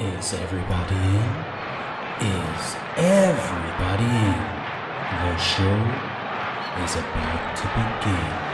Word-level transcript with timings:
Is 0.00 0.32
everybody 0.32 0.94
in? 0.94 1.28
Is 2.22 2.76
everybody 2.96 4.04
in? 4.04 4.38
The 5.10 5.36
show 5.38 5.78
is 6.84 6.94
about 6.94 7.56
to 7.56 7.66
begin. 7.74 8.48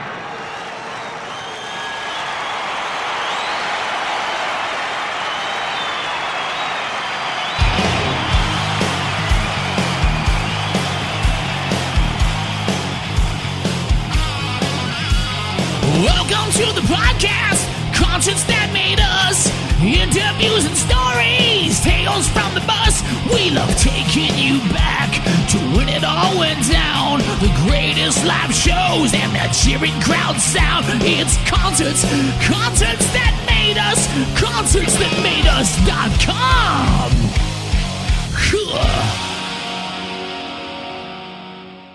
Welcome 16.01 16.51
to 16.53 16.73
the 16.73 16.87
podcast, 16.87 17.93
concerts 17.93 18.43
that 18.45 18.71
made 18.73 18.99
us, 18.99 19.64
interviews 19.81 20.65
and 20.65 20.75
stories, 20.75 21.79
tales 21.81 22.27
from 22.29 22.53
the 22.53 22.63
bus. 22.67 23.03
We 23.31 23.51
love 23.51 23.71
taking 23.79 24.31
you 24.37 24.59
back 24.71 25.11
to 25.51 25.57
when 25.75 25.89
it 25.89 26.03
all 26.03 26.37
went 26.37 26.63
down. 26.69 27.19
The 27.41 27.51
greatest 27.67 28.23
live 28.25 28.53
shows 28.53 29.13
and 29.13 29.31
that 29.35 29.51
cheering 29.51 29.95
crowd 30.01 30.37
sound. 30.39 30.85
It's 31.03 31.35
concerts, 31.49 32.03
concerts 32.47 33.05
that 33.11 33.33
made 33.47 33.77
us, 33.77 34.07
concerts 34.39 34.95
that 34.97 35.13
made 35.23 35.47
us.com. 35.47 37.15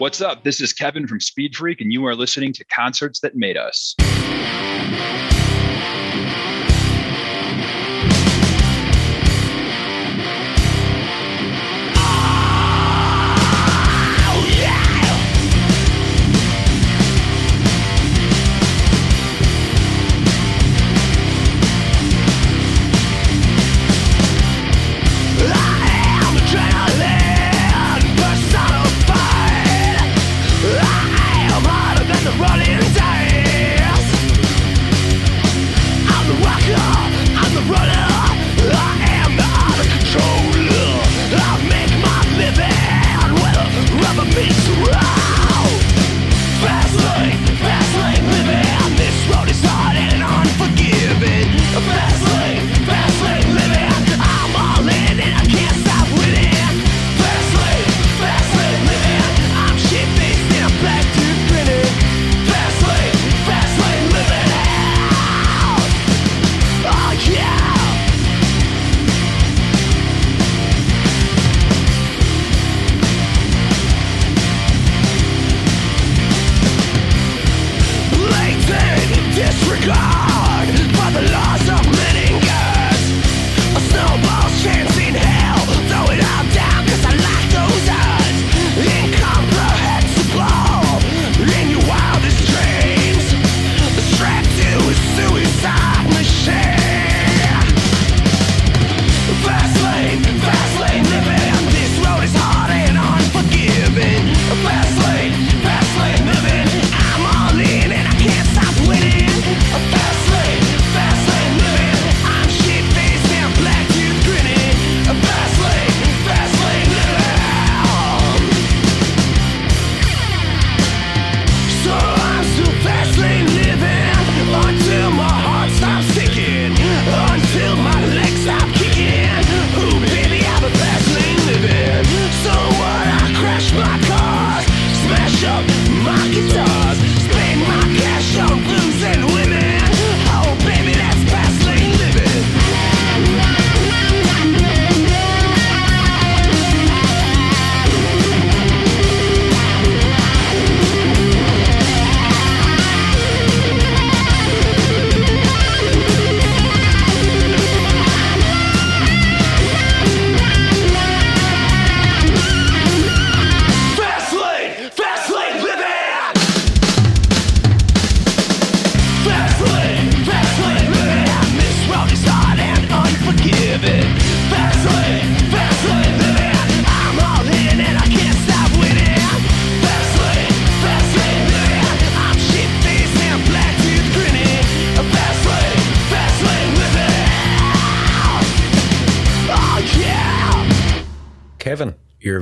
What's 0.00 0.22
up? 0.22 0.44
This 0.44 0.62
is 0.62 0.72
Kevin 0.72 1.06
from 1.06 1.20
Speed 1.20 1.54
Freak, 1.54 1.82
and 1.82 1.92
you 1.92 2.06
are 2.06 2.14
listening 2.14 2.54
to 2.54 2.64
Concerts 2.64 3.20
That 3.20 3.36
Made 3.36 3.58
Us. 3.58 3.94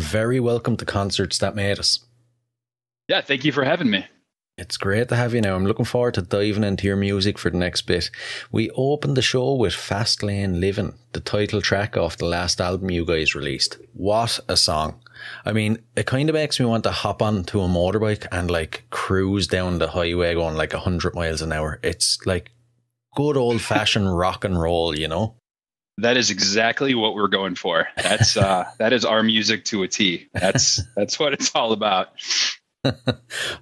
Very 0.08 0.40
welcome 0.40 0.74
to 0.74 0.86
Concerts 0.86 1.36
That 1.36 1.54
Made 1.54 1.78
Us. 1.78 2.00
Yeah, 3.08 3.20
thank 3.20 3.44
you 3.44 3.52
for 3.52 3.64
having 3.64 3.90
me. 3.90 4.06
It's 4.56 4.78
great 4.78 5.10
to 5.10 5.16
have 5.16 5.34
you 5.34 5.42
now. 5.42 5.54
I'm 5.54 5.66
looking 5.66 5.84
forward 5.84 6.14
to 6.14 6.22
diving 6.22 6.64
into 6.64 6.86
your 6.86 6.96
music 6.96 7.38
for 7.38 7.50
the 7.50 7.58
next 7.58 7.82
bit. 7.82 8.10
We 8.50 8.70
opened 8.70 9.18
the 9.18 9.22
show 9.22 9.52
with 9.52 9.74
Fast 9.74 10.22
Lane 10.22 10.60
Living, 10.60 10.94
the 11.12 11.20
title 11.20 11.60
track 11.60 11.98
off 11.98 12.16
the 12.16 12.24
last 12.24 12.58
album 12.58 12.90
you 12.90 13.04
guys 13.04 13.34
released. 13.34 13.76
What 13.92 14.40
a 14.48 14.56
song. 14.56 14.98
I 15.44 15.52
mean, 15.52 15.78
it 15.94 16.06
kind 16.06 16.30
of 16.30 16.34
makes 16.34 16.58
me 16.58 16.64
want 16.64 16.84
to 16.84 16.90
hop 16.90 17.20
onto 17.20 17.60
a 17.60 17.68
motorbike 17.68 18.26
and 18.32 18.50
like 18.50 18.84
cruise 18.88 19.46
down 19.46 19.78
the 19.78 19.88
highway 19.88 20.32
going 20.32 20.56
like 20.56 20.72
100 20.72 21.14
miles 21.14 21.42
an 21.42 21.52
hour. 21.52 21.80
It's 21.82 22.18
like 22.24 22.50
good 23.14 23.36
old 23.36 23.60
fashioned 23.60 24.16
rock 24.18 24.42
and 24.42 24.58
roll, 24.58 24.98
you 24.98 25.08
know? 25.08 25.36
That 25.98 26.16
is 26.16 26.30
exactly 26.30 26.94
what 26.94 27.14
we're 27.14 27.28
going 27.28 27.56
for. 27.56 27.88
That's 27.96 28.36
uh, 28.36 28.64
that 28.78 28.92
is 28.92 29.04
our 29.04 29.22
music 29.22 29.64
to 29.66 29.82
a 29.82 29.88
T. 29.88 30.28
That's 30.32 30.80
that's 30.96 31.18
what 31.18 31.32
it's 31.32 31.50
all 31.54 31.72
about. 31.72 32.10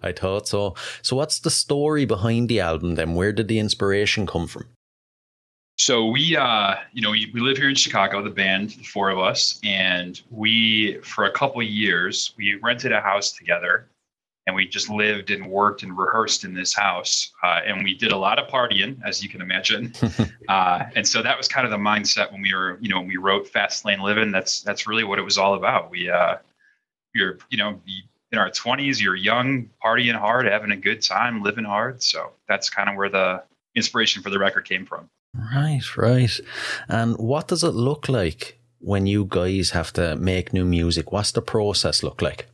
I 0.02 0.12
thought 0.12 0.46
so. 0.46 0.74
So, 1.02 1.16
what's 1.16 1.40
the 1.40 1.50
story 1.50 2.04
behind 2.04 2.48
the 2.48 2.60
album 2.60 2.94
then? 2.94 3.14
Where 3.14 3.32
did 3.32 3.48
the 3.48 3.58
inspiration 3.58 4.26
come 4.26 4.46
from? 4.46 4.66
So 5.78 6.06
we, 6.06 6.36
uh, 6.36 6.76
you 6.92 7.02
know, 7.02 7.10
we, 7.10 7.30
we 7.34 7.40
live 7.40 7.58
here 7.58 7.68
in 7.68 7.74
Chicago, 7.74 8.22
the 8.22 8.30
band, 8.30 8.70
the 8.70 8.82
four 8.82 9.10
of 9.10 9.18
us, 9.18 9.60
and 9.62 10.20
we, 10.30 10.98
for 11.02 11.24
a 11.24 11.30
couple 11.30 11.60
of 11.60 11.66
years, 11.66 12.32
we 12.38 12.58
rented 12.62 12.92
a 12.92 13.00
house 13.02 13.32
together, 13.32 13.86
and 14.46 14.54
we 14.54 14.66
just 14.66 14.88
lived 14.88 15.30
and 15.30 15.46
worked 15.46 15.82
and 15.82 15.96
rehearsed 15.98 16.44
in 16.44 16.54
this 16.54 16.72
house. 16.72 17.32
Uh, 17.42 17.60
and 17.66 17.82
we 17.82 17.94
did 17.94 18.12
a 18.12 18.16
lot 18.16 18.38
of 18.38 18.48
partying, 18.48 18.96
as 19.04 19.22
you 19.22 19.28
can 19.28 19.40
imagine. 19.40 19.92
uh, 20.48 20.84
and 20.94 21.06
so 21.06 21.20
that 21.22 21.36
was 21.36 21.48
kind 21.48 21.64
of 21.64 21.72
the 21.72 21.76
mindset 21.76 22.30
when 22.30 22.42
we 22.42 22.54
were, 22.54 22.78
you 22.80 22.88
know, 22.88 23.00
when 23.00 23.08
we 23.08 23.16
wrote 23.16 23.48
Fast 23.48 23.84
Lane 23.84 24.00
Living. 24.00 24.30
That's 24.30 24.62
that's 24.62 24.86
really 24.86 25.04
what 25.04 25.18
it 25.18 25.22
was 25.22 25.36
all 25.36 25.54
about. 25.54 25.90
We, 25.90 26.08
uh, 26.08 26.36
you're, 27.12 27.38
you 27.50 27.58
know, 27.58 27.80
in 28.30 28.38
our 28.38 28.50
20s, 28.50 29.00
you're 29.00 29.16
young, 29.16 29.68
partying 29.84 30.14
hard, 30.14 30.46
having 30.46 30.70
a 30.70 30.76
good 30.76 31.02
time, 31.02 31.42
living 31.42 31.64
hard. 31.64 32.02
So 32.02 32.32
that's 32.48 32.70
kind 32.70 32.88
of 32.88 32.96
where 32.96 33.08
the 33.08 33.42
inspiration 33.74 34.22
for 34.22 34.30
the 34.30 34.38
record 34.38 34.64
came 34.64 34.86
from. 34.86 35.08
Right, 35.34 35.96
right. 35.96 36.40
And 36.88 37.16
what 37.18 37.48
does 37.48 37.64
it 37.64 37.74
look 37.74 38.08
like 38.08 38.58
when 38.78 39.06
you 39.06 39.26
guys 39.28 39.70
have 39.70 39.92
to 39.94 40.16
make 40.16 40.52
new 40.52 40.64
music? 40.64 41.10
What's 41.10 41.32
the 41.32 41.42
process 41.42 42.02
look 42.02 42.22
like? 42.22 42.46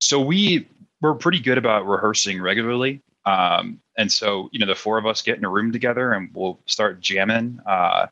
So 0.00 0.20
we 0.20 0.68
we're 1.06 1.14
pretty 1.14 1.40
good 1.40 1.58
about 1.58 1.86
rehearsing 1.86 2.40
regularly. 2.40 3.00
Um, 3.24 3.80
and 3.96 4.10
so, 4.10 4.48
you 4.52 4.58
know, 4.58 4.66
the 4.66 4.74
four 4.74 4.98
of 4.98 5.06
us 5.06 5.22
get 5.22 5.38
in 5.38 5.44
a 5.44 5.50
room 5.50 5.72
together 5.72 6.12
and 6.12 6.30
we'll 6.34 6.58
start 6.66 7.00
jamming. 7.00 7.60
Uh, 7.66 8.06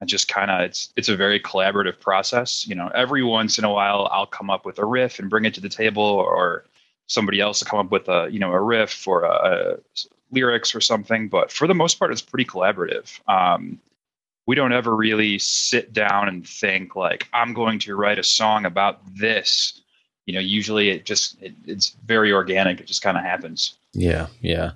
and 0.00 0.08
just 0.08 0.28
kind 0.28 0.50
of, 0.50 0.62
it's 0.62 0.92
it's 0.96 1.10
a 1.10 1.16
very 1.16 1.38
collaborative 1.38 2.00
process. 2.00 2.66
You 2.66 2.74
know, 2.74 2.90
every 2.94 3.22
once 3.22 3.58
in 3.58 3.64
a 3.64 3.72
while, 3.72 4.08
I'll 4.10 4.26
come 4.26 4.48
up 4.48 4.64
with 4.64 4.78
a 4.78 4.84
riff 4.84 5.18
and 5.18 5.28
bring 5.28 5.44
it 5.44 5.52
to 5.54 5.60
the 5.60 5.68
table, 5.68 6.02
or 6.02 6.64
somebody 7.06 7.38
else 7.40 7.62
will 7.62 7.68
come 7.68 7.80
up 7.80 7.92
with 7.92 8.08
a 8.08 8.28
you 8.30 8.38
know 8.38 8.50
a 8.52 8.60
riff 8.60 9.06
or 9.06 9.24
a, 9.24 9.28
a 9.28 9.76
lyrics 10.32 10.74
or 10.74 10.80
something. 10.80 11.28
But 11.28 11.52
for 11.52 11.66
the 11.66 11.74
most 11.74 11.98
part, 11.98 12.12
it's 12.12 12.22
pretty 12.22 12.46
collaborative. 12.46 13.20
Um, 13.28 13.78
we 14.46 14.56
don't 14.56 14.72
ever 14.72 14.96
really 14.96 15.38
sit 15.38 15.92
down 15.92 16.28
and 16.28 16.48
think 16.48 16.96
like 16.96 17.28
I'm 17.34 17.52
going 17.52 17.78
to 17.80 17.94
write 17.94 18.18
a 18.18 18.24
song 18.24 18.64
about 18.64 19.02
this 19.14 19.79
you 20.30 20.36
know 20.36 20.46
usually 20.58 20.90
it 20.90 21.04
just 21.04 21.42
it, 21.42 21.54
it's 21.66 21.96
very 22.06 22.32
organic. 22.32 22.80
It 22.80 22.86
just 22.86 23.02
kind 23.02 23.18
of 23.18 23.24
happens. 23.24 23.74
Yeah 23.92 24.28
yeah. 24.40 24.72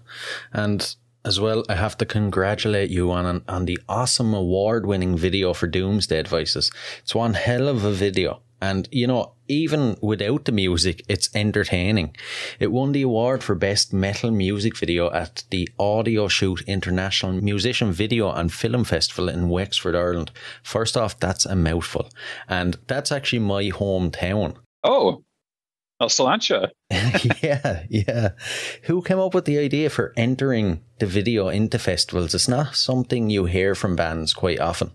And 0.52 0.96
as 1.26 1.40
well 1.40 1.64
i 1.70 1.74
have 1.74 1.96
to 1.96 2.04
congratulate 2.04 2.90
you 2.90 3.10
on 3.10 3.42
on 3.48 3.64
the 3.64 3.78
awesome 3.88 4.34
award 4.34 4.84
winning 4.84 5.16
video 5.16 5.54
for 5.54 5.66
doomsday 5.66 6.22
devices 6.22 6.70
it's 7.02 7.14
one 7.14 7.32
hell 7.32 7.66
of 7.66 7.82
a 7.82 7.92
video. 7.92 8.42
And 8.60 8.88
you 8.90 9.06
know 9.06 9.32
even 9.46 9.96
without 10.00 10.44
the 10.44 10.52
music 10.52 11.02
it's 11.08 11.34
entertaining. 11.34 12.16
It 12.58 12.72
won 12.72 12.92
the 12.92 13.02
award 13.02 13.42
for 13.44 13.54
best 13.54 13.92
metal 13.92 14.30
music 14.30 14.76
video 14.76 15.10
at 15.12 15.44
the 15.50 15.68
audio 15.78 16.28
shoot 16.28 16.62
international 16.66 17.32
musician 17.32 17.92
video 17.92 18.32
and 18.32 18.52
film 18.52 18.84
festival 18.84 19.28
in 19.28 19.50
wexford 19.50 19.94
ireland. 19.94 20.30
First 20.62 20.96
off 20.96 21.20
that's 21.20 21.46
a 21.46 21.56
mouthful. 21.56 22.06
And 22.48 22.78
that's 22.86 23.12
actually 23.12 23.40
my 23.40 23.64
hometown. 23.64 24.56
Oh 24.82 25.22
Salancha. 26.08 26.68
yeah, 27.42 27.84
yeah. 27.88 28.30
Who 28.84 29.02
came 29.02 29.18
up 29.18 29.34
with 29.34 29.44
the 29.44 29.58
idea 29.58 29.90
for 29.90 30.12
entering 30.16 30.82
the 30.98 31.06
video 31.06 31.48
into 31.48 31.78
festivals? 31.78 32.34
It's 32.34 32.48
not 32.48 32.76
something 32.76 33.30
you 33.30 33.46
hear 33.46 33.74
from 33.74 33.96
bands 33.96 34.34
quite 34.34 34.60
often. 34.60 34.92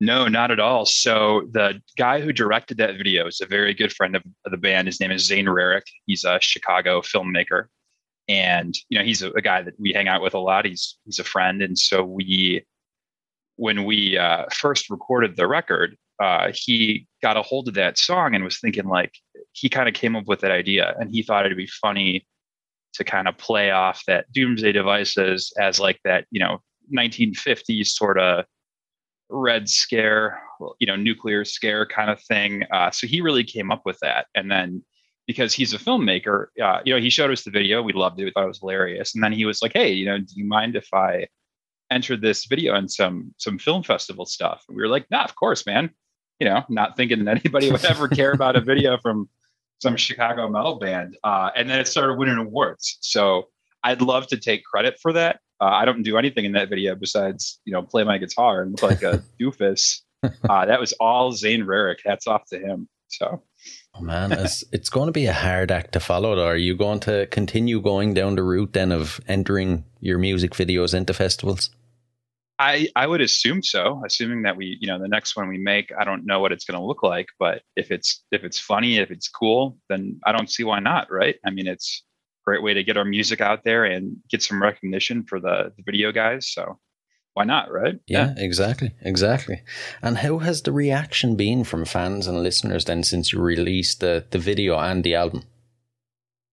No, 0.00 0.28
not 0.28 0.50
at 0.50 0.60
all. 0.60 0.86
So 0.86 1.42
the 1.52 1.80
guy 1.98 2.20
who 2.20 2.32
directed 2.32 2.78
that 2.78 2.96
video 2.96 3.26
is 3.26 3.40
a 3.40 3.46
very 3.46 3.74
good 3.74 3.92
friend 3.92 4.16
of, 4.16 4.22
the 4.50 4.56
band. 4.56 4.88
His 4.88 4.98
name 4.98 5.10
is 5.10 5.26
Zane 5.26 5.44
Rarick. 5.44 5.82
He's 6.06 6.24
a 6.24 6.38
Chicago 6.40 7.02
filmmaker, 7.02 7.66
and 8.26 8.74
you 8.88 8.98
know 8.98 9.04
he's 9.04 9.22
a, 9.22 9.30
a, 9.32 9.42
guy 9.42 9.60
that 9.60 9.74
we 9.78 9.92
hang 9.92 10.08
out 10.08 10.22
with 10.22 10.32
a 10.32 10.38
lot. 10.38 10.64
He's 10.64 10.98
he's 11.04 11.18
a 11.18 11.24
friend, 11.24 11.60
and 11.60 11.78
so 11.78 12.02
we, 12.02 12.64
when 13.56 13.84
we 13.84 14.16
uh, 14.16 14.46
first 14.50 14.88
recorded 14.88 15.36
the 15.36 15.46
record, 15.46 15.96
uh, 16.20 16.52
he 16.54 17.06
got 17.22 17.36
a 17.36 17.42
hold 17.42 17.66
of 17.66 17.74
that 17.74 17.98
song 17.98 18.34
and 18.34 18.44
was 18.44 18.60
thinking 18.60 18.86
like 18.86 19.12
he 19.52 19.68
kind 19.68 19.88
of 19.88 19.94
came 19.94 20.14
up 20.14 20.26
with 20.26 20.40
that 20.40 20.50
idea. 20.50 20.94
And 20.98 21.10
he 21.10 21.22
thought 21.22 21.46
it'd 21.46 21.56
be 21.56 21.66
funny 21.66 22.26
to 22.92 23.04
kind 23.04 23.26
of 23.26 23.38
play 23.38 23.70
off 23.70 24.02
that 24.06 24.30
doomsday 24.32 24.72
devices 24.72 25.52
as 25.60 25.78
like 25.78 26.00
that 26.04 26.26
you 26.30 26.40
know 26.40 26.60
1950s 26.94 27.86
sort 27.86 28.18
of 28.18 28.44
red 29.28 29.68
scare 29.68 30.42
you 30.80 30.86
know 30.86 30.96
nuclear 30.96 31.44
scare 31.44 31.86
kind 31.86 32.10
of 32.10 32.20
thing. 32.22 32.64
Uh, 32.70 32.90
so 32.90 33.06
he 33.06 33.20
really 33.20 33.44
came 33.44 33.70
up 33.70 33.82
with 33.84 33.98
that. 34.02 34.26
And 34.34 34.50
then 34.50 34.84
because 35.26 35.54
he's 35.54 35.72
a 35.72 35.78
filmmaker 35.78 36.46
uh, 36.62 36.80
you 36.84 36.92
know 36.94 37.00
he 37.00 37.10
showed 37.10 37.30
us 37.30 37.44
the 37.44 37.50
video. 37.50 37.82
We 37.82 37.92
loved 37.92 38.20
it. 38.20 38.24
We 38.24 38.32
thought 38.32 38.44
it 38.44 38.48
was 38.48 38.60
hilarious. 38.60 39.14
And 39.14 39.24
then 39.24 39.32
he 39.32 39.46
was 39.46 39.62
like 39.62 39.72
hey 39.72 39.90
you 39.92 40.04
know 40.04 40.18
do 40.18 40.34
you 40.34 40.44
mind 40.44 40.76
if 40.76 40.88
i 40.92 41.26
entered 41.90 42.22
this 42.22 42.44
video 42.44 42.76
in 42.76 42.88
some 42.88 43.34
some 43.38 43.58
film 43.58 43.82
festival 43.82 44.26
stuff? 44.26 44.64
And 44.68 44.76
we 44.76 44.82
were 44.82 44.88
like 44.88 45.06
nah 45.10 45.24
of 45.24 45.34
course 45.36 45.64
man 45.64 45.90
you 46.40 46.48
know, 46.48 46.64
not 46.68 46.96
thinking 46.96 47.24
that 47.24 47.40
anybody 47.44 47.70
would 47.70 47.84
ever 47.84 48.08
care 48.08 48.32
about 48.32 48.56
a 48.56 48.60
video 48.60 48.98
from 48.98 49.28
some 49.80 49.96
Chicago 49.96 50.48
metal 50.48 50.78
band. 50.78 51.16
Uh, 51.22 51.50
and 51.54 51.70
then 51.70 51.78
it 51.78 51.86
started 51.86 52.18
winning 52.18 52.38
awards. 52.38 52.98
So 53.00 53.48
I'd 53.84 54.02
love 54.02 54.26
to 54.28 54.36
take 54.36 54.64
credit 54.64 54.98
for 55.00 55.12
that. 55.12 55.40
Uh, 55.60 55.66
I 55.66 55.84
don't 55.84 56.02
do 56.02 56.16
anything 56.16 56.46
in 56.46 56.52
that 56.52 56.70
video 56.70 56.94
besides, 56.94 57.60
you 57.64 57.72
know, 57.72 57.82
play 57.82 58.02
my 58.04 58.18
guitar 58.18 58.62
and 58.62 58.72
look 58.72 58.82
like 58.82 59.02
a 59.02 59.22
doofus. 59.40 60.00
Uh, 60.22 60.66
that 60.66 60.80
was 60.80 60.92
all 60.94 61.32
Zane 61.32 61.64
Rarick. 61.64 61.98
Hats 62.04 62.26
off 62.26 62.46
to 62.48 62.58
him. 62.58 62.88
So. 63.08 63.42
Oh 63.94 64.00
man, 64.00 64.32
it's, 64.32 64.64
it's 64.72 64.88
going 64.88 65.06
to 65.06 65.12
be 65.12 65.26
a 65.26 65.32
hard 65.32 65.70
act 65.70 65.92
to 65.92 66.00
follow. 66.00 66.36
Though. 66.36 66.46
Are 66.46 66.56
you 66.56 66.76
going 66.76 67.00
to 67.00 67.26
continue 67.26 67.80
going 67.80 68.14
down 68.14 68.36
the 68.36 68.42
route 68.42 68.72
then 68.72 68.92
of 68.92 69.20
entering 69.28 69.84
your 70.00 70.18
music 70.18 70.52
videos 70.52 70.94
into 70.94 71.12
festivals? 71.12 71.70
I, 72.60 72.88
I 72.94 73.06
would 73.06 73.22
assume 73.22 73.62
so, 73.62 74.02
assuming 74.04 74.42
that 74.42 74.54
we, 74.54 74.76
you 74.82 74.86
know, 74.86 75.00
the 75.00 75.08
next 75.08 75.34
one 75.34 75.48
we 75.48 75.56
make, 75.56 75.90
I 75.98 76.04
don't 76.04 76.26
know 76.26 76.40
what 76.40 76.52
it's 76.52 76.66
going 76.66 76.78
to 76.78 76.84
look 76.84 77.02
like, 77.02 77.28
but 77.38 77.62
if 77.74 77.90
it's 77.90 78.22
if 78.30 78.44
it's 78.44 78.60
funny, 78.60 78.98
if 78.98 79.10
it's 79.10 79.28
cool, 79.28 79.78
then 79.88 80.20
I 80.26 80.32
don't 80.32 80.50
see 80.50 80.62
why 80.62 80.78
not, 80.78 81.10
right? 81.10 81.36
I 81.46 81.50
mean, 81.50 81.66
it's 81.66 82.02
a 82.02 82.44
great 82.44 82.62
way 82.62 82.74
to 82.74 82.84
get 82.84 82.98
our 82.98 83.04
music 83.06 83.40
out 83.40 83.64
there 83.64 83.86
and 83.86 84.18
get 84.28 84.42
some 84.42 84.62
recognition 84.62 85.24
for 85.24 85.40
the, 85.40 85.72
the 85.74 85.82
video 85.86 86.12
guys. 86.12 86.52
So 86.52 86.78
why 87.32 87.44
not, 87.44 87.72
right? 87.72 87.98
Yeah, 88.06 88.34
yeah, 88.36 88.44
exactly, 88.44 88.90
exactly. 89.00 89.62
And 90.02 90.18
how 90.18 90.40
has 90.40 90.60
the 90.60 90.72
reaction 90.72 91.36
been 91.36 91.64
from 91.64 91.86
fans 91.86 92.26
and 92.26 92.42
listeners 92.42 92.84
then 92.84 93.04
since 93.04 93.32
you 93.32 93.40
released 93.40 94.00
the 94.00 94.26
the 94.30 94.38
video 94.38 94.78
and 94.78 95.02
the 95.02 95.14
album? 95.14 95.44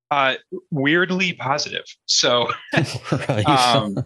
Uh, 0.10 0.36
weirdly 0.72 1.34
positive. 1.34 1.84
So, 2.06 2.48
um, 3.46 3.98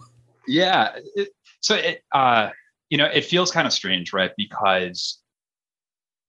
yeah. 0.47 0.97
It, 1.15 1.29
so 1.61 1.75
it, 1.75 2.03
uh, 2.11 2.49
you 2.89 2.97
know, 2.97 3.05
it 3.05 3.25
feels 3.25 3.51
kind 3.51 3.65
of 3.65 3.73
strange, 3.73 4.13
right? 4.13 4.31
Because 4.35 5.19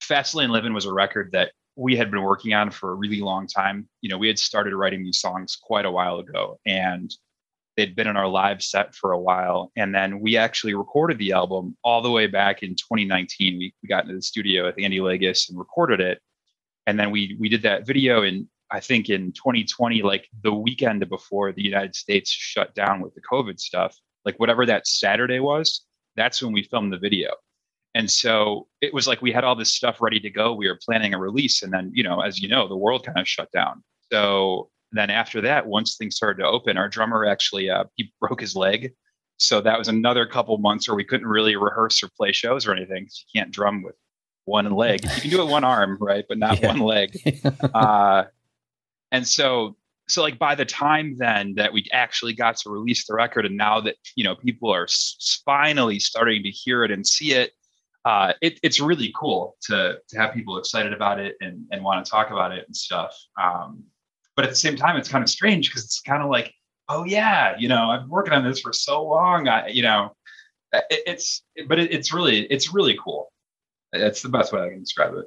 Fastlane 0.02 0.50
Living 0.50 0.75
was 0.75 0.87
a 0.87 0.93
record 0.93 1.31
that 1.32 1.52
we 1.75 1.96
had 1.96 2.11
been 2.11 2.23
working 2.23 2.52
on 2.55 2.70
for 2.70 2.90
a 2.90 2.94
really 2.94 3.20
long 3.20 3.46
time. 3.46 3.88
You 4.02 4.11
know, 4.11 4.19
we 4.19 4.29
had 4.29 4.38
started 4.38 4.75
writing 4.75 5.02
these 5.02 5.20
songs 5.20 5.56
quite 5.61 5.87
a 5.87 5.90
while 5.90 6.19
ago, 6.19 6.61
and 6.67 7.12
they'd 7.76 7.96
been 7.96 8.06
in 8.06 8.17
our 8.17 8.29
live 8.29 8.62
set 8.62 8.94
for 8.94 9.12
a 9.12 9.19
while. 9.19 9.73
And 9.76 9.95
then 9.95 10.21
we 10.21 10.37
actually 10.37 10.75
recorded 10.75 11.18
the 11.18 11.33
album 11.33 11.76
all 11.83 12.02
the 12.02 12.11
way 12.11 12.26
back 12.26 12.62
in 12.62 12.75
2019. 12.75 13.59
We, 13.59 13.75
we 13.83 13.88
got 13.88 14.04
into 14.04 14.14
the 14.14 14.23
studio 14.23 14.66
with 14.66 14.76
Andy 14.78 15.00
Legis 15.00 15.49
and 15.49 15.59
recorded 15.59 16.00
it. 16.00 16.21
And 16.87 16.99
then 16.99 17.11
we 17.11 17.37
we 17.40 17.49
did 17.49 17.62
that 17.62 17.87
video 17.87 18.23
in 18.23 18.49
I 18.71 18.80
think 18.80 19.09
in 19.09 19.33
2020, 19.33 20.02
like 20.02 20.28
the 20.42 20.52
weekend 20.52 21.09
before 21.09 21.52
the 21.52 21.62
United 21.62 21.95
States 21.95 22.30
shut 22.30 22.75
down 22.75 23.00
with 23.00 23.14
the 23.14 23.21
COVID 23.21 23.61
stuff 23.61 23.97
like 24.25 24.38
whatever 24.38 24.67
that 24.67 24.87
Saturday 24.87 25.41
was, 25.41 25.85
that's 26.17 26.43
when 26.43 26.52
we 26.52 26.62
filmed 26.62 26.93
the 26.93 26.99
video. 26.99 27.31
And 27.95 28.11
so 28.11 28.69
it 28.81 28.95
was 28.95 29.07
like 29.07 29.21
we 29.21 29.33
had 29.33 29.45
all 29.45 29.55
this 29.55 29.75
stuff 29.75 30.00
ready 30.00 30.19
to 30.21 30.31
go. 30.31 30.55
We 30.55 30.69
were 30.69 30.79
planning 30.83 31.12
a 31.12 31.19
release. 31.19 31.62
And 31.62 31.73
then, 31.73 31.91
you 31.95 32.02
know, 32.02 32.21
as 32.21 32.41
you 32.41 32.49
know, 32.49 32.67
the 32.67 32.76
world 32.76 33.05
kind 33.05 33.19
of 33.19 33.29
shut 33.29 33.50
down. 33.52 33.83
So 34.11 34.71
then 34.93 35.11
after 35.11 35.41
that, 35.43 35.67
once 35.67 35.97
things 35.97 36.17
started 36.17 36.43
to 36.43 36.49
open, 36.49 36.76
our 36.76 36.88
drummer 36.88 37.26
actually 37.26 37.71
uh, 37.71 37.85
he 37.97 38.12
broke 38.21 38.41
his 38.41 38.57
leg. 38.57 38.93
So 39.38 39.61
that 39.61 39.79
was 39.79 39.88
another 39.88 40.25
couple 40.26 40.57
months 40.59 40.88
where 40.88 40.95
we 40.95 41.05
couldn't 41.05 41.26
really 41.26 41.57
rehearse 41.57 42.02
or 42.02 42.09
play 42.17 42.33
shows 42.33 42.67
or 42.67 42.73
anything. 42.73 43.09
You 43.09 43.41
can't 43.41 43.50
drum 43.50 43.83
with 43.83 43.97
one 44.45 44.71
leg. 44.71 45.05
You 45.05 45.21
can 45.21 45.31
do 45.31 45.43
it 45.43 45.49
one 45.49 45.64
arm, 45.64 45.99
right? 46.00 46.25
But 46.29 46.38
not 46.38 46.61
yeah. 46.61 46.69
one 46.69 46.81
leg. 46.81 47.17
uh, 47.75 48.25
and 49.11 49.26
so 49.26 49.76
so 50.12 50.23
like 50.23 50.38
by 50.38 50.54
the 50.54 50.64
time 50.64 51.16
then 51.19 51.54
that 51.57 51.73
we 51.73 51.87
actually 51.92 52.33
got 52.33 52.57
to 52.57 52.71
release 52.71 53.07
the 53.07 53.14
record 53.14 53.47
and 53.47 53.57
now 53.57 53.81
that 53.81 53.97
you 54.14 54.25
know 54.25 54.35
people 54.35 54.73
are 54.73 54.87
finally 55.45 55.99
starting 55.99 56.42
to 56.42 56.50
hear 56.50 56.85
it 56.85 56.90
and 56.90 57.07
see 57.07 57.33
it 57.33 57.52
uh, 58.04 58.33
it, 58.40 58.59
it's 58.64 58.81
really 58.81 59.12
cool 59.16 59.57
to 59.62 59.99
to 60.09 60.19
have 60.19 60.35
people 60.35 60.59
excited 60.59 60.92
about 60.92 61.21
it 61.21 61.37
and, 61.40 61.64
and 61.71 61.85
want 61.85 62.04
to 62.04 62.11
talk 62.11 62.31
about 62.31 62.52
it 62.52 62.64
and 62.66 62.76
stuff 62.76 63.16
um, 63.40 63.83
but 64.37 64.45
at 64.45 64.50
the 64.50 64.57
same 64.57 64.76
time 64.76 64.97
it's 64.97 65.09
kind 65.09 65.23
of 65.23 65.31
strange 65.31 65.69
because 65.69 65.85
it's 65.85 66.00
kind 66.00 66.23
of 66.23 66.28
like 66.28 66.52
oh 66.88 67.04
yeah 67.04 67.54
you 67.59 67.69
know 67.69 67.90
i've 67.90 68.00
been 68.00 68.11
working 68.11 68.33
on 68.33 68.45
this 68.45 68.61
for 68.61 68.73
so 68.73 69.04
long 69.04 69.47
i 69.49 69.69
you 69.69 69.83
know 69.83 70.12
it, 70.73 71.02
it's 71.07 71.42
but 71.69 71.78
it, 71.78 71.92
it's 71.92 72.12
really 72.12 72.47
it's 72.47 72.73
really 72.73 72.99
cool. 73.02 73.33
That's 73.92 74.23
the 74.23 74.28
best 74.28 74.52
way 74.52 74.62
i 74.62 74.69
can 74.71 74.81
describe 74.81 75.14
it. 75.14 75.26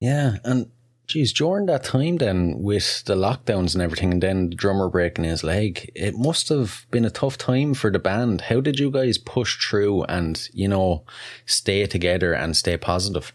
Yeah 0.00 0.36
and 0.44 0.70
Geez, 1.06 1.32
during 1.32 1.66
that 1.66 1.84
time 1.84 2.16
then 2.16 2.56
with 2.58 3.04
the 3.04 3.14
lockdowns 3.14 3.74
and 3.74 3.82
everything 3.82 4.12
and 4.12 4.22
then 4.22 4.50
the 4.50 4.56
drummer 4.56 4.88
breaking 4.88 5.24
his 5.24 5.44
leg, 5.44 5.90
it 5.94 6.16
must 6.16 6.48
have 6.48 6.84
been 6.90 7.04
a 7.04 7.10
tough 7.10 7.38
time 7.38 7.74
for 7.74 7.92
the 7.92 8.00
band. 8.00 8.40
How 8.40 8.60
did 8.60 8.80
you 8.80 8.90
guys 8.90 9.16
push 9.16 9.56
through 9.56 10.02
and, 10.04 10.48
you 10.52 10.66
know, 10.66 11.04
stay 11.44 11.86
together 11.86 12.32
and 12.32 12.56
stay 12.56 12.76
positive? 12.76 13.32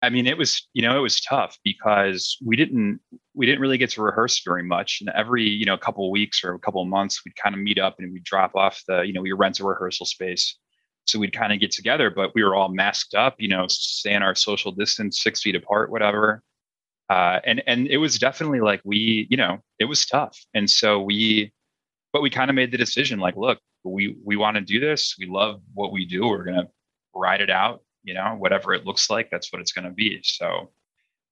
I 0.00 0.10
mean, 0.10 0.26
it 0.26 0.38
was, 0.38 0.66
you 0.72 0.82
know, 0.82 0.96
it 0.96 1.00
was 1.00 1.20
tough 1.20 1.58
because 1.64 2.36
we 2.44 2.56
didn't 2.56 3.00
we 3.34 3.46
didn't 3.46 3.60
really 3.60 3.78
get 3.78 3.90
to 3.90 4.02
rehearse 4.02 4.42
very 4.44 4.62
much. 4.62 4.98
And 5.00 5.10
every, 5.14 5.48
you 5.48 5.64
know, 5.64 5.76
couple 5.76 6.06
of 6.06 6.10
weeks 6.10 6.44
or 6.44 6.54
a 6.54 6.58
couple 6.58 6.82
of 6.82 6.88
months, 6.88 7.22
we'd 7.24 7.36
kind 7.36 7.54
of 7.54 7.60
meet 7.60 7.78
up 7.78 7.96
and 7.98 8.12
we'd 8.12 8.24
drop 8.24 8.54
off 8.54 8.82
the, 8.86 9.02
you 9.02 9.12
know, 9.12 9.22
we 9.22 9.32
rent 9.32 9.60
a 9.60 9.64
rehearsal 9.64 10.06
space. 10.06 10.56
So 11.06 11.18
we'd 11.18 11.32
kind 11.34 11.52
of 11.52 11.60
get 11.60 11.70
together, 11.70 12.10
but 12.10 12.34
we 12.34 12.42
were 12.42 12.54
all 12.54 12.68
masked 12.70 13.14
up, 13.14 13.34
you 13.38 13.48
know, 13.48 13.66
staying 13.68 14.22
our 14.22 14.34
social 14.34 14.72
distance, 14.72 15.22
six 15.22 15.42
feet 15.42 15.54
apart, 15.54 15.90
whatever. 15.90 16.42
Uh, 17.10 17.40
and 17.44 17.62
and 17.66 17.86
it 17.88 17.98
was 17.98 18.18
definitely 18.18 18.60
like 18.60 18.80
we, 18.84 19.26
you 19.30 19.36
know, 19.36 19.58
it 19.78 19.84
was 19.84 20.06
tough. 20.06 20.38
And 20.54 20.70
so 20.70 21.00
we, 21.00 21.52
but 22.12 22.22
we 22.22 22.30
kind 22.30 22.50
of 22.50 22.56
made 22.56 22.70
the 22.70 22.78
decision, 22.78 23.18
like, 23.18 23.36
look, 23.36 23.58
we 23.84 24.16
we 24.24 24.36
want 24.36 24.56
to 24.56 24.62
do 24.62 24.80
this. 24.80 25.14
We 25.18 25.26
love 25.26 25.60
what 25.74 25.92
we 25.92 26.06
do. 26.06 26.26
We're 26.26 26.44
gonna 26.44 26.68
ride 27.14 27.40
it 27.40 27.50
out. 27.50 27.82
You 28.02 28.14
know, 28.14 28.36
whatever 28.38 28.74
it 28.74 28.86
looks 28.86 29.10
like, 29.10 29.28
that's 29.30 29.52
what 29.52 29.60
it's 29.60 29.72
gonna 29.72 29.90
be. 29.90 30.20
So 30.22 30.70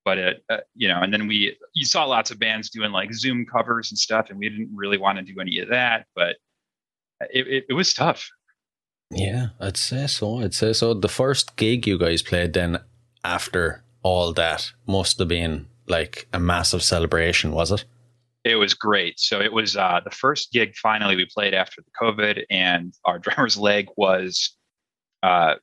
but 0.04 0.18
it 0.18 0.44
uh, 0.50 0.58
you 0.74 0.88
know 0.88 1.00
and 1.00 1.12
then 1.12 1.26
we 1.26 1.56
you 1.74 1.84
saw 1.84 2.04
lots 2.04 2.30
of 2.30 2.38
bands 2.38 2.70
doing 2.70 2.92
like 2.92 3.12
zoom 3.12 3.46
covers 3.46 3.90
and 3.90 3.98
stuff 3.98 4.30
and 4.30 4.38
we 4.38 4.48
didn't 4.48 4.70
really 4.74 4.98
want 4.98 5.18
to 5.18 5.24
do 5.24 5.40
any 5.40 5.58
of 5.58 5.68
that 5.68 6.06
but 6.14 6.36
it, 7.30 7.46
it, 7.46 7.64
it, 7.70 7.72
was 7.72 7.94
tough 7.94 8.28
yeah 9.10 9.48
i'd 9.60 9.76
say 9.76 10.06
so 10.06 10.40
i'd 10.40 10.54
say 10.54 10.72
so 10.72 10.94
the 10.94 11.08
first 11.08 11.56
gig 11.56 11.86
you 11.86 11.98
guys 11.98 12.22
played 12.22 12.52
then 12.52 12.78
after 13.24 13.84
all 14.02 14.32
that 14.32 14.73
must 14.87 15.18
have 15.18 15.28
been 15.28 15.66
like 15.88 16.28
a 16.32 16.40
massive 16.40 16.82
celebration 16.82 17.52
was 17.52 17.71
it 17.73 17.85
it 18.44 18.56
was 18.56 18.75
great 18.75 19.21
so 19.21 19.40
it 19.40 19.52
was 19.52 19.76
uh, 19.76 20.00
the 20.04 20.11
first 20.11 20.52
gig 20.52 20.75
finally 20.76 21.16
we 21.16 21.26
played 21.26 21.54
after 21.54 21.80
the 21.82 21.90
covid 22.00 22.44
and 22.50 22.94
our 23.04 23.18
drummer's 23.25 23.56
leg 23.56 23.88
was 23.97 24.56
uh, 25.23 25.54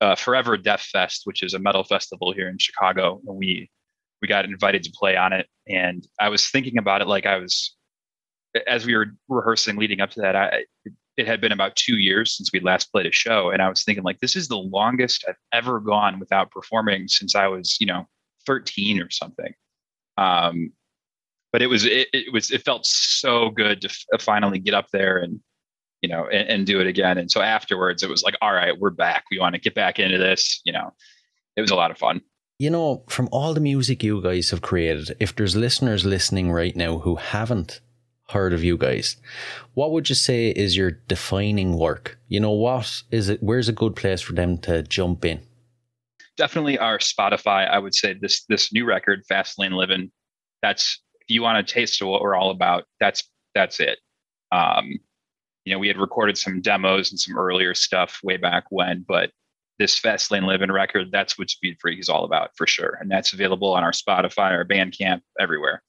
uh, 0.00 0.14
Forever 0.14 0.56
Death 0.56 0.82
Fest, 0.82 1.22
which 1.24 1.42
is 1.42 1.54
a 1.54 1.58
metal 1.58 1.84
festival 1.84 2.32
here 2.32 2.48
in 2.48 2.58
Chicago. 2.58 3.20
We 3.24 3.70
we 4.20 4.28
got 4.28 4.44
invited 4.44 4.82
to 4.84 4.92
play 4.94 5.16
on 5.16 5.32
it, 5.32 5.46
and 5.68 6.06
I 6.20 6.28
was 6.28 6.48
thinking 6.48 6.78
about 6.78 7.00
it 7.00 7.08
like 7.08 7.26
I 7.26 7.38
was 7.38 7.74
as 8.66 8.86
we 8.86 8.94
were 8.94 9.06
rehearsing 9.28 9.76
leading 9.76 10.00
up 10.00 10.10
to 10.10 10.20
that. 10.20 10.36
I 10.36 10.64
it 11.16 11.26
had 11.26 11.40
been 11.40 11.52
about 11.52 11.76
two 11.76 11.96
years 11.96 12.36
since 12.36 12.50
we 12.52 12.60
last 12.60 12.90
played 12.92 13.06
a 13.06 13.12
show, 13.12 13.50
and 13.50 13.62
I 13.62 13.68
was 13.68 13.84
thinking 13.84 14.04
like 14.04 14.20
this 14.20 14.36
is 14.36 14.48
the 14.48 14.58
longest 14.58 15.24
I've 15.28 15.36
ever 15.52 15.80
gone 15.80 16.18
without 16.18 16.50
performing 16.50 17.08
since 17.08 17.34
I 17.34 17.46
was 17.48 17.76
you 17.80 17.86
know 17.86 18.06
13 18.46 19.00
or 19.00 19.10
something. 19.10 19.54
Um, 20.16 20.72
but 21.52 21.62
it 21.62 21.68
was 21.68 21.84
it, 21.84 22.08
it 22.12 22.32
was 22.32 22.50
it 22.50 22.64
felt 22.64 22.86
so 22.86 23.50
good 23.50 23.80
to 23.82 23.88
f- 23.88 24.20
finally 24.20 24.58
get 24.58 24.74
up 24.74 24.88
there 24.92 25.18
and 25.18 25.40
you 26.04 26.08
know, 26.08 26.26
and, 26.26 26.46
and, 26.50 26.66
do 26.66 26.80
it 26.80 26.86
again. 26.86 27.16
And 27.16 27.30
so 27.30 27.40
afterwards, 27.40 28.02
it 28.02 28.10
was 28.10 28.22
like, 28.22 28.34
all 28.42 28.52
right, 28.52 28.78
we're 28.78 28.90
back. 28.90 29.24
We 29.30 29.38
want 29.38 29.54
to 29.54 29.58
get 29.58 29.74
back 29.74 29.98
into 29.98 30.18
this. 30.18 30.60
You 30.62 30.74
know, 30.74 30.92
it 31.56 31.62
was 31.62 31.70
a 31.70 31.74
lot 31.74 31.90
of 31.90 31.96
fun. 31.96 32.20
You 32.58 32.68
know, 32.68 33.04
from 33.08 33.26
all 33.32 33.54
the 33.54 33.60
music 33.60 34.02
you 34.02 34.20
guys 34.20 34.50
have 34.50 34.60
created, 34.60 35.16
if 35.18 35.34
there's 35.34 35.56
listeners 35.56 36.04
listening 36.04 36.52
right 36.52 36.76
now 36.76 36.98
who 36.98 37.16
haven't 37.16 37.80
heard 38.30 38.52
of 38.52 38.64
you 38.64 38.76
guys, 38.76 39.16
what 39.74 39.92
would 39.92 40.08
you 40.08 40.14
say 40.14 40.50
is 40.50 40.76
your 40.76 40.92
defining 41.08 41.78
work? 41.78 42.18
You 42.28 42.40
know, 42.40 42.50
what 42.50 43.02
is 43.10 43.28
it? 43.28 43.42
Where's 43.42 43.68
a 43.68 43.72
good 43.72 43.96
place 43.96 44.20
for 44.20 44.32
them 44.32 44.58
to 44.58 44.82
jump 44.82 45.24
in? 45.24 45.40
Definitely 46.36 46.78
our 46.78 46.98
Spotify. 46.98 47.68
I 47.68 47.78
would 47.78 47.94
say 47.94 48.14
this 48.14 48.44
this 48.46 48.72
new 48.72 48.84
record, 48.84 49.24
Fast 49.28 49.58
Lane 49.58 49.72
Living. 49.72 50.10
That's 50.62 51.00
if 51.20 51.34
you 51.34 51.42
want 51.42 51.58
a 51.58 51.62
taste 51.62 52.00
of 52.02 52.08
what 52.08 52.22
we're 52.22 52.34
all 52.34 52.50
about. 52.50 52.84
That's 53.00 53.22
that's 53.54 53.80
it. 53.80 53.98
Um, 54.52 54.98
you 55.64 55.72
know, 55.72 55.78
we 55.78 55.88
had 55.88 55.96
recorded 55.96 56.36
some 56.36 56.60
demos 56.60 57.10
and 57.10 57.18
some 57.18 57.36
earlier 57.38 57.74
stuff 57.74 58.20
way 58.22 58.36
back 58.36 58.64
when, 58.70 59.04
but 59.06 59.30
this 59.78 59.98
Fast 59.98 60.30
Lane 60.30 60.44
Living 60.44 60.70
record, 60.70 61.08
that's 61.10 61.38
what 61.38 61.50
Speed 61.50 61.78
Freak 61.80 61.98
is 61.98 62.08
all 62.08 62.24
about 62.24 62.50
for 62.56 62.66
sure. 62.66 62.98
And 63.00 63.10
that's 63.10 63.32
available 63.32 63.72
on 63.72 63.82
our 63.82 63.92
Spotify, 63.92 64.50
our 64.50 64.64
Bandcamp, 64.64 65.20
everywhere. 65.40 65.82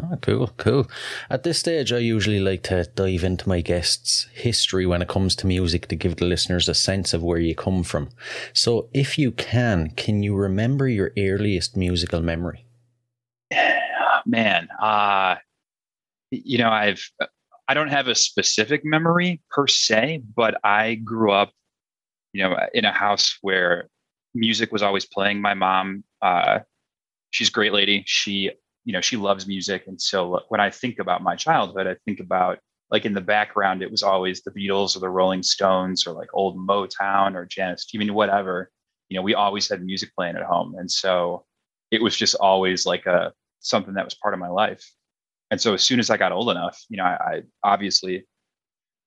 Oh, 0.00 0.16
cool, 0.22 0.48
cool. 0.58 0.88
At 1.28 1.42
this 1.42 1.58
stage, 1.58 1.92
I 1.92 1.98
usually 1.98 2.38
like 2.40 2.62
to 2.64 2.84
dive 2.84 3.24
into 3.24 3.48
my 3.48 3.60
guests' 3.60 4.28
history 4.32 4.86
when 4.86 5.02
it 5.02 5.08
comes 5.08 5.34
to 5.36 5.46
music 5.46 5.88
to 5.88 5.96
give 5.96 6.16
the 6.16 6.24
listeners 6.24 6.68
a 6.68 6.74
sense 6.74 7.12
of 7.12 7.22
where 7.22 7.38
you 7.38 7.54
come 7.54 7.82
from. 7.82 8.10
So, 8.52 8.88
if 8.92 9.18
you 9.18 9.32
can, 9.32 9.90
can 9.96 10.22
you 10.22 10.36
remember 10.36 10.88
your 10.88 11.12
earliest 11.18 11.76
musical 11.76 12.20
memory? 12.20 12.64
Man, 14.26 14.68
uh, 14.80 15.36
you 16.30 16.58
know, 16.58 16.70
I've 16.70 17.02
I 17.68 17.74
don't 17.74 17.88
have 17.88 18.08
a 18.08 18.14
specific 18.14 18.82
memory 18.84 19.42
per 19.50 19.66
se, 19.66 20.22
but 20.34 20.58
I 20.64 20.94
grew 20.94 21.32
up, 21.32 21.52
you 22.32 22.42
know, 22.42 22.56
in 22.72 22.86
a 22.86 22.92
house 22.92 23.36
where 23.42 23.88
music 24.34 24.72
was 24.72 24.82
always 24.82 25.04
playing. 25.04 25.42
My 25.42 25.52
mom, 25.52 26.02
uh, 26.22 26.60
she's 27.30 27.48
a 27.48 27.52
great 27.52 27.74
lady. 27.74 28.04
She, 28.06 28.50
you 28.88 28.94
know, 28.94 29.02
she 29.02 29.18
loves 29.18 29.46
music, 29.46 29.84
and 29.86 30.00
so 30.00 30.40
when 30.48 30.62
I 30.62 30.70
think 30.70 30.98
about 30.98 31.22
my 31.22 31.36
childhood, 31.36 31.86
I 31.86 31.96
think 32.06 32.20
about 32.20 32.58
like 32.90 33.04
in 33.04 33.12
the 33.12 33.20
background, 33.20 33.82
it 33.82 33.90
was 33.90 34.02
always 34.02 34.40
the 34.40 34.50
Beatles 34.50 34.96
or 34.96 35.00
the 35.00 35.10
Rolling 35.10 35.42
Stones 35.42 36.06
or 36.06 36.14
like 36.14 36.30
old 36.32 36.56
Motown 36.56 37.34
or 37.34 37.44
Janis, 37.44 37.86
I 37.94 37.98
mean, 37.98 38.14
whatever. 38.14 38.70
You 39.10 39.18
know, 39.18 39.22
we 39.22 39.34
always 39.34 39.68
had 39.68 39.84
music 39.84 40.08
playing 40.16 40.36
at 40.36 40.42
home, 40.42 40.74
and 40.78 40.90
so 40.90 41.44
it 41.90 42.02
was 42.02 42.16
just 42.16 42.34
always 42.36 42.86
like 42.86 43.04
a 43.04 43.34
something 43.60 43.92
that 43.92 44.06
was 44.06 44.14
part 44.14 44.32
of 44.32 44.40
my 44.40 44.48
life. 44.48 44.82
And 45.50 45.60
so 45.60 45.74
as 45.74 45.82
soon 45.82 46.00
as 46.00 46.08
I 46.08 46.16
got 46.16 46.32
old 46.32 46.48
enough, 46.48 46.82
you 46.88 46.96
know, 46.96 47.04
I, 47.04 47.12
I 47.12 47.42
obviously 47.62 48.24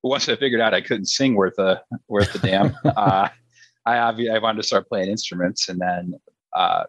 once 0.03 0.29
I 0.29 0.35
figured 0.35 0.61
out 0.61 0.75
I 0.75 0.81
couldn't 0.81 1.07
sing 1.07 1.33
worth 1.33 1.57
a 1.57 1.81
worth 2.07 2.35
a 2.35 2.37
damn, 2.37 2.75
uh, 2.85 3.29
I 3.87 3.97
obviously 3.97 4.35
I 4.35 4.37
wanted 4.37 4.61
to 4.61 4.67
start 4.67 4.87
playing 4.89 5.09
instruments, 5.09 5.69
and 5.69 5.79
then 5.79 6.13
uh, 6.55 6.83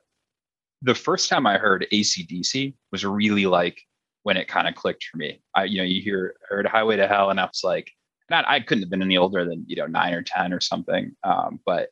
the 0.82 0.94
first 0.94 1.28
time 1.28 1.46
I 1.46 1.58
heard 1.58 1.86
ACDC 1.92 2.74
was 2.90 3.04
really 3.04 3.46
like 3.46 3.80
when 4.24 4.36
it 4.36 4.48
kind 4.48 4.68
of 4.68 4.74
clicked 4.74 5.04
for 5.04 5.16
me. 5.16 5.40
I, 5.54 5.64
you 5.64 5.78
know, 5.78 5.84
you 5.84 6.02
hear 6.02 6.34
heard 6.48 6.66
Highway 6.66 6.96
to 6.96 7.08
Hell, 7.08 7.30
and 7.30 7.40
I 7.40 7.44
was 7.44 7.62
like, 7.64 7.90
not 8.30 8.44
I 8.46 8.60
couldn't 8.60 8.82
have 8.82 8.90
been 8.90 9.02
any 9.02 9.16
older 9.16 9.44
than 9.44 9.64
you 9.66 9.76
know 9.76 9.86
nine 9.86 10.14
or 10.14 10.22
ten 10.22 10.52
or 10.52 10.60
something, 10.60 11.12
um, 11.24 11.60
but 11.64 11.88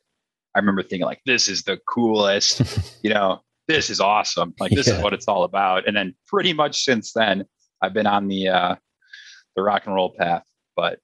I 0.55 0.59
remember 0.59 0.83
thinking 0.83 1.05
like, 1.05 1.21
this 1.25 1.47
is 1.47 1.63
the 1.63 1.79
coolest, 1.87 2.99
you 3.03 3.13
know, 3.13 3.39
this 3.67 3.89
is 3.89 3.99
awesome. 3.99 4.53
Like 4.59 4.71
this 4.71 4.87
yeah. 4.87 4.97
is 4.97 5.03
what 5.03 5.13
it's 5.13 5.27
all 5.27 5.43
about. 5.43 5.87
And 5.87 5.95
then 5.95 6.13
pretty 6.27 6.53
much 6.53 6.83
since 6.83 7.13
then, 7.13 7.45
I've 7.81 7.93
been 7.93 8.07
on 8.07 8.27
the 8.27 8.49
uh, 8.49 8.75
the 9.55 9.61
rock 9.61 9.85
and 9.85 9.95
roll 9.95 10.13
path. 10.17 10.43
But 10.75 10.99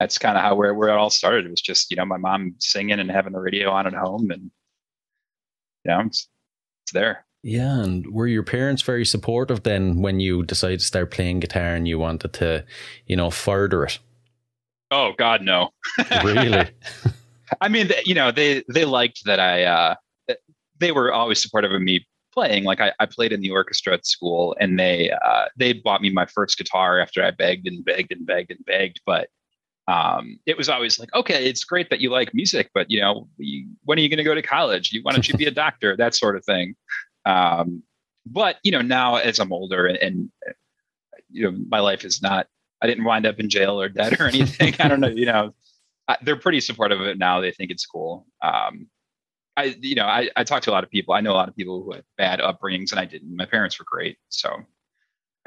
that's 0.00 0.18
kind 0.18 0.36
of 0.36 0.42
how 0.42 0.54
where 0.54 0.74
where 0.74 0.88
it 0.88 0.96
all 0.96 1.10
started. 1.10 1.46
It 1.46 1.50
was 1.50 1.60
just 1.60 1.90
you 1.90 1.96
know 1.96 2.04
my 2.04 2.16
mom 2.16 2.54
singing 2.58 3.00
and 3.00 3.10
having 3.10 3.32
the 3.32 3.40
radio 3.40 3.70
on 3.70 3.86
at 3.86 3.94
home, 3.94 4.30
and 4.30 4.50
you 5.84 5.90
know 5.90 6.08
it's, 6.88 6.92
there. 6.92 7.24
Yeah, 7.42 7.82
and 7.82 8.06
were 8.12 8.26
your 8.26 8.42
parents 8.42 8.82
very 8.82 9.04
supportive 9.04 9.62
then 9.62 10.02
when 10.02 10.20
you 10.20 10.42
decided 10.42 10.80
to 10.80 10.86
start 10.86 11.12
playing 11.12 11.40
guitar 11.40 11.74
and 11.74 11.86
you 11.86 11.98
wanted 11.98 12.32
to, 12.34 12.64
you 13.06 13.16
know, 13.16 13.30
further 13.30 13.84
it? 13.84 13.98
Oh 14.90 15.12
God, 15.16 15.42
no. 15.42 15.70
really? 16.24 16.68
I 17.60 17.68
mean, 17.68 17.90
you 18.04 18.14
know, 18.14 18.30
they 18.30 18.64
they 18.68 18.84
liked 18.84 19.24
that 19.24 19.40
I 19.40 19.64
uh, 19.64 19.94
they 20.78 20.92
were 20.92 21.12
always 21.12 21.40
supportive 21.40 21.72
of 21.72 21.80
me 21.80 22.06
playing. 22.32 22.64
Like 22.64 22.80
I, 22.80 22.92
I 23.00 23.06
played 23.06 23.32
in 23.32 23.40
the 23.40 23.50
orchestra 23.50 23.94
at 23.94 24.06
school, 24.06 24.56
and 24.60 24.78
they 24.78 25.10
uh, 25.10 25.46
they 25.56 25.72
bought 25.72 26.02
me 26.02 26.10
my 26.10 26.26
first 26.26 26.58
guitar 26.58 27.00
after 27.00 27.24
I 27.24 27.30
begged 27.30 27.66
and 27.66 27.84
begged 27.84 28.12
and 28.12 28.26
begged 28.26 28.50
and 28.50 28.64
begged. 28.64 29.00
But 29.06 29.28
um, 29.88 30.38
it 30.44 30.56
was 30.56 30.68
always 30.68 31.00
like, 31.00 31.12
okay, 31.14 31.48
it's 31.48 31.64
great 31.64 31.88
that 31.88 32.00
you 32.00 32.10
like 32.10 32.34
music, 32.34 32.70
but 32.74 32.90
you 32.90 33.00
know, 33.00 33.26
you, 33.38 33.66
when 33.84 33.98
are 33.98 34.02
you 34.02 34.08
going 34.10 34.18
to 34.18 34.24
go 34.24 34.34
to 34.34 34.42
college? 34.42 34.92
You 34.92 35.00
why 35.02 35.12
don't 35.12 35.26
you 35.26 35.36
be 35.36 35.46
a 35.46 35.50
doctor? 35.64 35.96
That 35.96 36.14
sort 36.14 36.36
of 36.36 36.44
thing. 36.44 36.76
Um, 37.24 37.82
but 38.26 38.56
you 38.62 38.70
know, 38.70 38.82
now 38.82 39.16
as 39.16 39.38
I'm 39.38 39.52
older 39.52 39.86
and, 39.86 39.96
and 39.96 40.30
you 41.30 41.50
know, 41.50 41.58
my 41.68 41.80
life 41.80 42.04
is 42.04 42.22
not. 42.22 42.46
I 42.80 42.86
didn't 42.86 43.04
wind 43.04 43.26
up 43.26 43.40
in 43.40 43.48
jail 43.48 43.80
or 43.80 43.88
dead 43.88 44.20
or 44.20 44.26
anything. 44.26 44.74
I 44.78 44.86
don't 44.86 45.00
know. 45.00 45.08
You 45.08 45.26
know, 45.26 45.54
they're 46.22 46.36
pretty 46.36 46.60
supportive 46.60 47.00
of 47.00 47.06
it 47.06 47.18
now. 47.18 47.40
They 47.40 47.50
think 47.50 47.72
it's 47.72 47.84
cool. 47.84 48.26
Um, 48.40 48.86
I, 49.56 49.76
you 49.80 49.96
know, 49.96 50.04
I, 50.04 50.30
I 50.36 50.44
talk 50.44 50.62
to 50.62 50.70
a 50.70 50.72
lot 50.72 50.84
of 50.84 50.90
people. 50.90 51.14
I 51.14 51.20
know 51.20 51.32
a 51.32 51.34
lot 51.34 51.48
of 51.48 51.56
people 51.56 51.82
who 51.82 51.92
had 51.92 52.04
bad 52.16 52.38
upbringings, 52.38 52.92
and 52.92 53.00
I 53.00 53.04
didn't. 53.04 53.34
My 53.34 53.46
parents 53.46 53.78
were 53.78 53.84
great, 53.84 54.18
so 54.28 54.64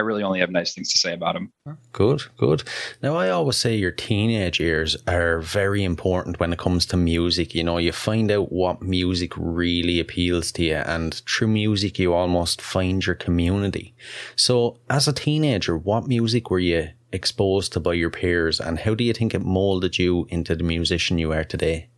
I 0.01 0.03
really 0.03 0.23
only 0.23 0.39
have 0.39 0.49
nice 0.49 0.73
things 0.73 0.91
to 0.93 0.97
say 0.97 1.13
about 1.13 1.35
him. 1.35 1.53
Good, 1.91 2.23
good. 2.35 2.63
Now, 3.03 3.17
I 3.17 3.29
always 3.29 3.57
say 3.57 3.75
your 3.75 3.91
teenage 3.91 4.59
years 4.59 4.97
are 5.07 5.41
very 5.41 5.83
important 5.83 6.39
when 6.39 6.51
it 6.51 6.57
comes 6.57 6.87
to 6.87 6.97
music. 6.97 7.53
You 7.53 7.63
know, 7.63 7.77
you 7.77 7.91
find 7.91 8.31
out 8.31 8.51
what 8.51 8.81
music 8.81 9.33
really 9.37 9.99
appeals 9.99 10.51
to 10.53 10.63
you, 10.63 10.77
and 10.77 11.21
through 11.29 11.49
music, 11.49 11.99
you 11.99 12.15
almost 12.15 12.63
find 12.63 13.05
your 13.05 13.13
community. 13.13 13.93
So, 14.35 14.79
as 14.89 15.07
a 15.07 15.13
teenager, 15.13 15.77
what 15.77 16.07
music 16.07 16.49
were 16.49 16.57
you 16.57 16.89
exposed 17.13 17.73
to 17.73 17.79
by 17.79 17.93
your 17.93 18.09
peers, 18.09 18.59
and 18.59 18.79
how 18.79 18.95
do 18.95 19.03
you 19.03 19.13
think 19.13 19.35
it 19.35 19.43
molded 19.43 19.99
you 19.99 20.25
into 20.29 20.55
the 20.55 20.63
musician 20.63 21.19
you 21.19 21.31
are 21.31 21.43
today? 21.43 21.89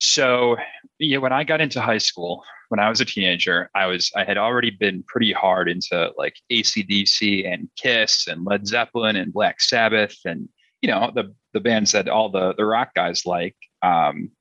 So, 0.00 0.56
yeah, 0.98 1.18
when 1.18 1.34
I 1.34 1.44
got 1.44 1.60
into 1.60 1.82
high 1.82 1.98
school, 1.98 2.44
when 2.74 2.84
I 2.84 2.88
was 2.88 3.00
a 3.00 3.04
teenager, 3.04 3.70
I 3.76 3.86
was 3.86 4.10
I 4.16 4.24
had 4.24 4.36
already 4.36 4.70
been 4.70 5.04
pretty 5.06 5.30
hard 5.30 5.68
into 5.68 6.12
like 6.18 6.34
ACDC 6.50 7.46
and 7.46 7.68
Kiss 7.76 8.26
and 8.26 8.44
Led 8.44 8.66
Zeppelin 8.66 9.14
and 9.14 9.32
Black 9.32 9.60
Sabbath 9.60 10.16
and 10.24 10.48
you 10.82 10.90
know 10.90 11.12
the 11.14 11.32
the 11.52 11.60
bands 11.60 11.92
that 11.92 12.08
all 12.08 12.30
the 12.30 12.52
the 12.54 12.64
rock 12.66 12.92
guys 12.96 13.24
like. 13.24 13.54
Um, 13.82 14.32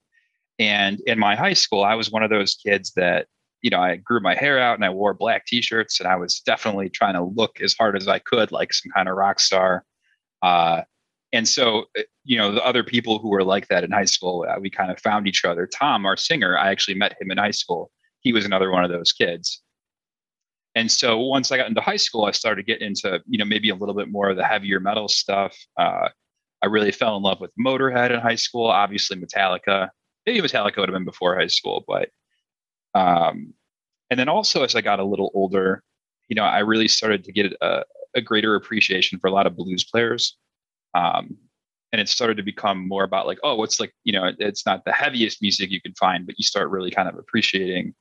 and 0.57 0.99
in 1.05 1.19
my 1.19 1.35
high 1.35 1.53
school, 1.53 1.83
I 1.83 1.93
was 1.93 2.09
one 2.09 2.23
of 2.23 2.31
those 2.31 2.55
kids 2.55 2.93
that 2.95 3.27
you 3.61 3.69
know, 3.69 3.79
I 3.79 3.97
grew 3.97 4.19
my 4.19 4.33
hair 4.33 4.57
out 4.57 4.79
and 4.79 4.83
I 4.83 4.89
wore 4.89 5.13
black 5.13 5.45
t-shirts 5.45 5.99
and 5.99 6.09
I 6.09 6.15
was 6.15 6.39
definitely 6.39 6.89
trying 6.89 7.13
to 7.13 7.21
look 7.23 7.61
as 7.61 7.75
hard 7.75 7.95
as 7.95 8.07
I 8.07 8.17
could, 8.17 8.51
like 8.51 8.73
some 8.73 8.91
kind 8.95 9.07
of 9.07 9.15
rock 9.15 9.39
star. 9.39 9.85
Uh, 10.41 10.81
and 11.33 11.47
so, 11.47 11.85
uh, 11.97 12.01
you 12.25 12.37
know, 12.37 12.51
the 12.51 12.65
other 12.65 12.83
people 12.83 13.19
who 13.19 13.29
were 13.29 13.43
like 13.43 13.67
that 13.67 13.83
in 13.83 13.91
high 13.91 14.05
school, 14.05 14.43
uh, 14.49 14.59
we 14.59 14.71
kind 14.71 14.91
of 14.91 14.99
found 14.99 15.27
each 15.27 15.45
other. 15.45 15.67
Tom, 15.67 16.05
our 16.07 16.17
singer, 16.17 16.57
I 16.57 16.71
actually 16.71 16.95
met 16.95 17.15
him 17.21 17.29
in 17.29 17.37
high 17.37 17.51
school. 17.51 17.91
He 18.23 18.33
was 18.33 18.45
another 18.45 18.71
one 18.71 18.83
of 18.83 18.91
those 18.91 19.11
kids. 19.11 19.61
And 20.75 20.91
so 20.91 21.19
once 21.19 21.51
I 21.51 21.57
got 21.57 21.67
into 21.67 21.81
high 21.81 21.97
school, 21.97 22.25
I 22.25 22.31
started 22.31 22.65
getting 22.65 22.87
into, 22.87 23.21
you 23.27 23.37
know, 23.37 23.45
maybe 23.45 23.69
a 23.69 23.75
little 23.75 23.93
bit 23.93 24.09
more 24.09 24.29
of 24.29 24.37
the 24.37 24.45
heavier 24.45 24.79
metal 24.79 25.07
stuff. 25.07 25.55
Uh, 25.77 26.09
I 26.63 26.67
really 26.67 26.91
fell 26.91 27.15
in 27.15 27.21
love 27.21 27.39
with 27.39 27.51
Motorhead 27.59 28.11
in 28.11 28.19
high 28.19 28.35
school, 28.35 28.67
obviously 28.67 29.17
Metallica. 29.17 29.89
Maybe 30.25 30.41
Metallica 30.41 30.77
would 30.77 30.89
have 30.89 30.95
been 30.95 31.05
before 31.05 31.37
high 31.37 31.47
school, 31.47 31.83
but 31.87 32.09
um, 32.95 33.53
and 34.09 34.19
then 34.19 34.29
also 34.29 34.63
as 34.63 34.75
I 34.75 34.81
got 34.81 34.99
a 34.99 35.03
little 35.03 35.31
older, 35.33 35.83
you 36.29 36.35
know, 36.35 36.43
I 36.43 36.59
really 36.59 36.87
started 36.87 37.23
to 37.25 37.31
get 37.31 37.53
a, 37.61 37.83
a 38.15 38.21
greater 38.21 38.55
appreciation 38.55 39.19
for 39.19 39.27
a 39.27 39.31
lot 39.31 39.47
of 39.47 39.55
blues 39.55 39.83
players. 39.83 40.37
Um, 40.95 41.37
and 41.91 41.99
it 41.99 42.09
started 42.09 42.37
to 42.37 42.43
become 42.43 42.87
more 42.87 43.03
about 43.03 43.27
like, 43.27 43.39
oh, 43.43 43.55
what's 43.55 43.79
like, 43.79 43.93
you 44.03 44.13
know, 44.13 44.31
it's 44.39 44.65
not 44.65 44.83
the 44.85 44.91
heaviest 44.91 45.41
music 45.41 45.69
you 45.69 45.81
can 45.81 45.93
find, 45.93 46.25
but 46.25 46.35
you 46.37 46.43
start 46.43 46.69
really 46.69 46.89
kind 46.89 47.07
of 47.07 47.17
appreciating, 47.17 47.93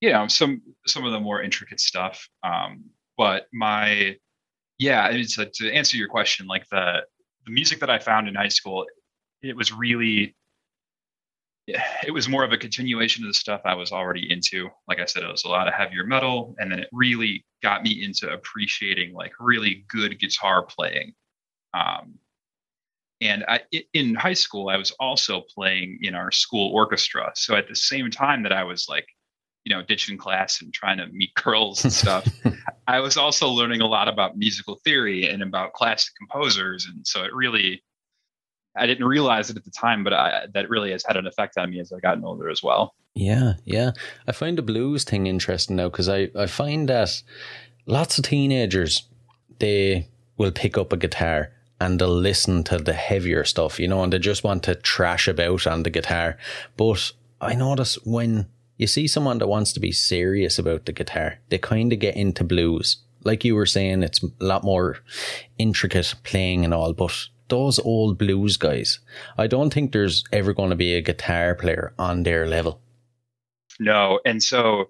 you 0.00 0.12
know, 0.12 0.26
some 0.26 0.62
some 0.86 1.04
of 1.04 1.12
the 1.12 1.20
more 1.20 1.42
intricate 1.42 1.80
stuff. 1.80 2.28
Um, 2.42 2.84
but 3.16 3.46
my, 3.52 4.16
yeah, 4.78 5.08
it's 5.08 5.38
a, 5.38 5.46
to 5.46 5.72
answer 5.72 5.96
your 5.96 6.08
question, 6.08 6.46
like 6.46 6.66
the 6.70 7.02
the 7.46 7.52
music 7.52 7.80
that 7.80 7.90
I 7.90 7.98
found 7.98 8.28
in 8.28 8.34
high 8.34 8.48
school, 8.48 8.86
it 9.42 9.56
was 9.56 9.72
really 9.72 10.34
it 12.02 12.12
was 12.12 12.28
more 12.28 12.44
of 12.44 12.52
a 12.52 12.58
continuation 12.58 13.24
of 13.24 13.28
the 13.28 13.34
stuff 13.34 13.60
I 13.64 13.74
was 13.74 13.92
already 13.92 14.30
into. 14.32 14.68
Like 14.88 14.98
I 14.98 15.04
said, 15.04 15.22
it 15.22 15.30
was 15.30 15.44
a 15.44 15.48
lot 15.48 15.68
of 15.68 15.74
heavier 15.74 16.04
metal, 16.04 16.54
and 16.58 16.72
then 16.72 16.80
it 16.80 16.88
really 16.92 17.44
got 17.62 17.82
me 17.82 18.02
into 18.02 18.32
appreciating 18.32 19.12
like 19.12 19.32
really 19.38 19.84
good 19.88 20.18
guitar 20.18 20.62
playing. 20.62 21.12
Um, 21.74 22.18
and 23.20 23.44
I, 23.46 23.60
in 23.92 24.14
high 24.14 24.32
school, 24.32 24.70
I 24.70 24.78
was 24.78 24.92
also 24.92 25.42
playing 25.54 25.98
in 26.02 26.14
our 26.14 26.30
school 26.30 26.72
orchestra. 26.72 27.30
So 27.34 27.54
at 27.54 27.68
the 27.68 27.76
same 27.76 28.10
time 28.10 28.42
that 28.44 28.52
I 28.52 28.64
was 28.64 28.88
like, 28.88 29.06
you 29.70 29.76
know, 29.76 29.82
ditching 29.82 30.18
class 30.18 30.60
and 30.60 30.74
trying 30.74 30.98
to 30.98 31.06
meet 31.12 31.32
girls 31.34 31.84
and 31.84 31.92
stuff, 32.04 32.26
I 32.88 32.98
was 32.98 33.16
also 33.16 33.48
learning 33.48 33.80
a 33.80 33.86
lot 33.86 34.08
about 34.08 34.36
musical 34.36 34.80
theory 34.84 35.28
and 35.28 35.42
about 35.42 35.74
classic 35.74 36.12
composers. 36.18 36.86
And 36.86 37.06
so 37.06 37.22
it 37.22 37.32
really 37.32 37.82
I 38.76 38.86
didn't 38.86 39.06
realize 39.06 39.50
it 39.50 39.56
at 39.56 39.64
the 39.64 39.70
time, 39.70 40.04
but 40.04 40.12
I, 40.12 40.46
that 40.54 40.70
really 40.70 40.90
has 40.92 41.04
had 41.06 41.16
an 41.16 41.26
effect 41.26 41.56
on 41.56 41.70
me 41.70 41.80
as 41.80 41.92
I've 41.92 42.02
gotten 42.02 42.24
older 42.24 42.48
as 42.48 42.62
well. 42.62 42.94
Yeah, 43.14 43.54
yeah. 43.64 43.92
I 44.26 44.32
find 44.32 44.58
the 44.58 44.62
blues 44.62 45.04
thing 45.04 45.26
interesting 45.26 45.76
now 45.76 45.88
because 45.88 46.08
I, 46.08 46.30
I 46.36 46.46
find 46.46 46.88
that 46.88 47.22
lots 47.86 48.18
of 48.18 48.24
teenagers, 48.24 49.08
they 49.58 50.08
will 50.36 50.52
pick 50.52 50.78
up 50.78 50.92
a 50.92 50.96
guitar 50.96 51.52
and 51.80 52.00
they'll 52.00 52.08
listen 52.08 52.62
to 52.64 52.78
the 52.78 52.92
heavier 52.92 53.44
stuff, 53.44 53.80
you 53.80 53.88
know, 53.88 54.02
and 54.02 54.12
they 54.12 54.18
just 54.18 54.44
want 54.44 54.62
to 54.64 54.74
trash 54.76 55.26
about 55.26 55.66
on 55.66 55.82
the 55.82 55.90
guitar. 55.90 56.38
But 56.76 57.12
I 57.40 57.54
notice 57.54 57.96
when 58.04 58.46
you 58.80 58.86
see 58.86 59.06
someone 59.06 59.36
that 59.38 59.46
wants 59.46 59.74
to 59.74 59.80
be 59.80 59.92
serious 59.92 60.58
about 60.58 60.86
the 60.86 60.92
guitar, 60.92 61.38
they 61.50 61.58
kind 61.58 61.92
of 61.92 61.98
get 61.98 62.16
into 62.16 62.42
blues. 62.42 62.96
Like 63.24 63.44
you 63.44 63.54
were 63.54 63.66
saying, 63.66 64.02
it's 64.02 64.22
a 64.22 64.28
lot 64.40 64.64
more 64.64 64.96
intricate 65.58 66.14
playing 66.24 66.64
and 66.64 66.72
all, 66.72 66.94
but 66.94 67.12
those 67.48 67.78
old 67.80 68.16
blues 68.16 68.56
guys, 68.56 69.00
I 69.36 69.48
don't 69.48 69.70
think 69.70 69.92
there's 69.92 70.24
ever 70.32 70.54
going 70.54 70.70
to 70.70 70.76
be 70.76 70.94
a 70.94 71.02
guitar 71.02 71.54
player 71.54 71.92
on 71.98 72.22
their 72.22 72.46
level. 72.46 72.80
No. 73.78 74.18
And 74.24 74.42
so, 74.42 74.86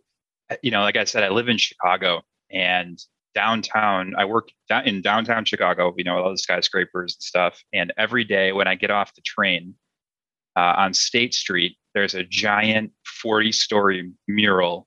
you 0.62 0.70
know, 0.70 0.82
like 0.82 0.96
I 0.96 1.02
said, 1.02 1.24
I 1.24 1.30
live 1.30 1.48
in 1.48 1.58
Chicago 1.58 2.22
and 2.48 2.96
downtown, 3.34 4.14
I 4.16 4.24
work 4.24 4.50
in 4.84 5.02
downtown 5.02 5.44
Chicago, 5.44 5.92
you 5.98 6.04
know, 6.04 6.22
all 6.22 6.30
the 6.30 6.38
skyscrapers 6.38 7.16
and 7.16 7.22
stuff. 7.24 7.64
And 7.72 7.92
every 7.98 8.22
day 8.22 8.52
when 8.52 8.68
I 8.68 8.76
get 8.76 8.92
off 8.92 9.16
the 9.16 9.22
train 9.22 9.74
uh, 10.54 10.74
on 10.76 10.94
State 10.94 11.34
Street, 11.34 11.76
there's 11.94 12.14
a 12.14 12.24
giant 12.24 12.92
40 13.04 13.52
story 13.52 14.10
mural, 14.28 14.86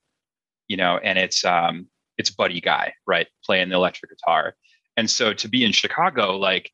you 0.67 0.77
know, 0.77 0.97
and 0.97 1.17
it's, 1.17 1.43
um, 1.45 1.87
it's 2.17 2.29
Buddy 2.29 2.61
Guy, 2.61 2.93
right? 3.07 3.27
Playing 3.45 3.69
the 3.69 3.75
electric 3.75 4.11
guitar. 4.11 4.55
And 4.97 5.09
so 5.09 5.33
to 5.33 5.47
be 5.47 5.63
in 5.63 5.71
Chicago, 5.71 6.37
like 6.37 6.71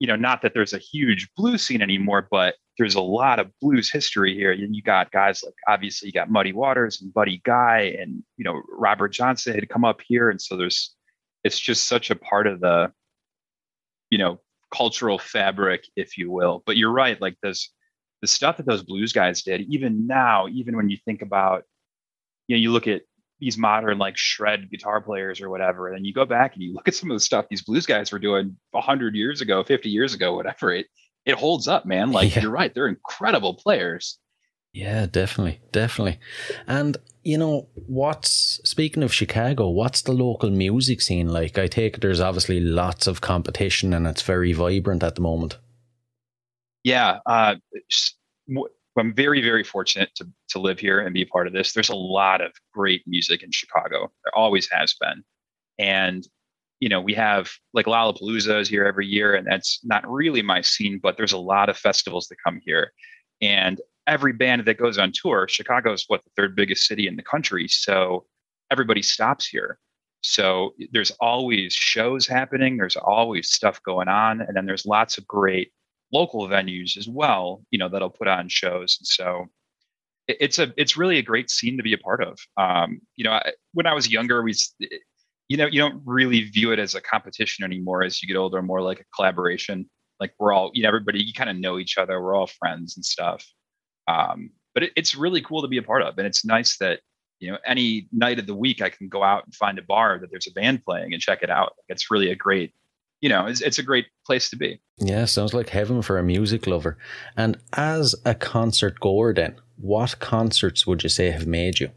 you 0.00 0.06
know, 0.06 0.16
not 0.16 0.40
that 0.42 0.54
there's 0.54 0.72
a 0.72 0.78
huge 0.78 1.28
blues 1.36 1.62
scene 1.62 1.82
anymore, 1.82 2.26
but 2.30 2.54
there's 2.78 2.94
a 2.94 3.02
lot 3.02 3.38
of 3.38 3.50
blues 3.60 3.92
history 3.92 4.34
here. 4.34 4.50
And 4.50 4.74
you 4.74 4.82
got 4.82 5.12
guys 5.12 5.42
like 5.44 5.54
obviously 5.68 6.08
you 6.08 6.12
got 6.12 6.30
Muddy 6.30 6.54
Waters 6.54 7.02
and 7.02 7.12
Buddy 7.12 7.42
Guy, 7.44 7.94
and 8.00 8.22
you 8.38 8.44
know 8.44 8.62
Robert 8.72 9.10
Johnson 9.10 9.54
had 9.54 9.68
come 9.68 9.84
up 9.84 10.00
here, 10.04 10.30
and 10.30 10.40
so 10.40 10.56
there's 10.56 10.94
it's 11.44 11.60
just 11.60 11.86
such 11.86 12.10
a 12.10 12.16
part 12.16 12.46
of 12.46 12.60
the 12.60 12.90
you 14.08 14.16
know 14.16 14.40
cultural 14.74 15.18
fabric, 15.18 15.84
if 15.96 16.16
you 16.16 16.30
will. 16.30 16.62
But 16.64 16.78
you're 16.78 16.92
right, 16.92 17.20
like 17.20 17.36
this 17.42 17.70
the 18.20 18.26
stuff 18.26 18.56
that 18.58 18.66
those 18.66 18.82
blues 18.82 19.12
guys 19.12 19.42
did, 19.42 19.62
even 19.62 20.06
now, 20.06 20.46
even 20.48 20.76
when 20.76 20.88
you 20.88 20.98
think 21.04 21.22
about, 21.22 21.64
you 22.46 22.56
know, 22.56 22.60
you 22.60 22.70
look 22.72 22.86
at 22.86 23.02
these 23.40 23.56
modern 23.56 23.98
like 23.98 24.16
shred 24.16 24.70
guitar 24.70 25.00
players 25.00 25.40
or 25.40 25.48
whatever 25.48 25.88
and 25.88 26.06
you 26.06 26.12
go 26.12 26.26
back 26.26 26.54
and 26.54 26.62
you 26.62 26.74
look 26.74 26.86
at 26.86 26.94
some 26.94 27.10
of 27.10 27.16
the 27.16 27.20
stuff 27.20 27.46
these 27.48 27.62
blues 27.62 27.86
guys 27.86 28.12
were 28.12 28.18
doing 28.18 28.56
100 28.72 29.14
years 29.14 29.40
ago 29.40 29.64
50 29.64 29.88
years 29.88 30.14
ago 30.14 30.34
whatever 30.34 30.72
it 30.72 30.86
it 31.26 31.34
holds 31.34 31.66
up 31.66 31.86
man. 31.86 32.12
Like 32.20 32.34
yeah. 32.36 32.42
you're 32.42 32.50
right 32.50 32.72
they're 32.74 32.86
incredible 32.86 33.54
players. 33.54 34.18
Yeah 34.72 35.06
definitely 35.06 35.60
definitely. 35.72 36.20
And 36.66 36.98
you 37.24 37.38
know 37.38 37.68
what's 37.74 38.60
speaking 38.64 39.02
of 39.02 39.12
chicago 39.12 39.68
what's 39.68 40.02
the 40.02 40.12
local 40.12 40.50
music 40.50 41.00
scene 41.00 41.28
like? 41.28 41.58
I 41.58 41.66
take 41.66 42.00
there's 42.00 42.20
obviously 42.20 42.60
lots 42.60 43.06
of 43.06 43.22
competition 43.22 43.94
and 43.94 44.06
it's 44.06 44.22
very 44.22 44.52
vibrant 44.52 45.02
at 45.02 45.14
the 45.14 45.22
moment 45.22 45.56
yeah 46.84 47.18
uh, 47.26 47.54
I'm 48.98 49.14
very, 49.14 49.40
very 49.40 49.64
fortunate 49.64 50.10
to, 50.16 50.28
to 50.50 50.58
live 50.58 50.78
here 50.78 51.00
and 51.00 51.14
be 51.14 51.22
a 51.22 51.26
part 51.26 51.46
of 51.46 51.52
this. 51.52 51.72
There's 51.72 51.90
a 51.90 51.96
lot 51.96 52.40
of 52.40 52.52
great 52.74 53.02
music 53.06 53.42
in 53.42 53.50
Chicago. 53.50 54.10
There 54.24 54.36
always 54.36 54.68
has 54.70 54.94
been. 54.94 55.22
And, 55.78 56.26
you 56.80 56.88
know, 56.88 57.00
we 57.00 57.14
have 57.14 57.50
like 57.72 57.86
Lollapalooza 57.86 58.60
is 58.60 58.68
here 58.68 58.84
every 58.84 59.06
year, 59.06 59.34
and 59.34 59.46
that's 59.46 59.80
not 59.84 60.08
really 60.10 60.42
my 60.42 60.60
scene, 60.60 60.98
but 61.02 61.16
there's 61.16 61.32
a 61.32 61.38
lot 61.38 61.68
of 61.68 61.76
festivals 61.76 62.26
that 62.28 62.36
come 62.44 62.60
here. 62.64 62.92
And 63.40 63.80
every 64.06 64.32
band 64.32 64.64
that 64.64 64.78
goes 64.78 64.98
on 64.98 65.12
tour, 65.14 65.46
Chicago 65.48 65.92
is 65.92 66.04
what 66.08 66.24
the 66.24 66.30
third 66.36 66.56
biggest 66.56 66.86
city 66.86 67.06
in 67.06 67.16
the 67.16 67.22
country. 67.22 67.68
So 67.68 68.26
everybody 68.70 69.02
stops 69.02 69.46
here. 69.46 69.78
So 70.22 70.74
there's 70.92 71.12
always 71.12 71.72
shows 71.72 72.26
happening, 72.26 72.76
there's 72.76 72.96
always 72.96 73.48
stuff 73.48 73.82
going 73.84 74.08
on, 74.08 74.42
and 74.42 74.54
then 74.54 74.66
there's 74.66 74.84
lots 74.84 75.16
of 75.16 75.26
great 75.26 75.72
local 76.12 76.48
venues 76.48 76.96
as 76.96 77.08
well, 77.08 77.62
you 77.70 77.78
know, 77.78 77.88
that'll 77.88 78.10
put 78.10 78.28
on 78.28 78.48
shows. 78.48 78.96
And 79.00 79.06
so 79.06 79.46
it, 80.26 80.36
it's 80.40 80.58
a 80.58 80.72
it's 80.76 80.96
really 80.96 81.18
a 81.18 81.22
great 81.22 81.50
scene 81.50 81.76
to 81.76 81.82
be 81.82 81.92
a 81.92 81.98
part 81.98 82.22
of. 82.22 82.38
Um, 82.56 83.00
you 83.16 83.24
know, 83.24 83.32
I, 83.32 83.52
when 83.72 83.86
I 83.86 83.94
was 83.94 84.10
younger, 84.10 84.42
we 84.42 84.54
you 85.50 85.56
know, 85.56 85.66
you 85.66 85.80
don't 85.80 86.00
really 86.06 86.42
view 86.42 86.70
it 86.70 86.78
as 86.78 86.94
a 86.94 87.00
competition 87.00 87.64
anymore 87.64 88.04
as 88.04 88.22
you 88.22 88.28
get 88.28 88.38
older, 88.38 88.62
more 88.62 88.80
like 88.82 89.00
a 89.00 89.04
collaboration. 89.16 89.90
Like 90.20 90.32
we're 90.38 90.52
all, 90.52 90.70
you 90.74 90.84
know, 90.84 90.88
everybody, 90.88 91.24
you 91.24 91.32
kind 91.32 91.50
of 91.50 91.56
know 91.56 91.78
each 91.78 91.98
other. 91.98 92.22
We're 92.22 92.36
all 92.36 92.46
friends 92.46 92.96
and 92.96 93.04
stuff. 93.04 93.44
Um, 94.06 94.50
but 94.74 94.84
it, 94.84 94.92
it's 94.94 95.16
really 95.16 95.40
cool 95.42 95.62
to 95.62 95.68
be 95.68 95.78
a 95.78 95.82
part 95.82 96.02
of. 96.02 96.16
And 96.18 96.26
it's 96.26 96.44
nice 96.44 96.76
that, 96.78 97.00
you 97.40 97.50
know, 97.50 97.58
any 97.66 98.06
night 98.12 98.38
of 98.38 98.46
the 98.46 98.54
week 98.54 98.80
I 98.80 98.90
can 98.90 99.08
go 99.08 99.24
out 99.24 99.44
and 99.44 99.52
find 99.52 99.76
a 99.78 99.82
bar 99.82 100.20
that 100.20 100.30
there's 100.30 100.46
a 100.46 100.52
band 100.52 100.84
playing 100.84 101.14
and 101.14 101.20
check 101.20 101.42
it 101.42 101.50
out. 101.50 101.72
It's 101.88 102.12
really 102.12 102.30
a 102.30 102.36
great 102.36 102.72
you 103.20 103.28
know, 103.28 103.46
it's, 103.46 103.60
it's 103.60 103.78
a 103.78 103.82
great 103.82 104.06
place 104.24 104.48
to 104.50 104.56
be. 104.56 104.80
Yeah, 104.98 105.24
sounds 105.26 105.54
like 105.54 105.70
heaven 105.70 106.02
for 106.02 106.18
a 106.18 106.22
music 106.22 106.66
lover. 106.66 106.96
And 107.36 107.58
as 107.74 108.14
a 108.24 108.34
concert 108.34 108.98
goer, 109.00 109.34
then, 109.34 109.56
what 109.76 110.18
concerts 110.20 110.86
would 110.86 111.02
you 111.02 111.08
say 111.08 111.30
have 111.30 111.46
made 111.46 111.80
you? 111.80 111.90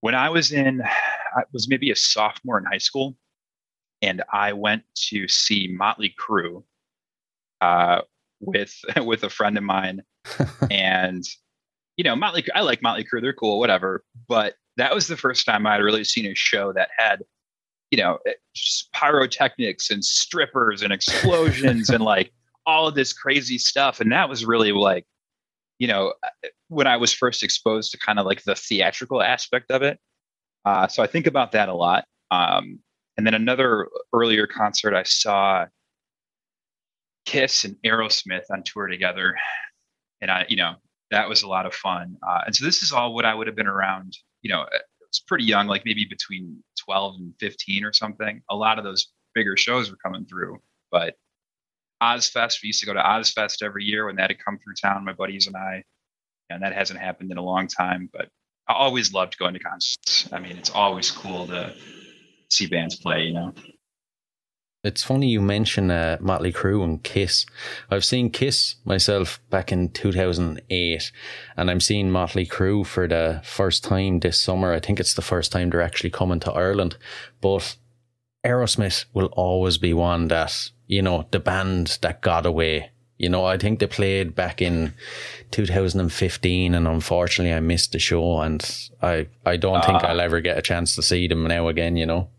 When 0.00 0.14
I 0.14 0.30
was 0.30 0.50
in, 0.50 0.82
I 0.82 1.42
was 1.52 1.68
maybe 1.68 1.90
a 1.90 1.96
sophomore 1.96 2.58
in 2.58 2.64
high 2.64 2.78
school, 2.78 3.16
and 4.00 4.22
I 4.32 4.52
went 4.52 4.82
to 5.08 5.28
see 5.28 5.68
Motley 5.72 6.14
Crue 6.18 6.64
uh, 7.60 8.00
with 8.40 8.74
with 8.96 9.22
a 9.22 9.30
friend 9.30 9.56
of 9.56 9.64
mine, 9.64 10.02
and 10.70 11.22
you 11.96 12.04
know, 12.04 12.16
Motley. 12.16 12.44
I 12.54 12.62
like 12.62 12.82
Motley 12.82 13.04
Crue; 13.04 13.22
they're 13.22 13.32
cool, 13.32 13.58
whatever. 13.58 14.04
But 14.28 14.54
that 14.76 14.94
was 14.94 15.06
the 15.06 15.16
first 15.16 15.46
time 15.46 15.66
I'd 15.66 15.76
really 15.76 16.04
seen 16.04 16.26
a 16.26 16.34
show 16.34 16.72
that 16.72 16.88
had 16.98 17.22
you 17.92 17.98
know, 17.98 18.18
eh, 18.26 18.32
pyrotechnics 18.94 19.90
and 19.90 20.02
strippers 20.04 20.82
and 20.82 20.92
explosions 20.92 21.90
and 21.90 22.02
like 22.02 22.32
all 22.66 22.88
of 22.88 22.94
this 22.94 23.12
crazy 23.12 23.58
stuff. 23.58 24.00
And 24.00 24.10
that 24.10 24.28
was 24.28 24.46
really 24.46 24.72
like, 24.72 25.04
you 25.78 25.86
know, 25.86 26.14
eh, 26.42 26.48
when 26.68 26.86
I 26.86 26.96
was 26.96 27.12
first 27.12 27.42
exposed 27.42 27.92
to 27.92 27.98
kind 27.98 28.18
of 28.18 28.24
like 28.24 28.42
the 28.44 28.54
theatrical 28.54 29.22
aspect 29.22 29.70
of 29.70 29.82
it. 29.82 30.00
Uh, 30.64 30.88
so 30.88 31.02
I 31.02 31.06
think 31.06 31.26
about 31.26 31.52
that 31.52 31.68
a 31.68 31.74
lot. 31.74 32.06
Um, 32.30 32.78
and 33.18 33.26
then 33.26 33.34
another 33.34 33.88
earlier 34.14 34.46
concert 34.46 34.94
I 34.94 35.02
saw 35.02 35.66
Kiss 37.26 37.64
and 37.64 37.76
Aerosmith 37.84 38.44
on 38.50 38.62
tour 38.62 38.86
together. 38.86 39.36
And 40.22 40.30
I, 40.30 40.46
you 40.48 40.56
know, 40.56 40.76
that 41.10 41.28
was 41.28 41.42
a 41.42 41.48
lot 41.48 41.66
of 41.66 41.74
fun. 41.74 42.16
Uh, 42.26 42.40
and 42.46 42.56
so 42.56 42.64
this 42.64 42.82
is 42.82 42.90
all 42.90 43.14
what 43.14 43.26
I 43.26 43.34
would 43.34 43.48
have 43.48 43.56
been 43.56 43.66
around. 43.66 44.16
You 44.40 44.50
know, 44.50 44.62
it 44.62 44.82
was 45.12 45.20
pretty 45.26 45.44
young, 45.44 45.66
like 45.66 45.84
maybe 45.84 46.04
between 46.04 46.62
12 46.84 47.16
and 47.16 47.34
15 47.40 47.84
or 47.84 47.92
something. 47.92 48.42
A 48.50 48.56
lot 48.56 48.78
of 48.78 48.84
those 48.84 49.08
bigger 49.34 49.56
shows 49.56 49.90
were 49.90 49.96
coming 49.96 50.24
through, 50.26 50.60
but 50.90 51.14
Ozzfest, 52.02 52.62
we 52.62 52.68
used 52.68 52.80
to 52.80 52.86
go 52.86 52.94
to 52.94 53.00
Ozzfest 53.00 53.62
every 53.62 53.84
year 53.84 54.06
when 54.06 54.16
that 54.16 54.30
had 54.30 54.44
come 54.44 54.58
through 54.58 54.74
town, 54.74 55.04
my 55.04 55.12
buddies 55.12 55.46
and 55.46 55.56
I, 55.56 55.84
and 56.50 56.62
that 56.62 56.74
hasn't 56.74 56.98
happened 56.98 57.30
in 57.30 57.38
a 57.38 57.42
long 57.42 57.68
time. 57.68 58.10
But 58.12 58.28
I 58.68 58.74
always 58.74 59.12
loved 59.12 59.38
going 59.38 59.54
to 59.54 59.60
concerts. 59.60 60.28
I 60.32 60.40
mean, 60.40 60.56
it's 60.56 60.70
always 60.70 61.10
cool 61.10 61.46
to 61.46 61.74
see 62.50 62.66
bands 62.66 62.96
play, 62.96 63.24
you 63.24 63.34
know. 63.34 63.54
It's 64.84 65.04
funny 65.04 65.28
you 65.28 65.40
mention 65.40 65.92
uh, 65.92 66.16
Motley 66.20 66.52
Crue 66.52 66.82
and 66.82 67.00
Kiss. 67.02 67.46
I've 67.88 68.04
seen 68.04 68.30
Kiss 68.30 68.76
myself 68.84 69.40
back 69.48 69.70
in 69.70 69.90
2008, 69.90 71.12
and 71.56 71.70
I'm 71.70 71.78
seeing 71.78 72.10
Motley 72.10 72.44
Crue 72.44 72.84
for 72.84 73.06
the 73.06 73.40
first 73.44 73.84
time 73.84 74.18
this 74.18 74.40
summer. 74.40 74.72
I 74.72 74.80
think 74.80 74.98
it's 74.98 75.14
the 75.14 75.22
first 75.22 75.52
time 75.52 75.70
they're 75.70 75.80
actually 75.80 76.10
coming 76.10 76.40
to 76.40 76.52
Ireland. 76.52 76.96
But 77.40 77.76
Aerosmith 78.44 79.04
will 79.14 79.26
always 79.26 79.78
be 79.78 79.94
one 79.94 80.26
that, 80.28 80.70
you 80.88 81.00
know, 81.00 81.28
the 81.30 81.38
band 81.38 81.98
that 82.02 82.20
got 82.20 82.44
away. 82.44 82.90
You 83.18 83.28
know, 83.28 83.44
I 83.44 83.58
think 83.58 83.78
they 83.78 83.86
played 83.86 84.34
back 84.34 84.60
in 84.60 84.94
2015 85.52 86.74
and 86.74 86.88
unfortunately 86.88 87.54
I 87.54 87.60
missed 87.60 87.92
the 87.92 88.00
show 88.00 88.40
and 88.40 88.88
I, 89.00 89.28
I 89.46 89.58
don't 89.58 89.76
uh, 89.76 89.86
think 89.86 90.02
I'll 90.02 90.20
ever 90.20 90.40
get 90.40 90.58
a 90.58 90.62
chance 90.62 90.96
to 90.96 91.02
see 91.02 91.28
them 91.28 91.46
now 91.46 91.68
again, 91.68 91.96
you 91.96 92.04
know? 92.06 92.30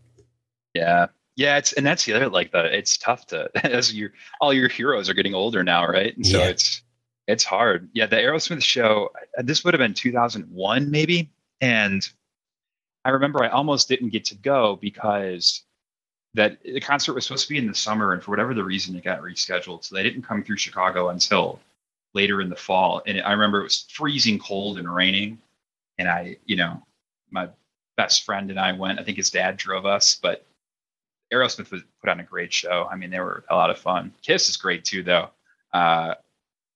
Yeah. 0.74 1.06
Yeah. 1.36 1.58
It's, 1.58 1.72
and 1.72 1.84
that's 1.84 2.04
the 2.04 2.14
other, 2.14 2.28
like 2.28 2.52
the, 2.52 2.76
it's 2.76 2.96
tough 2.96 3.26
to, 3.28 3.50
as 3.66 3.94
your, 3.94 4.12
all 4.40 4.52
your 4.52 4.68
heroes 4.68 5.08
are 5.08 5.14
getting 5.14 5.34
older 5.34 5.64
now. 5.64 5.86
Right. 5.86 6.16
And 6.16 6.26
so 6.26 6.38
yeah. 6.38 6.48
it's, 6.48 6.82
it's 7.26 7.44
hard. 7.44 7.88
Yeah. 7.92 8.06
The 8.06 8.16
Aerosmith 8.16 8.62
show, 8.62 9.10
this 9.38 9.64
would 9.64 9.74
have 9.74 9.78
been 9.78 9.94
2001 9.94 10.90
maybe. 10.90 11.30
And 11.60 12.06
I 13.04 13.10
remember 13.10 13.42
I 13.42 13.48
almost 13.48 13.88
didn't 13.88 14.10
get 14.10 14.24
to 14.26 14.34
go 14.36 14.76
because 14.76 15.62
that 16.34 16.62
the 16.62 16.80
concert 16.80 17.14
was 17.14 17.24
supposed 17.24 17.46
to 17.46 17.52
be 17.52 17.58
in 17.58 17.66
the 17.66 17.74
summer, 17.74 18.12
and 18.12 18.22
for 18.22 18.32
whatever 18.32 18.54
the 18.54 18.64
reason, 18.64 18.96
it 18.96 19.04
got 19.04 19.22
rescheduled. 19.22 19.84
So 19.84 19.94
they 19.94 20.02
didn't 20.02 20.22
come 20.22 20.42
through 20.42 20.56
Chicago 20.56 21.08
until 21.08 21.60
later 22.12 22.40
in 22.40 22.48
the 22.48 22.56
fall. 22.56 23.02
And 23.06 23.20
I 23.22 23.32
remember 23.32 23.60
it 23.60 23.64
was 23.64 23.86
freezing 23.90 24.38
cold 24.38 24.78
and 24.78 24.92
raining, 24.92 25.38
and 25.98 26.08
I, 26.08 26.36
you 26.44 26.56
know, 26.56 26.82
my 27.30 27.48
best 27.96 28.24
friend 28.24 28.50
and 28.50 28.58
I 28.58 28.72
went. 28.72 28.98
I 28.98 29.04
think 29.04 29.16
his 29.16 29.30
dad 29.30 29.56
drove 29.56 29.86
us, 29.86 30.18
but 30.20 30.44
Aerosmith 31.32 31.70
was 31.70 31.82
put 32.00 32.10
on 32.10 32.20
a 32.20 32.24
great 32.24 32.52
show. 32.52 32.88
I 32.90 32.96
mean, 32.96 33.10
they 33.10 33.20
were 33.20 33.44
a 33.48 33.56
lot 33.56 33.70
of 33.70 33.78
fun. 33.78 34.12
Kiss 34.22 34.48
is 34.48 34.56
great 34.56 34.84
too, 34.84 35.02
though. 35.02 35.30
Uh, 35.72 36.14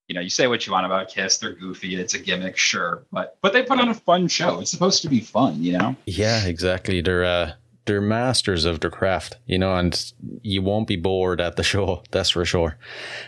you 0.08 0.14
know, 0.14 0.22
you 0.22 0.30
say 0.30 0.46
what 0.46 0.66
you 0.66 0.72
want 0.72 0.87
about 0.87 1.08
Kiss, 1.08 1.37
they're 1.37 1.52
goofy, 1.52 1.94
it's 1.94 2.14
a 2.14 2.18
gimmick, 2.18 2.56
sure, 2.56 3.04
but 3.12 3.37
but 3.42 3.52
they 3.52 3.62
put 3.62 3.78
on 3.78 3.88
a 3.88 3.94
fun 3.94 4.26
show. 4.26 4.61
It's 4.61 4.70
supposed 4.70 5.02
to 5.02 5.08
be 5.08 5.20
fun, 5.20 5.62
you 5.62 5.76
know. 5.76 5.96
Yeah, 6.06 6.46
exactly. 6.46 7.02
They're 7.02 7.24
uh, 7.24 7.52
they're 7.88 8.00
masters 8.00 8.64
of 8.64 8.80
their 8.80 8.90
craft, 8.90 9.38
you 9.46 9.58
know, 9.58 9.74
and 9.76 10.12
you 10.42 10.62
won't 10.62 10.87
be 10.87 10.96
bored 10.96 11.40
at 11.40 11.56
the 11.56 11.62
show, 11.62 12.02
that's 12.11 12.30
for 12.30 12.44
sure. 12.44 12.76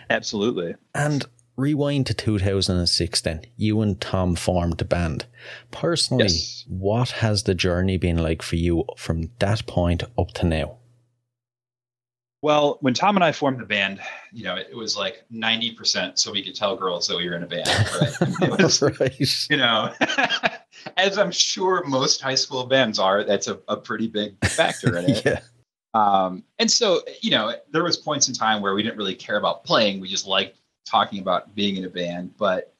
Absolutely. 0.08 0.74
And 0.94 1.24
rewind 1.56 2.06
to 2.06 2.14
2006 2.14 3.20
then, 3.22 3.42
you 3.56 3.80
and 3.80 4.00
Tom 4.00 4.36
formed 4.36 4.78
the 4.78 4.84
band. 4.84 5.26
Personally, 5.70 6.24
yes. 6.24 6.64
what 6.68 7.10
has 7.10 7.44
the 7.44 7.54
journey 7.54 7.96
been 7.96 8.18
like 8.18 8.42
for 8.42 8.56
you 8.56 8.84
from 8.96 9.30
that 9.38 9.66
point 9.66 10.02
up 10.18 10.32
to 10.32 10.46
now? 10.46 10.76
Well, 12.42 12.78
when 12.80 12.94
Tom 12.94 13.16
and 13.16 13.24
I 13.24 13.32
formed 13.32 13.60
the 13.60 13.66
band, 13.66 14.00
you 14.32 14.44
know, 14.44 14.56
it 14.56 14.74
was 14.74 14.96
like 14.96 15.24
90% 15.30 16.18
so 16.18 16.32
we 16.32 16.42
could 16.42 16.54
tell 16.54 16.74
girls 16.74 17.06
that 17.08 17.16
we 17.16 17.28
were 17.28 17.36
in 17.36 17.42
a 17.42 17.46
band, 17.46 17.68
right? 17.68 18.50
Was, 18.58 18.80
right. 19.00 19.50
You 19.50 19.58
know, 19.58 19.92
as 20.96 21.18
I'm 21.18 21.30
sure 21.30 21.84
most 21.84 22.22
high 22.22 22.34
school 22.34 22.64
bands 22.64 22.98
are, 22.98 23.24
that's 23.24 23.48
a, 23.48 23.60
a 23.68 23.76
pretty 23.76 24.08
big 24.08 24.42
factor 24.46 24.96
in 24.96 25.04
it. 25.10 25.24
yeah. 25.24 25.40
Um, 25.92 26.44
and 26.58 26.70
so, 26.70 27.02
you 27.20 27.30
know, 27.30 27.54
there 27.72 27.84
was 27.84 27.96
points 27.96 28.28
in 28.28 28.34
time 28.34 28.62
where 28.62 28.74
we 28.74 28.82
didn't 28.82 28.96
really 28.96 29.14
care 29.14 29.36
about 29.36 29.64
playing. 29.64 30.00
We 30.00 30.08
just 30.08 30.26
liked 30.26 30.56
talking 30.86 31.20
about 31.20 31.54
being 31.54 31.76
in 31.76 31.84
a 31.84 31.90
band. 31.90 32.36
But 32.38 32.74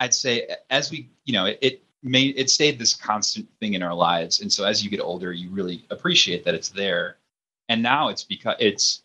I'd 0.00 0.12
say 0.12 0.48
as 0.68 0.90
we, 0.90 1.08
you 1.24 1.32
know, 1.32 1.46
it, 1.46 1.58
it 1.62 1.82
made 2.02 2.36
it 2.36 2.50
stayed 2.50 2.78
this 2.78 2.94
constant 2.94 3.48
thing 3.60 3.74
in 3.74 3.82
our 3.82 3.94
lives. 3.94 4.40
And 4.40 4.52
so 4.52 4.64
as 4.64 4.84
you 4.84 4.90
get 4.90 5.00
older, 5.00 5.32
you 5.32 5.50
really 5.50 5.84
appreciate 5.90 6.44
that 6.44 6.54
it's 6.54 6.68
there. 6.68 7.16
And 7.68 7.82
now 7.82 8.08
it's 8.08 8.24
because 8.24 8.56
it's 8.60 9.02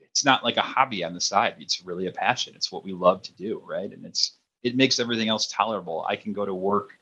it's 0.00 0.24
not 0.24 0.42
like 0.42 0.56
a 0.56 0.62
hobby 0.62 1.04
on 1.04 1.14
the 1.14 1.20
side. 1.20 1.54
It's 1.58 1.84
really 1.84 2.06
a 2.06 2.12
passion. 2.12 2.54
It's 2.56 2.72
what 2.72 2.84
we 2.84 2.92
love 2.92 3.22
to 3.22 3.32
do, 3.34 3.62
right? 3.66 3.90
And 3.90 4.04
it's 4.04 4.32
it 4.62 4.76
makes 4.76 4.98
everything 4.98 5.28
else 5.28 5.46
tolerable. 5.46 6.04
I 6.08 6.16
can 6.16 6.32
go 6.32 6.44
to 6.44 6.54
work 6.54 6.92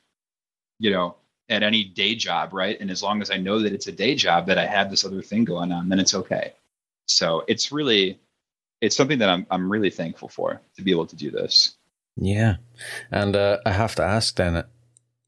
you 0.79 0.91
know, 0.91 1.17
at 1.49 1.63
any 1.63 1.85
day 1.85 2.15
job, 2.15 2.53
right? 2.53 2.79
And 2.81 2.91
as 2.91 3.03
long 3.03 3.23
as 3.23 3.31
I 3.31 3.37
know 3.37 3.61
that 3.61 3.73
it's 3.73 3.87
a 3.87 3.93
day 3.93 4.15
job, 4.15 4.47
that 4.47 4.59
I 4.59 4.67
have 4.67 4.91
this 4.91 5.05
other 5.05 5.23
thing 5.23 5.45
going 5.45 5.73
on, 5.73 5.89
then 5.89 5.99
it's 5.99 6.15
okay. 6.15 6.53
So 7.07 7.45
it's 7.49 7.73
really, 7.73 8.19
it's 8.81 8.97
something 8.97 9.19
that 9.19 9.29
I'm 9.29 9.47
I'm 9.51 9.71
really 9.71 9.91
thankful 9.91 10.29
for 10.29 10.61
to 10.77 10.83
be 10.83 10.91
able 10.91 11.07
to 11.07 11.17
do 11.17 11.31
this. 11.31 11.77
Yeah, 12.17 12.57
and 13.11 13.35
uh, 13.35 13.59
I 13.65 13.73
have 13.73 13.95
to 13.97 14.03
ask 14.03 14.37
then, 14.37 14.65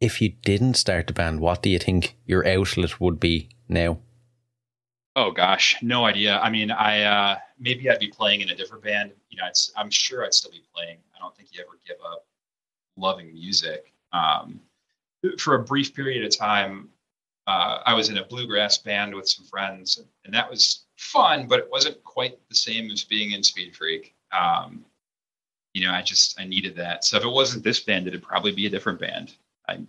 if 0.01 0.21
you 0.21 0.31
didn't 0.31 0.75
start 0.75 1.07
the 1.07 1.13
band, 1.13 1.41
what 1.41 1.63
do 1.63 1.71
you 1.71 1.79
think 1.79 2.17
your 2.27 2.47
outlet 2.47 3.01
would 3.01 3.19
be 3.19 3.51
now? 3.69 3.99
Oh 5.17 5.33
gosh, 5.33 5.77
no 5.83 6.05
idea. 6.05 6.39
I 6.39 6.51
mean, 6.51 6.71
I 6.71 7.03
uh, 7.03 7.39
maybe 7.59 7.91
I'd 7.91 7.99
be 7.99 8.09
playing 8.09 8.43
in 8.43 8.51
a 8.51 8.55
different 8.55 8.85
band. 8.85 9.13
You 9.29 9.39
know, 9.39 9.49
I'm 9.77 9.91
sure 9.91 10.25
I'd 10.25 10.35
still 10.35 10.53
be 10.53 10.63
playing. 10.75 10.99
I 11.15 11.19
don't 11.19 11.37
think 11.37 11.49
you 11.53 11.61
ever 11.61 11.79
give 11.87 11.97
up 12.05 12.25
loving 12.97 13.33
music. 13.33 13.93
Um, 14.13 14.61
for 15.39 15.57
a 15.57 15.63
brief 15.63 15.95
period 15.95 16.25
of 16.25 16.37
time, 16.37 16.89
uh, 17.47 17.81
I 17.85 17.95
was 17.95 18.09
in 18.09 18.19
a 18.19 18.25
bluegrass 18.25 18.79
band 18.79 19.15
with 19.15 19.29
some 19.29 19.45
friends, 19.45 20.03
and 20.25 20.33
that 20.33 20.49
was 20.49 20.85
fun, 20.97 21.49
but 21.49 21.59
it 21.59 21.69
wasn't 21.71 22.03
quite 22.05 22.39
the 22.49 22.55
same 22.55 22.91
as 22.91 23.03
being 23.03 23.33
in 23.33 23.43
Speed 23.43 23.75
Freak. 23.75 24.15
Um, 24.33 24.85
you 25.75 25.87
know, 25.87 25.93
I 25.93 26.03
just 26.03 26.39
I 26.41 26.45
needed 26.45 26.77
that. 26.77 27.05
So 27.05 27.17
if 27.17 27.25
it 27.25 27.29
wasn't 27.29 27.65
this 27.65 27.81
band, 27.81 28.07
it'd 28.07 28.23
probably 28.23 28.53
be 28.53 28.67
a 28.67 28.71
different 28.71 29.01
band. 29.01 29.35
I 29.69 29.81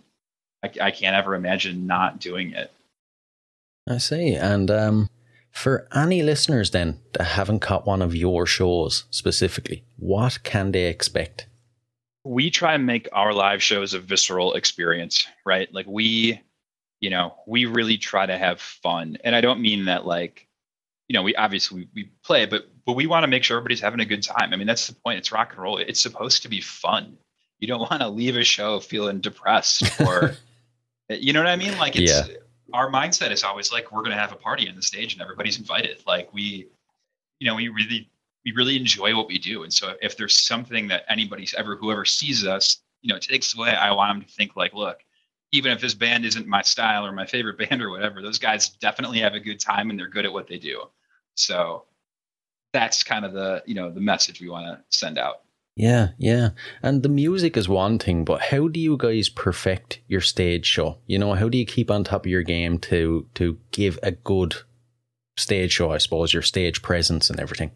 I, 0.64 0.70
I 0.80 0.90
can't 0.90 1.16
ever 1.16 1.34
imagine 1.34 1.86
not 1.86 2.18
doing 2.18 2.52
it. 2.52 2.72
I 3.88 3.98
see, 3.98 4.34
and 4.34 4.70
um, 4.70 5.10
for 5.50 5.88
any 5.94 6.22
listeners 6.22 6.70
then 6.70 7.00
that 7.14 7.24
haven't 7.24 7.60
caught 7.60 7.86
one 7.86 8.02
of 8.02 8.14
your 8.14 8.46
shows 8.46 9.04
specifically, 9.10 9.84
what 9.96 10.42
can 10.44 10.72
they 10.72 10.86
expect? 10.86 11.46
we 12.24 12.50
try 12.50 12.74
and 12.74 12.86
make 12.86 13.08
our 13.12 13.32
live 13.32 13.62
shows 13.62 13.94
a 13.94 14.00
visceral 14.00 14.54
experience, 14.54 15.26
right? 15.44 15.72
Like 15.72 15.86
we, 15.86 16.40
you 17.00 17.10
know, 17.10 17.34
we 17.46 17.66
really 17.66 17.98
try 17.98 18.26
to 18.26 18.38
have 18.38 18.60
fun. 18.60 19.18
And 19.24 19.34
I 19.34 19.40
don't 19.40 19.60
mean 19.60 19.86
that 19.86 20.06
like, 20.06 20.46
you 21.08 21.14
know, 21.14 21.22
we 21.22 21.34
obviously 21.34 21.82
we, 21.82 21.88
we 21.94 22.10
play, 22.24 22.46
but 22.46 22.68
but 22.86 22.94
we 22.94 23.06
want 23.06 23.24
to 23.24 23.28
make 23.28 23.44
sure 23.44 23.56
everybody's 23.56 23.80
having 23.80 24.00
a 24.00 24.04
good 24.04 24.22
time. 24.22 24.52
I 24.52 24.56
mean, 24.56 24.66
that's 24.66 24.86
the 24.86 24.94
point. 24.94 25.18
It's 25.18 25.32
rock 25.32 25.52
and 25.52 25.62
roll. 25.62 25.78
It's 25.78 26.00
supposed 26.00 26.42
to 26.42 26.48
be 26.48 26.60
fun. 26.60 27.16
You 27.58 27.68
don't 27.68 27.80
want 27.90 28.02
to 28.02 28.08
leave 28.08 28.36
a 28.36 28.44
show 28.44 28.80
feeling 28.80 29.20
depressed 29.20 30.00
or 30.00 30.34
you 31.08 31.32
know 31.32 31.40
what 31.40 31.48
I 31.48 31.56
mean? 31.56 31.76
Like 31.78 31.96
it's 31.96 32.12
yeah. 32.12 32.36
Our 32.72 32.90
mindset 32.90 33.30
is 33.30 33.44
always 33.44 33.72
like 33.72 33.92
we're 33.92 34.02
gonna 34.02 34.18
have 34.18 34.32
a 34.32 34.36
party 34.36 34.68
on 34.68 34.76
the 34.76 34.82
stage 34.82 35.12
and 35.12 35.22
everybody's 35.22 35.58
invited. 35.58 36.02
Like 36.06 36.32
we, 36.32 36.68
you 37.38 37.46
know, 37.46 37.54
we 37.54 37.68
really 37.68 38.10
we 38.44 38.52
really 38.52 38.76
enjoy 38.76 39.14
what 39.16 39.28
we 39.28 39.38
do. 39.38 39.62
And 39.62 39.72
so 39.72 39.94
if 40.02 40.16
there's 40.16 40.36
something 40.36 40.88
that 40.88 41.04
anybody's 41.08 41.54
ever, 41.54 41.76
whoever 41.76 42.04
sees 42.04 42.46
us, 42.46 42.78
you 43.00 43.12
know, 43.12 43.18
takes 43.18 43.54
away, 43.54 43.70
I 43.70 43.92
want 43.92 44.18
them 44.18 44.26
to 44.26 44.34
think 44.34 44.56
like, 44.56 44.74
look, 44.74 44.98
even 45.52 45.70
if 45.70 45.80
this 45.80 45.94
band 45.94 46.24
isn't 46.24 46.46
my 46.46 46.62
style 46.62 47.06
or 47.06 47.12
my 47.12 47.26
favorite 47.26 47.58
band 47.68 47.82
or 47.82 47.90
whatever, 47.90 48.22
those 48.22 48.38
guys 48.38 48.70
definitely 48.70 49.20
have 49.20 49.34
a 49.34 49.40
good 49.40 49.60
time 49.60 49.90
and 49.90 49.98
they're 49.98 50.08
good 50.08 50.24
at 50.24 50.32
what 50.32 50.48
they 50.48 50.58
do. 50.58 50.84
So 51.34 51.84
that's 52.72 53.02
kind 53.02 53.24
of 53.24 53.32
the, 53.32 53.62
you 53.66 53.74
know, 53.74 53.90
the 53.90 54.00
message 54.00 54.40
we 54.40 54.48
want 54.48 54.66
to 54.66 54.82
send 54.96 55.18
out. 55.18 55.41
Yeah, 55.74 56.08
yeah. 56.18 56.50
And 56.82 57.02
the 57.02 57.08
music 57.08 57.56
is 57.56 57.68
one 57.68 57.98
thing, 57.98 58.24
but 58.24 58.42
how 58.42 58.68
do 58.68 58.78
you 58.78 58.96
guys 58.96 59.28
perfect 59.30 60.00
your 60.06 60.20
stage 60.20 60.66
show? 60.66 60.98
You 61.06 61.18
know, 61.18 61.34
how 61.34 61.48
do 61.48 61.56
you 61.56 61.64
keep 61.64 61.90
on 61.90 62.04
top 62.04 62.26
of 62.26 62.30
your 62.30 62.42
game 62.42 62.78
to 62.80 63.26
to 63.34 63.58
give 63.70 63.98
a 64.02 64.10
good 64.10 64.54
stage 65.38 65.72
show, 65.72 65.90
I 65.90 65.98
suppose, 65.98 66.34
your 66.34 66.42
stage 66.42 66.82
presence 66.82 67.30
and 67.30 67.40
everything? 67.40 67.70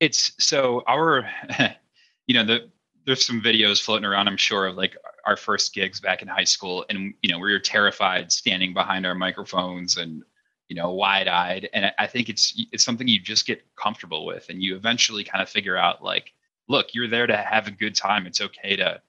it's 0.00 0.32
so 0.38 0.82
our 0.86 1.28
you 2.26 2.34
know 2.34 2.44
the 2.44 2.70
there's 3.06 3.24
some 3.24 3.40
videos 3.40 3.82
floating 3.82 4.04
around 4.04 4.28
i'm 4.28 4.36
sure 4.36 4.66
of 4.66 4.76
like 4.76 4.96
our 5.26 5.36
first 5.36 5.74
gigs 5.74 6.00
back 6.00 6.22
in 6.22 6.28
high 6.28 6.44
school 6.44 6.84
and 6.88 7.14
you 7.22 7.30
know 7.30 7.38
we 7.38 7.52
were 7.52 7.58
terrified 7.58 8.30
standing 8.30 8.74
behind 8.74 9.06
our 9.06 9.14
microphones 9.14 9.96
and 9.96 10.22
you 10.68 10.76
know 10.76 10.92
wide-eyed 10.92 11.68
and 11.72 11.92
i 11.98 12.06
think 12.06 12.28
it's 12.28 12.66
it's 12.72 12.84
something 12.84 13.08
you 13.08 13.20
just 13.20 13.46
get 13.46 13.62
comfortable 13.76 14.26
with 14.26 14.46
and 14.48 14.62
you 14.62 14.76
eventually 14.76 15.24
kind 15.24 15.42
of 15.42 15.48
figure 15.48 15.76
out 15.76 16.02
like 16.02 16.32
look 16.68 16.88
you're 16.92 17.08
there 17.08 17.26
to 17.26 17.36
have 17.36 17.66
a 17.66 17.70
good 17.70 17.94
time 17.94 18.26
it's 18.26 18.40
okay 18.40 18.76
to 18.76 19.00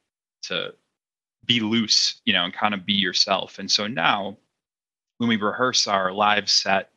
to 0.41 0.73
be 1.45 1.59
loose 1.59 2.21
you 2.25 2.33
know 2.33 2.43
and 2.43 2.53
kind 2.53 2.73
of 2.73 2.85
be 2.85 2.93
yourself 2.93 3.59
and 3.59 3.69
so 3.69 3.87
now 3.87 4.35
when 5.17 5.29
we 5.29 5.37
rehearse 5.37 5.87
our 5.87 6.11
live 6.11 6.49
set 6.49 6.91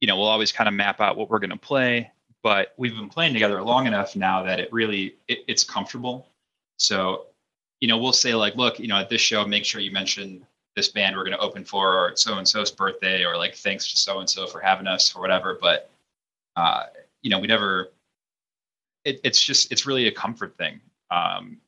you 0.00 0.08
know 0.08 0.16
we'll 0.16 0.26
always 0.26 0.52
kind 0.52 0.68
of 0.68 0.74
map 0.74 1.00
out 1.00 1.16
what 1.16 1.30
we're 1.30 1.38
going 1.38 1.50
to 1.50 1.56
play 1.56 2.10
but 2.42 2.74
we've 2.76 2.94
been 2.94 3.08
playing 3.08 3.32
together 3.32 3.62
long 3.62 3.86
enough 3.86 4.14
now 4.14 4.42
that 4.42 4.60
it 4.60 4.72
really 4.72 5.16
it, 5.28 5.38
it's 5.48 5.64
comfortable 5.64 6.28
so 6.78 7.26
you 7.80 7.88
know, 7.88 7.98
we'll 7.98 8.12
say 8.12 8.34
like, 8.34 8.56
look, 8.56 8.78
you 8.78 8.88
know, 8.88 8.98
at 8.98 9.08
this 9.08 9.20
show, 9.20 9.44
make 9.44 9.64
sure 9.64 9.80
you 9.80 9.90
mention 9.90 10.46
this 10.74 10.88
band 10.88 11.16
we're 11.16 11.24
going 11.24 11.36
to 11.36 11.38
open 11.38 11.64
for, 11.64 11.94
or 11.94 12.16
so 12.16 12.38
and 12.38 12.48
so's 12.48 12.70
birthday, 12.70 13.24
or 13.24 13.36
like 13.36 13.54
thanks 13.54 13.90
to 13.90 13.96
so 13.96 14.20
and 14.20 14.28
so 14.28 14.46
for 14.46 14.60
having 14.60 14.86
us, 14.86 15.14
or 15.14 15.20
whatever. 15.20 15.58
But 15.60 15.90
uh, 16.56 16.84
you 17.22 17.30
know, 17.30 17.38
we 17.38 17.46
never. 17.46 17.90
It, 19.06 19.20
it's 19.24 19.42
just 19.42 19.70
it's 19.72 19.86
really 19.86 20.08
a 20.08 20.12
comfort 20.12 20.56
thing. 20.58 20.80
Um, 21.10 21.58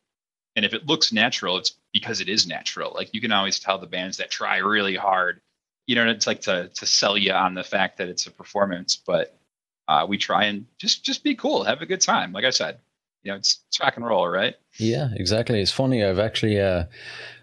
and 0.56 0.64
if 0.64 0.74
it 0.74 0.86
looks 0.86 1.12
natural, 1.12 1.56
it's 1.56 1.72
because 1.92 2.20
it 2.20 2.28
is 2.28 2.46
natural. 2.46 2.92
Like 2.92 3.14
you 3.14 3.20
can 3.20 3.30
always 3.30 3.60
tell 3.60 3.78
the 3.78 3.86
bands 3.86 4.16
that 4.16 4.30
try 4.30 4.56
really 4.58 4.96
hard. 4.96 5.40
You 5.86 5.94
know, 5.94 6.06
it's 6.08 6.26
like 6.26 6.40
to 6.42 6.68
to 6.74 6.86
sell 6.86 7.16
you 7.16 7.32
on 7.32 7.54
the 7.54 7.62
fact 7.62 7.98
that 7.98 8.08
it's 8.08 8.26
a 8.26 8.30
performance, 8.32 8.96
but 8.96 9.38
uh, 9.86 10.04
we 10.08 10.18
try 10.18 10.44
and 10.44 10.66
just 10.78 11.04
just 11.04 11.22
be 11.22 11.36
cool, 11.36 11.62
have 11.62 11.80
a 11.80 11.86
good 11.86 12.00
time. 12.00 12.32
Like 12.32 12.44
I 12.44 12.50
said, 12.50 12.78
you 13.22 13.30
know, 13.30 13.36
it's, 13.36 13.60
it's 13.68 13.80
rock 13.80 13.96
and 13.96 14.04
roll, 14.04 14.28
right? 14.28 14.56
Yeah, 14.78 15.08
exactly. 15.14 15.60
It's 15.60 15.70
funny. 15.70 16.04
I've 16.04 16.18
actually 16.18 16.60
uh, 16.60 16.84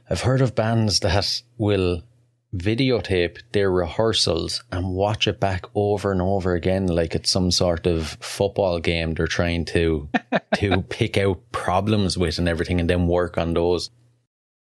I've 0.09 0.21
heard 0.21 0.41
of 0.41 0.53
bands 0.53 0.99
that 0.99 1.41
will 1.57 2.03
videotape 2.57 3.39
their 3.51 3.71
rehearsals 3.71 4.63
and 4.71 4.93
watch 4.93 5.27
it 5.27 5.39
back 5.39 5.65
over 5.75 6.11
and 6.11 6.21
over 6.21 6.53
again 6.53 6.87
like 6.87 7.15
it's 7.15 7.29
some 7.29 7.51
sort 7.51 7.85
of 7.85 8.17
football 8.21 8.79
game 8.79 9.13
they're 9.13 9.27
trying 9.27 9.65
to 9.65 10.07
to 10.55 10.81
pick 10.83 11.17
out 11.17 11.39
problems 11.51 12.17
with 12.17 12.37
and 12.37 12.47
everything 12.47 12.79
and 12.79 12.89
then 12.89 13.07
work 13.07 13.37
on 13.37 13.53
those. 13.53 13.89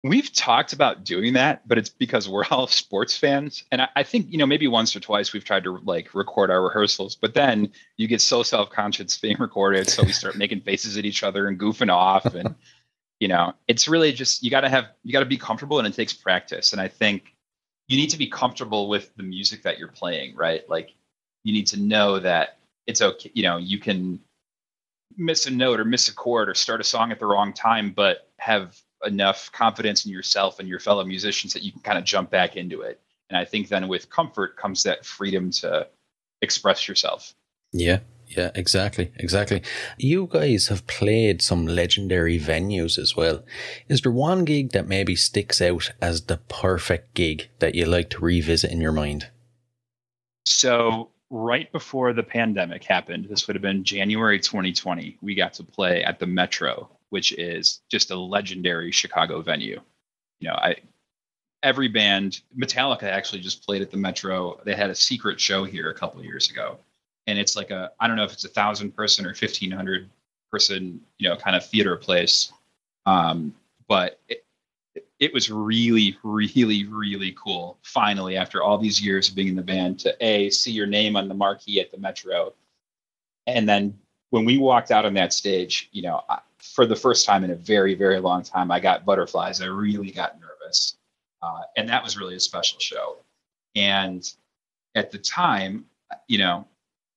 We've 0.03 0.33
talked 0.33 0.73
about 0.73 1.03
doing 1.03 1.33
that 1.33 1.67
but 1.67 1.77
it's 1.77 1.89
because 1.89 2.29
we're 2.29 2.45
all 2.45 2.67
sports 2.81 3.17
fans. 3.17 3.63
And 3.71 3.81
I, 3.81 3.89
I, 3.97 4.03
think 4.03 4.27
you 4.29 4.37
know 4.37 4.47
maybe 4.47 4.67
once 4.67 4.95
or 4.95 4.99
twice 4.99 5.33
we've 5.33 5.43
tried 5.43 5.63
to 5.65 5.77
like 5.83 6.13
record 6.15 6.49
our 6.49 6.63
rehearsals 6.63 7.15
but 7.15 7.33
then 7.33 7.71
you 7.97 8.07
get 8.07 8.21
so 8.21 8.43
self-conscious 8.43 9.17
being 9.17 9.37
recorded 9.39 9.87
so 9.89 10.03
we 10.03 10.11
start 10.11 10.37
making 10.37 10.61
faces 10.61 10.97
at 10.97 11.05
each 11.05 11.23
other 11.23 11.47
and 11.47 11.59
goofing 11.59 11.91
off 11.91 12.33
and 12.33 12.55
you 13.19 13.27
know 13.27 13.53
it's 13.67 13.87
really 13.87 14.11
just 14.11 14.43
you 14.43 14.49
got 14.49 14.61
to 14.61 14.69
have 14.69 14.85
you 15.03 15.11
got 15.11 15.19
to 15.19 15.25
be 15.25 15.37
comfortable 15.37 15.77
and 15.77 15.87
it 15.87 15.93
takes 15.93 16.13
practice. 16.13 16.71
And 16.71 16.81
i 16.81 16.87
think 16.87 17.35
you 17.87 17.97
need 17.97 18.09
to 18.09 18.17
be 18.17 18.27
comfortable 18.27 18.87
with 18.87 19.15
the 19.15 19.23
music 19.23 19.63
that 19.63 19.77
you're 19.77 19.87
playing, 19.87 20.35
right? 20.35 20.67
Like 20.69 20.93
you 21.43 21.53
need 21.53 21.67
to 21.67 21.79
know 21.79 22.19
that 22.19 22.59
it's 22.87 23.01
okay, 23.01 23.31
you 23.33 23.43
know, 23.43 23.57
you 23.57 23.79
can 23.79 24.19
miss 25.17 25.45
a 25.45 25.51
note 25.51 25.79
or 25.79 25.85
miss 25.85 26.07
a 26.07 26.13
chord 26.13 26.49
or 26.49 26.53
start 26.53 26.81
a 26.81 26.83
song 26.83 27.11
at 27.11 27.19
the 27.19 27.25
wrong 27.25 27.53
time, 27.53 27.91
but 27.91 28.29
have 28.37 28.79
enough 29.05 29.51
confidence 29.51 30.05
in 30.05 30.11
yourself 30.11 30.59
and 30.59 30.67
your 30.67 30.79
fellow 30.79 31.03
musicians 31.03 31.53
that 31.53 31.63
you 31.63 31.71
can 31.71 31.81
kind 31.81 31.97
of 31.97 32.03
jump 32.03 32.29
back 32.29 32.55
into 32.55 32.81
it. 32.81 32.99
And 33.29 33.37
I 33.37 33.45
think 33.45 33.67
then 33.67 33.87
with 33.87 34.09
comfort 34.09 34.57
comes 34.57 34.83
that 34.83 35.05
freedom 35.05 35.51
to 35.51 35.87
express 36.41 36.87
yourself. 36.87 37.33
Yeah, 37.71 37.99
yeah, 38.37 38.51
exactly, 38.55 39.11
exactly. 39.17 39.61
You 39.97 40.27
guys 40.31 40.69
have 40.69 40.87
played 40.87 41.41
some 41.41 41.67
legendary 41.67 42.39
venues 42.39 42.97
as 42.97 43.15
well. 43.15 43.43
Is 43.89 44.01
there 44.01 44.11
one 44.11 44.45
gig 44.45 44.71
that 44.71 44.87
maybe 44.87 45.15
sticks 45.15 45.61
out 45.61 45.91
as 46.01 46.23
the 46.23 46.37
perfect 46.37 47.13
gig 47.13 47.49
that 47.59 47.75
you 47.75 47.85
like 47.85 48.09
to 48.11 48.19
revisit 48.19 48.71
in 48.71 48.79
your 48.79 48.93
mind? 48.93 49.29
So, 50.45 51.09
right 51.29 51.69
before 51.71 52.13
the 52.13 52.23
pandemic 52.23 52.83
happened, 52.85 53.25
this 53.29 53.47
would 53.47 53.55
have 53.55 53.61
been 53.61 53.83
January 53.83 54.39
2020, 54.39 55.17
we 55.21 55.35
got 55.35 55.53
to 55.53 55.63
play 55.63 56.03
at 56.03 56.19
the 56.19 56.27
Metro, 56.27 56.89
which 57.09 57.33
is 57.33 57.81
just 57.89 58.11
a 58.11 58.15
legendary 58.15 58.91
Chicago 58.91 59.41
venue. 59.41 59.81
You 60.39 60.49
know, 60.49 60.55
I 60.55 60.77
every 61.63 61.89
band, 61.89 62.41
Metallica 62.57 63.03
actually 63.03 63.41
just 63.41 63.65
played 63.65 63.81
at 63.81 63.91
the 63.91 63.97
Metro. 63.97 64.59
They 64.63 64.73
had 64.73 64.89
a 64.89 64.95
secret 64.95 65.39
show 65.39 65.63
here 65.65 65.89
a 65.89 65.93
couple 65.93 66.23
years 66.23 66.49
ago 66.49 66.79
and 67.31 67.39
it's 67.39 67.55
like 67.55 67.71
a 67.71 67.91
I 67.99 68.07
don't 68.07 68.17
know 68.17 68.25
if 68.25 68.33
it's 68.33 68.43
a 68.43 68.49
thousand 68.49 68.95
person 68.95 69.25
or 69.25 69.33
fifteen 69.33 69.71
hundred 69.71 70.09
person 70.51 70.99
you 71.17 71.29
know 71.29 71.37
kind 71.37 71.55
of 71.55 71.65
theater 71.65 71.95
place, 71.95 72.51
um, 73.05 73.55
but 73.87 74.19
it, 74.27 74.45
it 75.19 75.33
was 75.33 75.49
really 75.49 76.17
really 76.23 76.85
really 76.85 77.35
cool. 77.41 77.79
Finally, 77.83 78.35
after 78.35 78.61
all 78.61 78.77
these 78.77 79.01
years 79.01 79.29
of 79.29 79.35
being 79.35 79.47
in 79.47 79.55
the 79.55 79.63
band, 79.63 79.99
to 80.01 80.15
a 80.19 80.49
see 80.49 80.71
your 80.71 80.85
name 80.85 81.15
on 81.15 81.29
the 81.29 81.33
marquee 81.33 81.79
at 81.79 81.89
the 81.89 81.97
Metro, 81.97 82.53
and 83.47 83.67
then 83.67 83.97
when 84.29 84.45
we 84.45 84.57
walked 84.57 84.91
out 84.91 85.05
on 85.05 85.13
that 85.13 85.33
stage, 85.33 85.89
you 85.93 86.01
know, 86.01 86.21
for 86.57 86.85
the 86.85 86.95
first 86.95 87.25
time 87.25 87.45
in 87.45 87.51
a 87.51 87.55
very 87.55 87.95
very 87.95 88.19
long 88.19 88.43
time, 88.43 88.71
I 88.71 88.81
got 88.81 89.05
butterflies. 89.05 89.61
I 89.61 89.67
really 89.67 90.11
got 90.11 90.37
nervous, 90.41 90.97
uh, 91.41 91.61
and 91.77 91.87
that 91.87 92.03
was 92.03 92.17
really 92.17 92.35
a 92.35 92.41
special 92.41 92.77
show. 92.79 93.19
And 93.73 94.29
at 94.95 95.11
the 95.11 95.17
time, 95.17 95.85
you 96.27 96.37
know, 96.37 96.67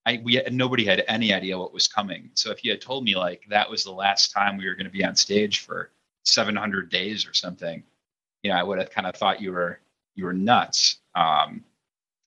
I 0.06 0.20
we 0.22 0.42
nobody 0.50 0.84
had 0.84 1.04
any 1.08 1.32
idea 1.32 1.58
what 1.58 1.72
was 1.72 1.86
coming. 1.86 2.30
So 2.34 2.50
if 2.50 2.64
you 2.64 2.70
had 2.70 2.80
told 2.80 3.04
me 3.04 3.16
like 3.16 3.44
that 3.50 3.70
was 3.70 3.84
the 3.84 3.92
last 3.92 4.32
time 4.32 4.56
we 4.56 4.68
were 4.68 4.74
going 4.74 4.86
to 4.86 4.92
be 4.92 5.04
on 5.04 5.16
stage 5.16 5.60
for 5.60 5.90
700 6.24 6.90
days 6.90 7.26
or 7.26 7.34
something, 7.34 7.82
you 8.42 8.50
know, 8.50 8.56
I 8.56 8.62
would 8.62 8.78
have 8.78 8.90
kind 8.90 9.06
of 9.06 9.14
thought 9.16 9.40
you 9.40 9.52
were 9.52 9.80
you 10.14 10.24
were 10.24 10.32
nuts. 10.32 10.98
Um, 11.14 11.64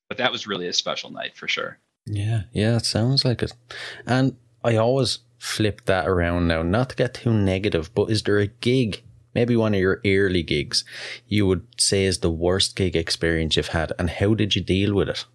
but 0.09 0.17
that 0.17 0.31
was 0.31 0.47
really 0.47 0.67
a 0.67 0.73
special 0.73 1.11
night 1.11 1.35
for 1.35 1.47
sure. 1.47 1.77
Yeah, 2.05 2.43
yeah, 2.53 2.77
it 2.77 2.85
sounds 2.85 3.25
like 3.25 3.43
it. 3.43 3.53
And 4.05 4.37
I 4.63 4.77
always 4.77 5.19
flip 5.37 5.85
that 5.85 6.07
around 6.07 6.47
now, 6.47 6.63
not 6.63 6.89
to 6.89 6.95
get 6.95 7.13
too 7.13 7.33
negative, 7.33 7.93
but 7.93 8.09
is 8.09 8.23
there 8.23 8.39
a 8.39 8.47
gig, 8.47 9.03
maybe 9.35 9.55
one 9.55 9.73
of 9.73 9.79
your 9.79 10.01
early 10.05 10.43
gigs, 10.43 10.83
you 11.27 11.45
would 11.45 11.67
say 11.79 12.05
is 12.05 12.19
the 12.19 12.31
worst 12.31 12.75
gig 12.75 12.95
experience 12.95 13.55
you've 13.55 13.67
had, 13.69 13.91
and 13.99 14.09
how 14.09 14.33
did 14.33 14.55
you 14.55 14.63
deal 14.63 14.93
with 14.95 15.09
it? 15.09 15.25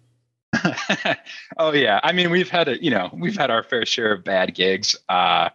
Oh 1.57 1.73
yeah, 1.73 1.99
I 2.03 2.11
mean 2.11 2.29
we've 2.29 2.49
had 2.49 2.67
a 2.67 2.83
you 2.83 2.91
know 2.91 3.09
we've 3.13 3.37
had 3.37 3.51
our 3.51 3.63
fair 3.63 3.85
share 3.85 4.13
of 4.13 4.23
bad 4.23 4.55
gigs. 4.55 4.95
Uh, 5.09 5.49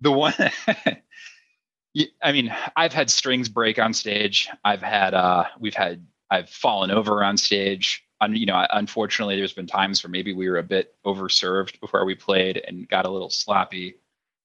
the 0.00 0.12
one, 0.12 0.34
I 2.22 2.32
mean, 2.32 2.54
I've 2.76 2.92
had 2.92 3.10
strings 3.10 3.48
break 3.48 3.78
on 3.78 3.94
stage. 3.94 4.48
I've 4.64 4.82
had 4.82 5.14
uh, 5.14 5.44
we've 5.58 5.74
had 5.74 6.04
I've 6.30 6.50
fallen 6.50 6.90
over 6.90 7.22
on 7.22 7.36
stage. 7.36 8.04
Un, 8.20 8.34
you 8.36 8.46
know, 8.46 8.66
unfortunately, 8.70 9.36
there's 9.36 9.52
been 9.52 9.66
times 9.66 10.02
where 10.02 10.10
maybe 10.10 10.32
we 10.32 10.48
were 10.48 10.58
a 10.58 10.62
bit 10.62 10.94
overserved 11.04 11.80
before 11.80 12.04
we 12.04 12.14
played 12.14 12.62
and 12.66 12.88
got 12.88 13.06
a 13.06 13.10
little 13.10 13.30
sloppy. 13.30 13.96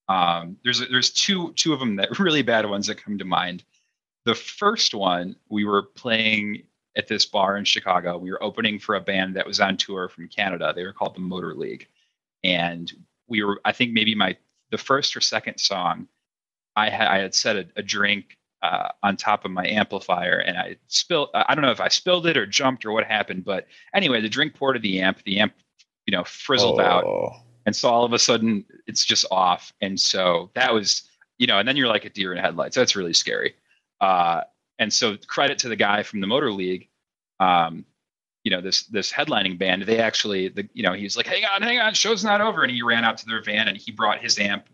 Um, 0.08 0.58
there's 0.64 0.88
there's 0.90 1.12
two 1.12 1.54
two 1.54 1.74
of 1.74 1.80
them 1.80 1.96
that 1.98 2.20
really 2.20 2.42
bad 2.42 2.70
ones 2.70 2.88
that 2.88 3.04
come 3.04 3.18
to 3.18 3.26
mind. 3.26 3.64
The 4.26 4.36
first 4.36 4.94
one 4.94 5.36
we 5.50 5.66
were 5.66 5.84
playing 5.84 6.64
at 6.96 7.08
this 7.08 7.26
bar 7.26 7.58
in 7.58 7.66
Chicago. 7.66 8.18
We 8.18 8.32
were 8.32 8.44
opening 8.44 8.80
for 8.80 8.96
a 8.96 9.02
band 9.02 9.36
that 9.36 9.48
was 9.48 9.60
on 9.60 9.78
tour 9.78 10.10
from 10.10 10.28
Canada. 10.28 10.74
They 10.76 10.84
were 10.84 10.94
called 10.94 11.16
the 11.16 11.22
Motor 11.22 11.54
League, 11.54 11.88
and 12.44 12.92
we 13.28 13.44
were 13.44 13.62
I 13.66 13.72
think 13.72 13.94
maybe 13.94 14.16
my 14.16 14.36
the 14.72 14.78
first 14.78 15.16
or 15.16 15.22
second 15.22 15.60
song. 15.60 16.08
I 16.76 16.90
had 16.90 17.08
I 17.08 17.18
had 17.20 17.36
set 17.36 17.56
a, 17.56 17.68
a 17.76 17.84
drink 17.84 18.38
uh, 18.62 18.90
on 19.04 19.16
top 19.16 19.46
of 19.46 19.52
my 19.52 19.66
amplifier 19.68 20.40
and 20.40 20.58
I 20.58 20.78
spilled. 20.88 21.30
I 21.34 21.56
don't 21.56 21.64
know 21.64 21.72
if 21.72 21.82
I 21.82 21.88
spilled 21.88 22.28
it 22.28 22.38
or 22.38 22.46
jumped 22.46 22.86
or 22.86 22.92
what 22.92 23.06
happened, 23.06 23.46
but 23.46 23.68
anyway, 23.94 24.22
the 24.22 24.30
drink 24.30 24.54
poured 24.54 24.76
to 24.76 24.82
the 24.82 25.02
amp. 25.02 25.24
The 25.24 25.40
amp, 25.40 25.54
you 26.06 26.12
know, 26.12 26.24
frizzled 26.24 26.80
oh. 26.80 26.84
out, 26.84 27.34
and 27.66 27.76
so 27.76 27.90
all 27.90 28.04
of 28.04 28.14
a 28.14 28.20
sudden 28.20 28.66
it's 28.88 29.06
just 29.06 29.26
off. 29.32 29.74
And 29.82 30.00
so 30.00 30.50
that 30.56 30.74
was, 30.74 31.04
you 31.38 31.48
know, 31.48 31.60
and 31.60 31.68
then 31.68 31.78
you're 31.78 31.88
like 31.88 32.06
a 32.06 32.10
deer 32.10 32.34
in 32.34 32.40
headlights. 32.40 32.76
That's 32.76 32.96
really 32.96 33.14
scary. 33.14 33.56
Uh, 34.02 34.42
and 34.80 34.92
so 34.92 35.18
credit 35.28 35.60
to 35.60 35.70
the 35.70 35.76
guy 35.76 36.02
from 36.04 36.22
the 36.22 36.28
Motor 36.28 36.52
League. 36.52 36.88
Um, 37.40 37.86
you 38.44 38.52
know 38.52 38.62
this 38.62 38.84
this 38.84 39.12
headlining 39.12 39.60
band. 39.60 39.84
They 39.84 40.00
actually, 40.00 40.48
the 40.48 40.68
you 40.74 40.82
know, 40.82 40.94
he's 40.94 41.18
like, 41.18 41.28
"Hang 41.28 41.44
on, 41.44 41.62
hang 41.62 41.78
on, 41.78 41.94
show's 41.94 42.24
not 42.24 42.42
over," 42.42 42.64
and 42.64 42.72
he 42.72 42.82
ran 42.82 43.04
out 43.04 43.18
to 43.18 43.26
their 43.26 43.44
van 43.44 43.68
and 43.68 43.78
he 43.78 43.92
brought 43.92 44.20
his 44.20 44.40
amp, 44.40 44.68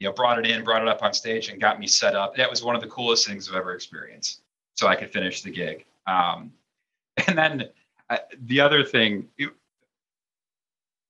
you 0.00 0.08
know, 0.08 0.12
brought 0.12 0.38
it 0.38 0.46
in, 0.46 0.64
brought 0.64 0.82
it 0.82 0.88
up 0.88 1.02
on 1.02 1.14
stage, 1.14 1.48
and 1.48 1.60
got 1.60 1.78
me 1.78 1.86
set 1.86 2.16
up. 2.16 2.36
That 2.36 2.50
was 2.50 2.62
one 2.62 2.74
of 2.74 2.82
the 2.82 2.88
coolest 2.88 3.26
things 3.26 3.48
I've 3.48 3.54
ever 3.54 3.74
experienced. 3.74 4.40
So 4.74 4.88
I 4.88 4.96
could 4.96 5.12
finish 5.12 5.42
the 5.42 5.50
gig. 5.50 5.86
Um, 6.06 6.52
and 7.28 7.38
then 7.38 7.68
uh, 8.10 8.18
the 8.46 8.60
other 8.60 8.82
thing, 8.82 9.28
it, 9.38 9.50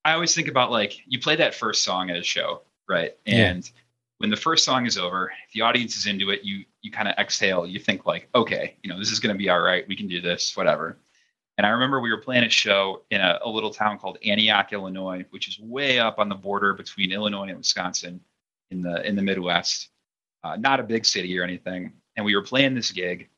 I 0.04 0.12
always 0.12 0.34
think 0.34 0.48
about 0.48 0.70
like 0.70 1.00
you 1.06 1.18
play 1.18 1.36
that 1.36 1.54
first 1.54 1.82
song 1.82 2.10
at 2.10 2.18
a 2.18 2.22
show, 2.22 2.60
right? 2.86 3.16
And 3.26 3.64
yeah 3.64 3.70
when 4.18 4.30
the 4.30 4.36
first 4.36 4.64
song 4.64 4.86
is 4.86 4.96
over, 4.96 5.32
if 5.46 5.52
the 5.52 5.62
audience 5.62 5.96
is 5.96 6.06
into 6.06 6.30
it, 6.30 6.44
you 6.44 6.64
you 6.82 6.90
kind 6.90 7.08
of 7.08 7.14
exhale. 7.18 7.66
You 7.66 7.78
think 7.78 8.06
like, 8.06 8.28
okay, 8.34 8.76
you 8.82 8.90
know, 8.90 8.98
this 8.98 9.10
is 9.10 9.20
going 9.20 9.34
to 9.34 9.38
be 9.38 9.48
all 9.48 9.60
right. 9.60 9.86
We 9.88 9.96
can 9.96 10.08
do 10.08 10.20
this, 10.20 10.56
whatever. 10.56 10.98
And 11.56 11.66
I 11.66 11.70
remember 11.70 12.00
we 12.00 12.10
were 12.10 12.20
playing 12.20 12.44
a 12.44 12.48
show 12.48 13.02
in 13.10 13.20
a, 13.20 13.38
a, 13.42 13.48
little 13.48 13.70
town 13.70 13.98
called 13.98 14.18
Antioch, 14.24 14.72
Illinois, 14.72 15.24
which 15.30 15.46
is 15.46 15.60
way 15.60 16.00
up 16.00 16.18
on 16.18 16.28
the 16.28 16.34
border 16.34 16.74
between 16.74 17.12
Illinois 17.12 17.48
and 17.48 17.58
Wisconsin, 17.58 18.20
in 18.70 18.82
the 18.82 19.06
in 19.06 19.16
the 19.16 19.22
Midwest. 19.22 19.88
Uh, 20.42 20.56
not 20.56 20.80
a 20.80 20.82
big 20.82 21.06
city 21.06 21.38
or 21.38 21.42
anything. 21.42 21.92
And 22.16 22.26
we 22.26 22.36
were 22.36 22.42
playing 22.42 22.74
this 22.74 22.92
gig, 22.92 23.28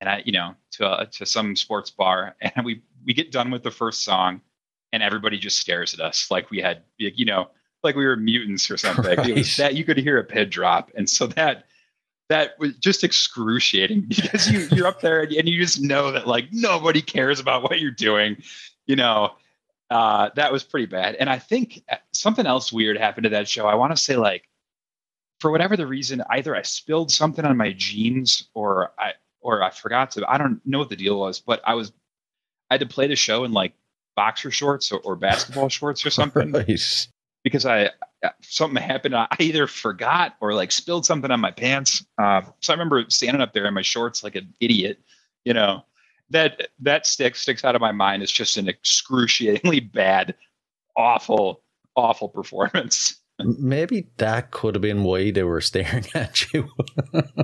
and 0.00 0.08
I, 0.08 0.22
you 0.24 0.32
know, 0.32 0.54
to 0.72 1.00
a, 1.00 1.06
to 1.06 1.26
some 1.26 1.56
sports 1.56 1.90
bar, 1.90 2.36
and 2.40 2.64
we 2.64 2.82
we 3.04 3.14
get 3.14 3.32
done 3.32 3.50
with 3.50 3.62
the 3.62 3.70
first 3.70 4.04
song, 4.04 4.40
and 4.92 5.02
everybody 5.02 5.38
just 5.38 5.58
stares 5.58 5.94
at 5.94 6.00
us 6.00 6.30
like 6.30 6.50
we 6.50 6.58
had, 6.58 6.82
you 6.98 7.24
know, 7.24 7.50
like 7.82 7.96
we 7.96 8.04
were 8.04 8.16
mutants 8.16 8.70
or 8.70 8.76
something. 8.76 9.04
Right. 9.16 9.28
It 9.28 9.34
was 9.34 9.56
that 9.56 9.74
you 9.74 9.84
could 9.84 9.96
hear 9.96 10.18
a 10.18 10.24
pin 10.24 10.50
drop, 10.50 10.90
and 10.94 11.08
so 11.08 11.26
that 11.28 11.64
that 12.28 12.58
was 12.58 12.76
just 12.76 13.04
excruciating 13.04 14.02
because 14.08 14.50
you 14.50 14.68
you're 14.72 14.86
up 14.86 15.00
there 15.00 15.22
and 15.22 15.48
you 15.48 15.60
just 15.60 15.80
know 15.80 16.12
that 16.12 16.26
like 16.26 16.46
nobody 16.52 17.02
cares 17.02 17.40
about 17.40 17.62
what 17.62 17.80
you're 17.80 17.90
doing, 17.90 18.42
you 18.86 18.96
know. 18.96 19.32
Uh, 19.90 20.30
that 20.36 20.52
was 20.52 20.62
pretty 20.62 20.86
bad. 20.86 21.16
And 21.16 21.28
I 21.28 21.40
think 21.40 21.82
uh, 21.90 21.96
something 22.12 22.46
else 22.46 22.72
weird 22.72 22.96
happened 22.96 23.24
to 23.24 23.30
that 23.30 23.48
show. 23.48 23.66
I 23.66 23.74
want 23.74 23.90
to 23.90 23.96
say 24.00 24.14
like 24.14 24.48
for 25.40 25.50
whatever 25.50 25.76
the 25.76 25.86
reason, 25.86 26.22
either 26.30 26.54
I 26.54 26.62
spilled 26.62 27.10
something 27.10 27.44
on 27.44 27.56
my 27.56 27.72
jeans 27.72 28.48
or 28.54 28.92
I 28.98 29.14
or 29.40 29.62
I 29.62 29.70
forgot 29.70 30.12
to. 30.12 30.30
I 30.30 30.38
don't 30.38 30.64
know 30.64 30.78
what 30.78 30.90
the 30.90 30.96
deal 30.96 31.18
was, 31.18 31.40
but 31.40 31.60
I 31.64 31.74
was 31.74 31.92
I 32.70 32.74
had 32.74 32.80
to 32.80 32.86
play 32.86 33.08
the 33.08 33.16
show 33.16 33.42
in 33.42 33.52
like 33.52 33.72
boxer 34.14 34.50
shorts 34.50 34.92
or, 34.92 35.00
or 35.00 35.16
basketball 35.16 35.68
shorts 35.68 36.04
or 36.06 36.10
something 36.10 36.52
Right. 36.68 37.08
Because 37.42 37.66
I 37.66 37.90
something 38.42 38.82
happened. 38.82 39.14
I 39.14 39.28
either 39.38 39.66
forgot 39.66 40.36
or 40.40 40.54
like 40.54 40.72
spilled 40.72 41.06
something 41.06 41.30
on 41.30 41.40
my 41.40 41.50
pants. 41.50 42.04
Uh, 42.18 42.42
so 42.60 42.72
I 42.72 42.74
remember 42.74 43.04
standing 43.08 43.40
up 43.40 43.52
there 43.52 43.66
in 43.66 43.74
my 43.74 43.82
shorts 43.82 44.22
like 44.22 44.36
an 44.36 44.52
idiot. 44.60 45.00
You 45.44 45.54
know 45.54 45.84
that 46.30 46.68
that 46.80 47.06
stick 47.06 47.36
sticks 47.36 47.64
out 47.64 47.74
of 47.74 47.80
my 47.80 47.92
mind. 47.92 48.22
It's 48.22 48.32
just 48.32 48.56
an 48.56 48.68
excruciatingly 48.68 49.80
bad, 49.94 50.34
awful, 50.96 51.62
awful 51.96 52.28
performance. 52.28 53.16
Maybe 53.38 54.06
that 54.18 54.50
could 54.50 54.74
have 54.74 54.82
been 54.82 55.02
why 55.02 55.30
they 55.30 55.44
were 55.44 55.62
staring 55.62 56.04
at 56.14 56.52
you. 56.52 56.68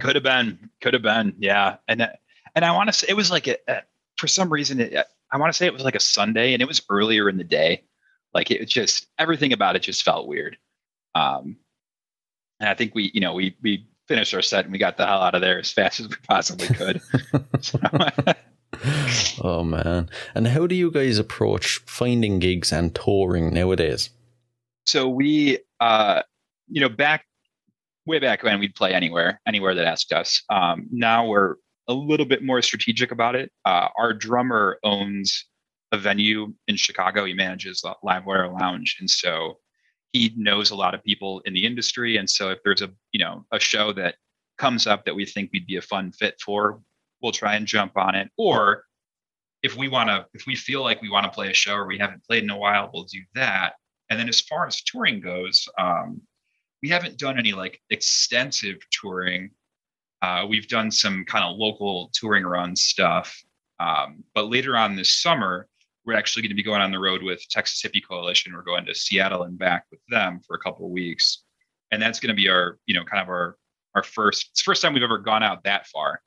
could 0.00 0.14
have 0.14 0.24
been, 0.24 0.70
could 0.82 0.92
have 0.92 1.02
been, 1.02 1.35
yeah. 1.38 1.76
And 1.88 2.02
uh, 2.02 2.09
and 2.54 2.64
I 2.64 2.72
want 2.72 2.88
to 2.88 2.92
say 2.92 3.06
it 3.09 3.16
was 3.16 3.30
like 3.30 3.46
a, 3.48 3.56
a 3.68 3.82
for 4.16 4.28
some 4.28 4.50
reason 4.50 4.80
it, 4.80 5.06
I 5.32 5.38
want 5.38 5.52
to 5.52 5.56
say 5.56 5.66
it 5.66 5.72
was 5.72 5.85
like 5.85 5.94
a 5.94 6.00
Sunday 6.00 6.52
and 6.52 6.62
it 6.62 6.68
was 6.68 6.82
earlier 6.90 7.28
in 7.28 7.38
the 7.38 7.44
day. 7.44 7.82
Like 8.37 8.51
it 8.51 8.66
just 8.66 9.07
everything 9.18 9.53
about 9.53 9.77
it 9.77 9.83
just 9.83 10.03
felt 10.03 10.29
weird. 10.29 10.59
Um, 11.14 11.57
and 12.61 12.68
I 12.68 12.75
think 12.75 12.94
we, 12.94 13.11
you 13.14 13.20
know, 13.20 13.33
we 13.33 13.57
we 13.62 13.87
finished 14.07 14.35
our 14.35 14.42
set 14.42 14.64
and 14.64 14.72
we 14.72 14.79
got 14.79 14.99
the 14.99 15.07
hell 15.07 15.22
out 15.22 15.35
of 15.35 15.40
there 15.40 15.59
as 15.59 15.72
fast 15.72 16.01
as 16.01 16.09
we 16.09 16.16
possibly 16.29 16.68
could. 16.68 17.01
So, 17.62 17.81
oh 19.42 19.64
man. 19.64 20.11
And 20.35 20.49
how 20.49 20.66
do 20.66 20.75
you 20.75 20.90
guys 20.90 21.18
approach 21.18 21.81
finding 21.87 22.38
gigs 22.38 22.72
and 22.72 22.94
touring 22.94 23.55
nowadays? 23.55 24.11
so 24.87 25.09
we, 25.09 25.59
uh, 25.81 26.22
you 26.68 26.81
know, 26.81 26.88
back 26.88 27.27
way 28.07 28.18
back 28.20 28.42
when 28.42 28.59
we'd 28.61 28.75
play 28.75 28.94
anywhere, 28.94 29.40
anywhere 29.46 29.75
that 29.75 29.85
asked 29.85 30.12
us. 30.12 30.42
Um, 30.49 30.87
now 30.92 31.27
we're 31.27 31.57
a 31.88 31.92
little 31.92 32.27
bit 32.27 32.42
more 32.42 32.62
strategic 32.62 33.11
about 33.11 33.35
it. 33.35 33.51
Uh, 33.64 33.88
our 33.99 34.12
drummer 34.12 34.79
owns 34.85 35.44
a 35.92 35.99
venue 35.99 36.53
in 36.68 36.77
Chicago. 36.77 37.25
He 37.25 37.35
manages 37.35 37.83
Livewire 38.05 38.53
Lounge, 38.59 38.96
and 39.01 39.09
so 39.09 39.59
he 40.12 40.33
knows 40.37 40.70
a 40.70 40.77
lot 40.77 40.94
of 40.94 41.03
people 41.03 41.40
in 41.44 41.53
the 41.53 41.64
industry. 41.64 42.16
And 42.16 42.29
so 42.29 42.51
if 42.51 42.59
there's 42.64 42.83
a 42.83 42.90
you 43.12 43.20
know 43.20 43.44
a 43.53 43.61
show 43.61 43.92
that 43.94 44.16
comes 44.59 44.87
up 44.87 45.05
that 45.05 45.14
we 45.14 45.27
think 45.27 45.51
we'd 45.53 45.66
be 45.66 45.77
a 45.77 45.83
fun 45.83 46.12
fit 46.12 46.40
for, 46.44 46.81
we'll 47.20 47.33
try 47.33 47.57
and 47.57 47.66
jump 47.66 47.96
on 47.96 48.14
it. 48.14 48.31
Or 48.37 48.85
if 49.62 49.77
we 49.77 49.88
want 49.88 50.09
to, 50.09 50.27
if 50.35 50.46
we 50.46 50.57
feel 50.57 50.83
like 50.83 51.03
we 51.03 51.11
want 51.11 51.25
to 51.25 51.31
play 51.31 51.51
a 51.51 51.55
show 51.55 51.75
or 51.75 51.87
we 51.87 51.99
haven't 51.99 52.25
played 52.25 52.42
in 52.42 52.51
a 52.51 52.57
while, 52.57 52.90
we'll 52.92 53.05
do 53.05 53.20
that. 53.35 53.75
And 54.11 54.18
then 54.18 54.29
as 54.29 54.40
far 54.40 54.66
as 54.66 54.83
touring 54.83 55.20
goes, 55.20 55.68
um, 55.79 56.20
we 56.83 56.88
haven't 56.88 57.18
done 57.18 57.38
any 57.38 57.53
like 57.53 57.81
extensive 57.90 58.77
touring. 58.90 59.51
Uh, 60.22 60.46
we've 60.49 60.68
done 60.68 60.90
some 60.90 61.25
kind 61.25 61.44
of 61.44 61.57
local 61.57 62.11
touring 62.14 62.44
run 62.44 62.77
stuff. 62.77 63.37
Um, 63.81 64.25
but 64.35 64.49
later 64.49 64.77
on 64.77 64.96
this 64.96 65.20
summer, 65.20 65.68
we're 66.07 66.14
actually 66.14 66.42
going 66.42 66.51
to 66.51 66.57
be 66.57 66.62
going 66.62 66.81
on 66.81 66.92
the 66.92 66.99
road 66.99 67.23
with 67.23 67.47
Texas 67.49 67.83
Hippie 67.83 68.07
Coalition. 68.07 68.55
We're 68.55 68.62
going 68.62 68.87
to 68.87 68.95
Seattle 68.95 69.42
and 69.42 69.59
back 69.59 69.85
with 69.90 70.01
them 70.09 70.40
for 70.47 70.55
a 70.57 70.59
couple 70.61 70.87
of 70.87 70.92
weeks, 70.92 71.42
and 71.90 72.01
that's 72.01 72.21
going 72.21 72.29
to 72.29 72.40
be 72.40 72.49
our, 72.49 72.79
you 72.87 72.95
know, 72.95 73.05
kind 73.05 73.23
of 73.23 73.29
our 73.29 73.57
our 73.95 74.03
first. 74.03 74.49
It's 74.53 74.62
the 74.62 74.69
first 74.71 74.83
time 74.83 74.95
we've 74.95 75.03
ever 75.03 75.19
gone 75.19 75.42
out 75.42 75.64
that 75.64 75.87
far, 75.88 76.21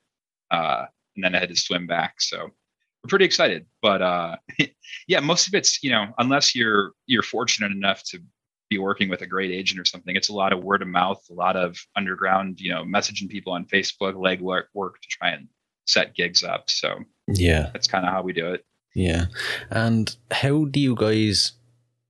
uh, 0.50 0.84
and 1.16 1.24
then 1.24 1.34
I 1.34 1.38
had 1.38 1.48
to 1.48 1.56
swim 1.56 1.86
back. 1.86 2.20
So 2.20 2.38
we're 2.42 3.08
pretty 3.08 3.24
excited. 3.24 3.66
But 3.80 4.02
uh, 4.02 4.36
yeah, 5.08 5.20
most 5.20 5.48
of 5.48 5.54
it's 5.54 5.82
you 5.82 5.90
know, 5.90 6.08
unless 6.18 6.54
you're 6.54 6.92
you're 7.06 7.22
fortunate 7.22 7.72
enough 7.72 8.02
to 8.10 8.20
be 8.68 8.78
working 8.78 9.08
with 9.08 9.22
a 9.22 9.26
great 9.26 9.50
agent 9.50 9.80
or 9.80 9.84
something, 9.84 10.14
it's 10.14 10.28
a 10.28 10.34
lot 10.34 10.52
of 10.52 10.62
word 10.62 10.82
of 10.82 10.88
mouth, 10.88 11.24
a 11.30 11.34
lot 11.34 11.56
of 11.56 11.76
underground, 11.96 12.60
you 12.60 12.70
know, 12.70 12.84
messaging 12.84 13.28
people 13.28 13.52
on 13.52 13.64
Facebook, 13.64 14.20
leg 14.20 14.40
work, 14.40 14.68
work 14.74 15.00
to 15.00 15.08
try 15.08 15.30
and 15.30 15.48
set 15.86 16.14
gigs 16.14 16.44
up. 16.44 16.70
So 16.70 17.00
Yeah. 17.26 17.70
that's 17.72 17.88
kind 17.88 18.06
of 18.06 18.12
how 18.12 18.22
we 18.22 18.32
do 18.32 18.52
it. 18.52 18.64
Yeah. 18.94 19.26
And 19.70 20.14
how 20.30 20.64
do 20.64 20.80
you 20.80 20.94
guys 20.94 21.52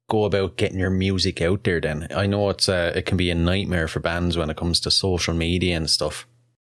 go 0.08 0.24
about 0.24 0.56
getting 0.56 0.78
your 0.78 0.90
music 0.90 1.40
out 1.40 1.64
there 1.64 1.80
then? 1.80 2.08
I 2.14 2.26
know 2.26 2.50
it's 2.50 2.68
uh, 2.68 2.92
it 2.94 3.06
can 3.06 3.16
be 3.16 3.30
a 3.30 3.34
nightmare 3.34 3.88
for 3.88 4.00
bands 4.00 4.36
when 4.36 4.50
it 4.50 4.56
comes 4.56 4.80
to 4.80 4.90
social 4.90 5.34
media 5.34 5.76
and 5.76 5.88
stuff. 5.88 6.26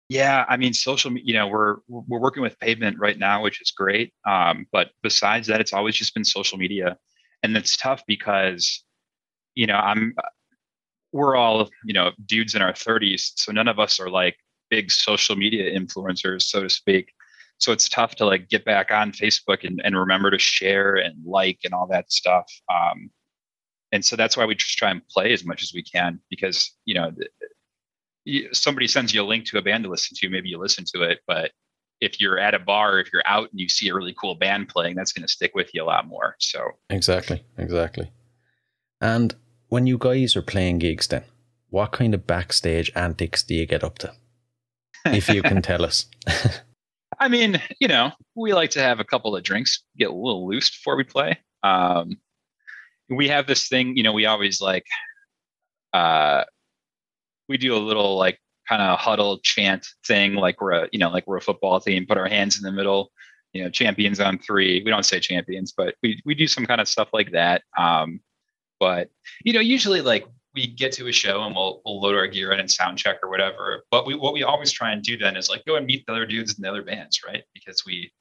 Yeah, 0.10 0.45
I 0.47 0.58
mean, 0.58 0.73
social. 0.73 1.12
You 1.17 1.34
know, 1.34 1.47
we're 1.47 1.78
we're 1.88 2.19
working 2.19 2.43
with 2.43 2.60
Pavement 2.60 2.99
right 2.99 3.17
now, 3.17 3.41
which 3.41 3.62
is 3.62 3.71
great. 3.71 4.13
Um, 4.28 4.67
but 4.71 4.91
besides 5.02 5.47
that, 5.47 5.62
it's 5.62 5.73
always 5.73 5.95
just 5.95 6.13
been 6.13 6.26
social 6.26 6.58
media, 6.58 6.97
and 7.41 7.56
it's 7.58 7.78
tough 7.78 8.04
because, 8.08 8.84
you 9.56 9.65
know, 9.65 9.76
I'm. 9.78 10.13
We're 11.13 11.36
all 11.36 11.69
you 11.86 11.93
know 11.93 12.12
dudes 12.26 12.56
in 12.56 12.62
our 12.62 12.73
30s, 12.73 13.32
so 13.36 13.52
none 13.52 13.67
of 13.67 13.80
us 13.80 13.99
are 13.99 14.10
like 14.10 14.36
big 14.69 14.91
social 14.91 15.36
media 15.36 15.71
influencers, 15.80 16.43
so 16.43 16.63
to 16.63 16.69
speak. 16.69 17.12
So 17.63 17.71
it's 17.71 17.88
tough 17.88 18.15
to 18.15 18.26
like 18.26 18.49
get 18.49 18.65
back 18.65 18.91
on 18.91 19.13
Facebook 19.13 19.63
and, 19.63 19.80
and 19.86 19.97
remember 19.97 20.30
to 20.30 20.38
share 20.38 20.95
and 20.95 21.15
like 21.26 21.60
and 21.63 21.73
all 21.73 21.88
that 21.88 22.12
stuff. 22.12 22.52
Um, 22.69 23.10
and 23.93 24.04
so 24.04 24.17
that's 24.17 24.36
why 24.36 24.45
we 24.45 24.54
just 24.54 24.78
try 24.78 24.91
and 24.91 25.02
play 25.08 25.32
as 25.32 25.45
much 25.45 25.63
as 25.63 25.71
we 25.73 25.82
can 25.82 26.19
because 26.30 26.71
you 26.84 26.93
know 26.93 27.12
somebody 28.52 28.88
sends 28.88 29.13
you 29.13 29.21
a 29.21 29.23
link 29.23 29.45
to 29.45 29.58
a 29.58 29.62
band 29.62 29.86
to 29.86 29.89
listen 29.89 30.17
to, 30.19 30.30
maybe 30.30 30.49
you 30.49 30.58
listen 30.58 30.84
to 30.93 31.04
it. 31.04 31.19
But 31.26 31.52
if 32.02 32.19
you're 32.19 32.38
at 32.38 32.54
a 32.54 32.60
bar, 32.60 32.99
if 32.99 33.13
you're 33.13 33.23
out 33.26 33.49
and 33.52 33.62
you 33.62 33.69
see 33.69 33.88
a 33.88 33.95
really 33.95 34.15
cool 34.19 34.36
band 34.36 34.67
playing, 34.67 34.95
that's 34.95 35.13
going 35.13 35.26
to 35.26 35.32
stick 35.32 35.56
with 35.56 35.73
you 35.73 35.84
a 35.84 35.86
lot 35.86 36.06
more. 36.06 36.36
So 36.39 36.60
Exactly. 36.89 37.45
Exactly. 37.58 38.12
And 38.99 39.36
when 39.69 39.88
you 39.88 39.97
guys 39.97 40.36
are 40.36 40.41
playing 40.41 40.80
gigs 40.80 41.08
then, 41.08 41.23
what 41.69 41.93
kind 41.93 42.13
of 42.13 42.28
backstage 42.28 42.91
antics 42.93 43.41
do 43.41 43.56
you 43.56 43.65
get 43.65 43.86
up 43.86 43.99
to? 43.99 44.13
If 45.06 45.30
you 45.30 45.41
can 45.41 45.62
tell 45.62 45.86
us. 45.86 46.08
I 47.19 47.28
mean, 47.28 47.62
you 47.80 47.88
know, 47.88 48.12
we 48.36 48.54
like 48.54 48.71
to 48.71 48.82
have 48.82 48.99
a 48.99 49.04
couple 49.04 49.36
of 49.36 49.43
drinks, 49.43 49.84
get 49.97 50.10
a 50.10 50.13
little 50.13 50.47
loose 50.47 50.69
before 50.69 50.95
we 50.95 51.04
play. 51.04 51.38
Um, 51.63 52.17
we 53.10 53.28
have 53.30 53.47
this 53.47 53.67
thing, 53.67 53.95
you 53.97 54.04
know, 54.04 54.13
we 54.13 54.26
always 54.26 54.62
like, 54.62 54.86
uh, 55.93 56.43
we 57.47 57.58
do 57.58 57.76
a 57.76 57.78
little 57.78 58.17
like 58.17 58.39
kind 58.67 58.82
of 58.82 58.99
huddle 58.99 59.39
chant 59.39 59.86
thing, 60.06 60.36
like 60.36 60.62
we're 60.62 60.71
a, 60.71 60.89
you 60.91 60.99
know, 60.99 61.10
like 61.10 61.28
we're 61.28 61.38
a 61.38 61.41
football 61.41 61.80
team, 61.80 62.06
put 62.06 62.17
our 62.17 62.28
hands 62.28 62.58
in 62.58 62.63
the 62.63 62.71
middle, 62.71 63.12
you 63.52 63.63
know, 63.63 63.69
champions 63.69 64.19
on 64.19 64.39
three. 64.39 64.82
We 64.84 64.89
don't 64.89 65.06
say 65.06 65.19
champions, 65.19 65.73
but 65.76 65.95
we, 66.02 66.21
we 66.26 66.36
do 66.36 66.47
some 66.47 66.65
kind 66.65 66.82
of 66.82 66.88
stuff 66.88 67.10
like 67.13 67.32
that. 67.32 67.63
Um, 67.78 68.21
but, 68.80 69.10
you 69.43 69.54
know, 69.54 69.60
usually 69.60 70.02
like 70.02 70.26
we 70.54 70.68
get 70.68 70.92
to 70.94 71.08
a 71.08 71.12
show 71.12 71.44
and 71.44 71.56
we'll, 71.56 71.82
we'll 71.86 72.00
load 72.00 72.16
our 72.16 72.28
gear 72.28 72.52
in 72.52 72.60
and 72.60 72.70
sound 72.70 72.98
check 72.98 73.18
or 73.24 73.30
whatever. 73.30 73.84
But 73.89 74.06
we, 74.06 74.16
what 74.16 74.34
we 74.34 74.44
always 74.44 74.72
try 74.72 74.92
and 74.92 75.02
do 75.02 75.18
then 75.18 75.36
is 75.36 75.50
like 75.50 75.66
go 75.66 75.76
and 75.76 75.86
meet 75.86 76.06
the 76.06 76.13
other 76.13 76.26
dudes 76.26 76.56
in 76.56 76.62
the 76.62 76.70
other 76.70 76.84
bands, 76.84 77.22
right? 77.26 77.44
Because 77.54 77.84
we, 77.86 78.12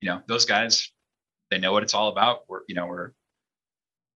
you 0.00 0.08
know, 0.08 0.20
those 0.26 0.44
guys, 0.44 0.90
they 1.50 1.58
know 1.58 1.72
what 1.72 1.84
it's 1.84 1.94
all 1.94 2.08
about. 2.08 2.40
We're, 2.48 2.62
you 2.68 2.74
know, 2.74 2.86
we're, 2.86 3.12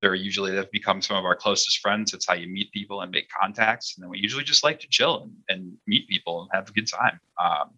they're 0.02 0.14
usually 0.14 0.52
they've 0.52 0.70
become 0.70 1.00
some 1.00 1.16
of 1.16 1.24
our 1.24 1.37
closest 1.37 1.78
friends. 1.78 2.12
It's 2.12 2.26
how 2.26 2.35
you 2.35 2.48
meet 2.48 2.72
people 2.72 3.02
and 3.02 3.11
make 3.12 3.28
contacts. 3.28 3.94
And 3.96 4.02
then 4.02 4.11
we 4.11 4.18
usually 4.18 4.44
just 4.44 4.64
like 4.64 4.80
to 4.80 4.88
chill 4.88 5.22
and, 5.22 5.33
and 5.48 5.72
meet 5.87 6.09
people 6.09 6.42
and 6.42 6.50
have 6.52 6.68
a 6.68 6.72
good 6.72 6.88
time. 6.88 7.20
Um, 7.40 7.70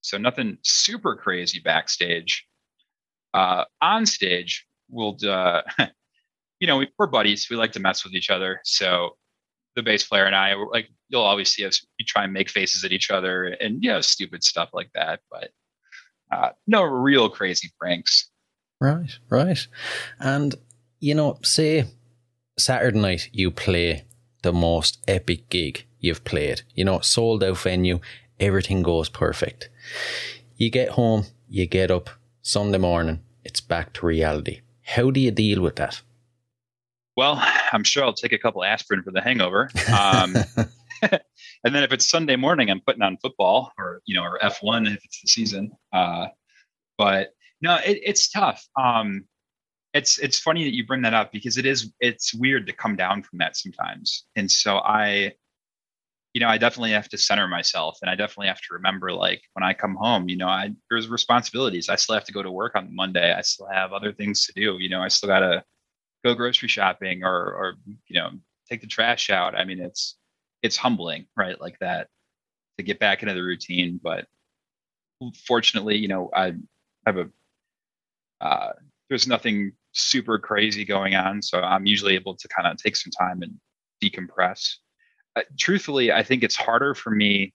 so 0.00 0.16
nothing 0.16 0.58
super 0.62 1.14
crazy 1.14 1.60
backstage. 1.60 2.46
Uh, 3.34 3.64
on 3.80 4.06
stage, 4.06 4.66
we'll, 4.88 5.16
uh, 5.28 5.62
you 6.62 6.68
know, 6.68 6.76
we, 6.76 6.88
we're 6.96 7.08
buddies. 7.08 7.48
We 7.50 7.56
like 7.56 7.72
to 7.72 7.80
mess 7.80 8.04
with 8.04 8.14
each 8.14 8.30
other. 8.30 8.60
So 8.62 9.16
the 9.74 9.82
bass 9.82 10.04
player 10.04 10.26
and 10.26 10.36
I, 10.36 10.54
like, 10.54 10.86
you'll 11.08 11.22
always 11.22 11.50
see 11.50 11.66
us. 11.66 11.84
We 11.98 12.04
try 12.04 12.22
and 12.22 12.32
make 12.32 12.48
faces 12.48 12.84
at 12.84 12.92
each 12.92 13.10
other 13.10 13.46
and, 13.46 13.82
you 13.82 13.90
know, 13.90 14.00
stupid 14.00 14.44
stuff 14.44 14.70
like 14.72 14.88
that. 14.94 15.18
But 15.28 15.50
uh, 16.30 16.50
no 16.68 16.84
real 16.84 17.28
crazy 17.28 17.68
pranks. 17.80 18.30
Right, 18.80 19.18
right. 19.28 19.66
And, 20.20 20.54
you 21.00 21.16
know, 21.16 21.40
say 21.42 21.86
Saturday 22.56 23.00
night 23.00 23.28
you 23.32 23.50
play 23.50 24.04
the 24.42 24.52
most 24.52 25.02
epic 25.08 25.48
gig 25.48 25.84
you've 25.98 26.22
played, 26.22 26.62
you 26.76 26.84
know, 26.84 27.00
sold 27.00 27.42
out 27.42 27.58
venue, 27.58 27.98
everything 28.38 28.84
goes 28.84 29.08
perfect. 29.08 29.68
You 30.56 30.70
get 30.70 30.90
home, 30.90 31.24
you 31.48 31.66
get 31.66 31.90
up 31.90 32.08
Sunday 32.40 32.78
morning, 32.78 33.20
it's 33.42 33.60
back 33.60 33.92
to 33.94 34.06
reality. 34.06 34.60
How 34.82 35.10
do 35.10 35.18
you 35.18 35.32
deal 35.32 35.60
with 35.60 35.74
that? 35.76 36.02
Well, 37.16 37.42
I'm 37.72 37.84
sure 37.84 38.04
I'll 38.04 38.14
take 38.14 38.32
a 38.32 38.38
couple 38.38 38.64
aspirin 38.64 39.02
for 39.02 39.10
the 39.10 39.20
hangover. 39.20 39.70
Um, 39.92 40.36
and 41.64 41.74
then 41.74 41.82
if 41.82 41.92
it's 41.92 42.06
Sunday 42.06 42.36
morning, 42.36 42.70
I'm 42.70 42.80
putting 42.80 43.02
on 43.02 43.16
football 43.18 43.72
or 43.78 44.00
you 44.06 44.14
know 44.14 44.22
or 44.22 44.38
F1 44.40 44.86
if 44.86 45.04
it's 45.04 45.20
the 45.20 45.28
season. 45.28 45.72
Uh, 45.92 46.28
but 46.98 47.30
no, 47.60 47.76
it, 47.76 48.00
it's 48.04 48.30
tough. 48.30 48.64
Um, 48.80 49.24
it's 49.94 50.18
it's 50.18 50.38
funny 50.38 50.64
that 50.64 50.74
you 50.74 50.86
bring 50.86 51.02
that 51.02 51.14
up 51.14 51.32
because 51.32 51.58
it 51.58 51.66
is 51.66 51.92
it's 52.00 52.32
weird 52.34 52.66
to 52.66 52.72
come 52.72 52.96
down 52.96 53.22
from 53.22 53.38
that 53.38 53.56
sometimes. 53.56 54.24
And 54.36 54.50
so 54.50 54.78
I, 54.78 55.32
you 56.34 56.40
know, 56.40 56.48
I 56.48 56.56
definitely 56.56 56.92
have 56.92 57.08
to 57.10 57.18
center 57.18 57.46
myself, 57.48 57.98
and 58.00 58.10
I 58.10 58.14
definitely 58.14 58.46
have 58.46 58.60
to 58.60 58.74
remember 58.74 59.12
like 59.12 59.42
when 59.54 59.64
I 59.64 59.74
come 59.74 59.96
home, 59.96 60.28
you 60.28 60.36
know, 60.36 60.48
I 60.48 60.72
there's 60.90 61.08
responsibilities. 61.08 61.88
I 61.88 61.96
still 61.96 62.14
have 62.14 62.24
to 62.24 62.32
go 62.32 62.42
to 62.42 62.50
work 62.50 62.74
on 62.74 62.94
Monday. 62.94 63.34
I 63.34 63.42
still 63.42 63.68
have 63.70 63.92
other 63.92 64.12
things 64.12 64.46
to 64.46 64.52
do. 64.52 64.76
You 64.78 64.88
know, 64.88 65.02
I 65.02 65.08
still 65.08 65.28
gotta 65.28 65.64
go 66.24 66.34
grocery 66.34 66.68
shopping 66.68 67.24
or 67.24 67.34
or 67.34 67.74
you 68.08 68.20
know 68.20 68.30
take 68.68 68.80
the 68.80 68.86
trash 68.86 69.30
out. 69.30 69.54
I 69.54 69.64
mean, 69.64 69.80
it's 69.80 70.16
it's 70.62 70.76
humbling, 70.76 71.26
right? 71.36 71.60
Like 71.60 71.78
that 71.80 72.08
to 72.78 72.84
get 72.84 72.98
back 72.98 73.22
into 73.22 73.34
the 73.34 73.42
routine. 73.42 74.00
But 74.02 74.26
fortunately, 75.46 75.96
you 75.96 76.08
know, 76.08 76.30
I 76.34 76.54
have 77.06 77.16
a 77.18 77.28
uh, 78.40 78.72
there's 79.08 79.28
nothing 79.28 79.72
super 79.92 80.38
crazy 80.38 80.84
going 80.84 81.14
on, 81.14 81.42
so 81.42 81.60
I'm 81.60 81.86
usually 81.86 82.14
able 82.14 82.34
to 82.36 82.48
kind 82.48 82.66
of 82.66 82.76
take 82.76 82.96
some 82.96 83.12
time 83.12 83.42
and 83.42 83.58
decompress. 84.02 84.76
Uh, 85.36 85.42
truthfully, 85.58 86.12
I 86.12 86.22
think 86.22 86.42
it's 86.42 86.56
harder 86.56 86.94
for 86.94 87.10
me 87.10 87.54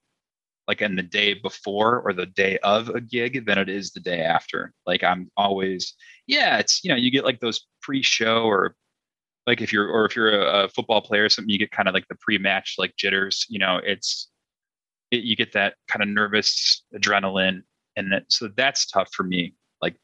like 0.68 0.82
in 0.82 0.96
the 0.96 1.02
day 1.02 1.32
before 1.32 2.00
or 2.00 2.12
the 2.12 2.26
day 2.26 2.58
of 2.58 2.90
a 2.90 3.00
gig 3.00 3.46
than 3.46 3.56
it 3.56 3.70
is 3.70 3.90
the 3.90 4.00
day 4.00 4.20
after. 4.20 4.74
Like 4.86 5.02
I'm 5.02 5.30
always, 5.36 5.94
yeah, 6.26 6.58
it's 6.58 6.84
you 6.84 6.90
know, 6.90 6.96
you 6.96 7.10
get 7.10 7.24
like 7.24 7.40
those 7.40 7.66
pre-show 7.88 8.42
or 8.42 8.76
like 9.46 9.62
if 9.62 9.72
you're 9.72 9.88
or 9.88 10.04
if 10.04 10.14
you're 10.14 10.42
a, 10.42 10.64
a 10.64 10.68
football 10.68 11.00
player 11.00 11.24
or 11.24 11.28
something, 11.30 11.48
you 11.48 11.58
get 11.58 11.70
kind 11.70 11.88
of 11.88 11.94
like 11.94 12.06
the 12.08 12.16
pre-match 12.16 12.74
like 12.76 12.94
jitters. 12.96 13.46
You 13.48 13.58
know, 13.58 13.80
it's 13.82 14.28
it, 15.10 15.24
you 15.24 15.34
get 15.36 15.54
that 15.54 15.74
kind 15.88 16.02
of 16.02 16.08
nervous 16.10 16.84
adrenaline, 16.94 17.62
and 17.96 18.12
that, 18.12 18.24
so 18.28 18.50
that's 18.58 18.86
tough 18.86 19.08
for 19.14 19.22
me. 19.22 19.54
Like 19.80 19.96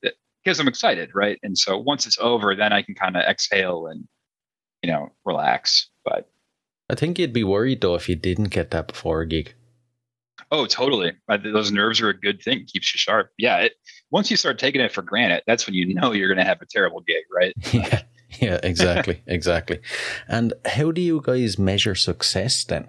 because 0.43 0.59
I'm 0.59 0.69
excited, 0.69 1.11
right? 1.15 1.39
And 1.43 1.59
so 1.59 1.77
once 1.77 2.07
it's 2.07 2.19
over, 2.19 2.57
then 2.57 2.73
I 2.73 2.81
can 2.81 2.95
kind 2.95 3.19
of 3.19 3.23
exhale 3.23 3.87
and 3.87 4.09
you 4.83 4.91
know 4.91 5.11
relax. 5.27 5.91
But 6.07 6.31
I 6.89 6.95
think 6.95 7.19
you'd 7.19 7.35
be 7.35 7.45
worried 7.45 7.83
though 7.83 7.97
if 7.97 8.09
you 8.09 8.17
didn't 8.17 8.49
get 8.49 8.71
that 8.71 8.89
before 8.89 9.21
a 9.21 9.27
gig. 9.27 9.55
Oh, 10.55 10.67
totally. 10.67 11.13
Those 11.43 11.73
nerves 11.73 12.01
are 12.01 12.11
a 12.11 12.17
good 12.17 12.41
thing. 12.41 12.65
Keeps 12.73 12.95
you 12.95 12.99
sharp. 12.99 13.31
Yeah. 13.39 13.57
It, 13.57 13.73
once 14.13 14.31
you 14.31 14.37
start 14.37 14.57
taking 14.57 14.81
it 14.81 14.93
for 14.93 15.03
granted, 15.03 15.43
that's 15.49 15.67
when 15.67 15.75
you 15.75 15.93
know 15.93 16.13
you're 16.13 16.29
going 16.29 16.39
to 16.39 16.45
have 16.45 16.63
a 16.63 16.67
terrible 16.67 17.01
gig, 17.01 17.25
right? 17.35 17.53
yeah. 17.73 18.03
Yeah. 18.41 18.61
Exactly. 18.63 19.21
exactly. 19.27 19.81
And 20.29 20.53
how 20.65 20.93
do 20.93 21.01
you 21.01 21.21
guys 21.21 21.59
measure 21.59 21.97
success 21.97 22.63
then? 22.63 22.87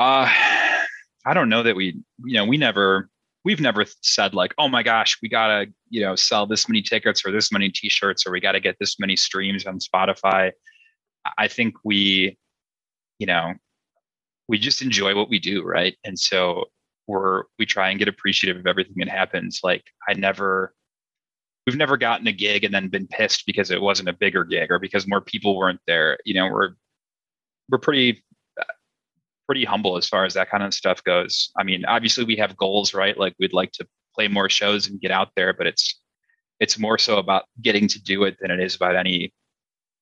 Uh, 0.00 0.28
I 1.24 1.34
don't 1.34 1.48
know 1.48 1.62
that 1.62 1.76
we, 1.76 2.02
you 2.24 2.34
know, 2.34 2.46
we 2.46 2.56
never, 2.56 3.08
we've 3.44 3.60
never 3.60 3.84
said 4.00 4.34
like, 4.34 4.52
oh 4.58 4.66
my 4.66 4.82
gosh, 4.82 5.18
we 5.22 5.28
gotta, 5.28 5.66
you 5.88 6.00
know, 6.00 6.16
sell 6.16 6.48
this 6.48 6.68
many 6.68 6.82
tickets 6.82 7.24
or 7.24 7.30
this 7.30 7.52
many 7.52 7.70
T-shirts 7.70 8.26
or 8.26 8.32
we 8.32 8.40
got 8.40 8.52
to 8.52 8.60
get 8.60 8.76
this 8.80 8.98
many 8.98 9.14
streams 9.14 9.66
on 9.66 9.78
Spotify. 9.78 10.50
I 11.38 11.46
think 11.46 11.74
we, 11.84 12.36
you 13.20 13.26
know, 13.26 13.52
we 14.52 14.58
just 14.58 14.82
enjoy 14.82 15.16
what 15.16 15.30
we 15.30 15.38
do, 15.38 15.64
right? 15.64 15.96
And 16.04 16.16
so 16.18 16.66
we're 17.08 17.44
we 17.58 17.64
try 17.64 17.88
and 17.88 17.98
get 17.98 18.06
appreciative 18.06 18.60
of 18.60 18.66
everything 18.66 18.96
that 18.98 19.08
happens. 19.08 19.60
Like 19.64 19.82
I 20.06 20.12
never 20.12 20.74
we've 21.66 21.78
never 21.78 21.96
gotten 21.96 22.26
a 22.26 22.32
gig 22.32 22.62
and 22.62 22.74
then 22.74 22.88
been 22.88 23.06
pissed 23.06 23.46
because 23.46 23.70
it 23.70 23.80
wasn't 23.80 24.10
a 24.10 24.12
bigger 24.12 24.44
gig 24.44 24.70
or 24.70 24.78
because 24.78 25.08
more 25.08 25.22
people 25.22 25.56
weren't 25.56 25.80
there. 25.86 26.18
You 26.26 26.34
know, 26.34 26.48
we're 26.48 26.74
we're 27.70 27.78
pretty 27.78 28.22
pretty 29.46 29.64
humble 29.64 29.96
as 29.96 30.06
far 30.06 30.26
as 30.26 30.34
that 30.34 30.50
kind 30.50 30.62
of 30.62 30.74
stuff 30.74 31.02
goes. 31.02 31.50
I 31.56 31.62
mean, 31.62 31.86
obviously 31.86 32.24
we 32.24 32.36
have 32.36 32.54
goals, 32.54 32.92
right? 32.92 33.16
Like 33.16 33.34
we'd 33.40 33.54
like 33.54 33.72
to 33.72 33.88
play 34.14 34.28
more 34.28 34.50
shows 34.50 34.86
and 34.86 35.00
get 35.00 35.10
out 35.10 35.30
there, 35.34 35.54
but 35.54 35.66
it's 35.66 35.98
it's 36.60 36.78
more 36.78 36.98
so 36.98 37.16
about 37.16 37.44
getting 37.62 37.88
to 37.88 38.02
do 38.02 38.24
it 38.24 38.36
than 38.38 38.50
it 38.50 38.60
is 38.60 38.76
about 38.76 38.96
any 38.96 39.32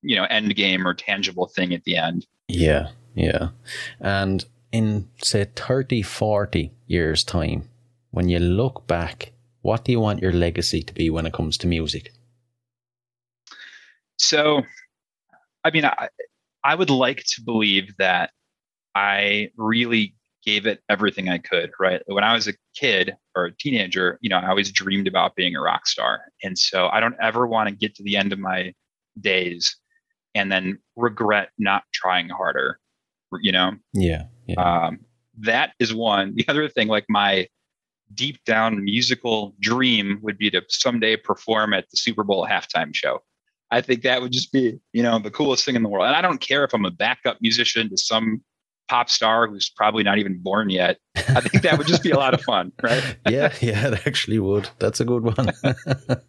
you 0.03 0.17
know 0.17 0.25
end 0.25 0.57
game 0.57 0.89
or 0.89 0.93
tangible 0.93 1.47
thing 1.47 1.73
at 1.73 1.85
the 1.85 1.97
end. 1.97 2.27
Yeah. 2.49 2.89
Yeah. 3.15 3.49
And 4.01 4.45
in, 4.73 5.09
say, 5.23 5.47
30, 5.57 6.03
40 6.03 6.73
years' 6.87 7.25
time, 7.25 7.69
when 8.11 8.29
you 8.29 8.39
look 8.39 8.87
back, 8.87 9.33
what 9.63 9.85
do 9.85 9.93
you 9.93 10.01
want 10.01 10.23
your 10.23 10.33
legacy 10.33 10.83
to 10.83 10.95
be 10.95 11.11
when 11.11 11.27
it 11.27 11.33
comes 11.33 11.59
to 11.59 11.67
music? 11.67 12.13
So, 14.17 14.63
I 15.65 15.71
mean, 15.71 15.85
I, 15.85 16.09
I 16.65 16.75
would 16.75 16.91
like 16.91 17.25
to 17.35 17.43
believe 17.43 17.97
that 17.99 18.31
I 18.95 19.51
really 19.57 20.15
gave 20.45 20.67
it 20.67 20.83
everything 20.89 21.29
I 21.29 21.39
could, 21.39 21.71
right? 21.79 22.03
When 22.07 22.25
I 22.25 22.33
was 22.33 22.49
a 22.49 22.55
kid 22.75 23.15
or 23.37 23.47
a 23.47 23.57
teenager, 23.57 24.19
you 24.23 24.31
know, 24.31 24.39
I 24.39 24.49
always 24.49 24.73
dreamed 24.73 25.07
about 25.07 25.37
being 25.37 25.55
a 25.55 25.61
rock 25.61 25.87
star. 25.87 26.21
And 26.43 26.59
so 26.59 26.89
I 26.89 27.01
don't 27.01 27.17
ever 27.21 27.47
want 27.47 27.69
to 27.69 27.75
get 27.75 27.95
to 27.97 28.03
the 28.03 28.17
end 28.17 28.33
of 28.33 28.39
my 28.39 28.73
days 29.21 29.77
and 30.35 30.51
then 30.51 30.79
regret 30.97 31.51
not 31.59 31.83
trying 31.93 32.29
harder 32.29 32.79
you 33.41 33.53
know? 33.53 33.73
Yeah, 33.93 34.25
yeah. 34.47 34.87
Um, 34.87 35.01
that 35.39 35.73
is 35.79 35.95
one. 35.95 36.35
The 36.35 36.47
other 36.49 36.69
thing 36.69 36.89
like 36.89 37.07
my 37.09 37.49
deep 38.15 38.43
down 38.45 38.85
musical 38.85 39.55
dream 39.61 40.19
would 40.23 40.39
be 40.39 40.51
to 40.51 40.63
someday 40.69 41.17
perform 41.17 41.73
at 41.73 41.89
the 41.91 41.97
super 41.97 42.25
bowl 42.25 42.47
halftime 42.47 42.95
show. 42.95 43.21
I 43.71 43.81
think 43.81 44.03
that 44.03 44.21
would 44.21 44.33
just 44.33 44.53
be 44.53 44.81
you 44.93 45.03
know 45.03 45.19
the 45.19 45.31
coolest 45.31 45.65
thing 45.65 45.77
in 45.77 45.83
the 45.83 45.89
world. 45.89 46.07
And 46.07 46.17
i 46.17 46.21
don't 46.21 46.41
care 46.41 46.65
if 46.65 46.75
i'm 46.75 46.85
a 46.85 46.91
backup 46.91 47.39
musician 47.41 47.89
to 47.91 47.97
some 47.97 48.43
pop 48.89 49.09
star 49.09 49.47
who's 49.47 49.71
probably 49.71 50.03
not 50.03 50.19
even 50.19 50.43
born 50.43 50.69
yet. 50.69 50.99
I 51.17 51.41
think 51.41 51.63
that 51.63 51.79
would 51.79 51.87
just 51.87 52.03
be 52.03 52.11
a 52.11 52.17
lot 52.17 52.35
of 52.35 52.41
fun 52.41 52.73
right? 52.83 53.17
Yeah 53.29 53.53
yeah 53.61 53.89
it 53.89 54.07
actually 54.07 54.41
would. 54.41 54.69
That's 54.79 55.01
a 55.01 55.05
good 55.05 55.23
one 55.23 55.53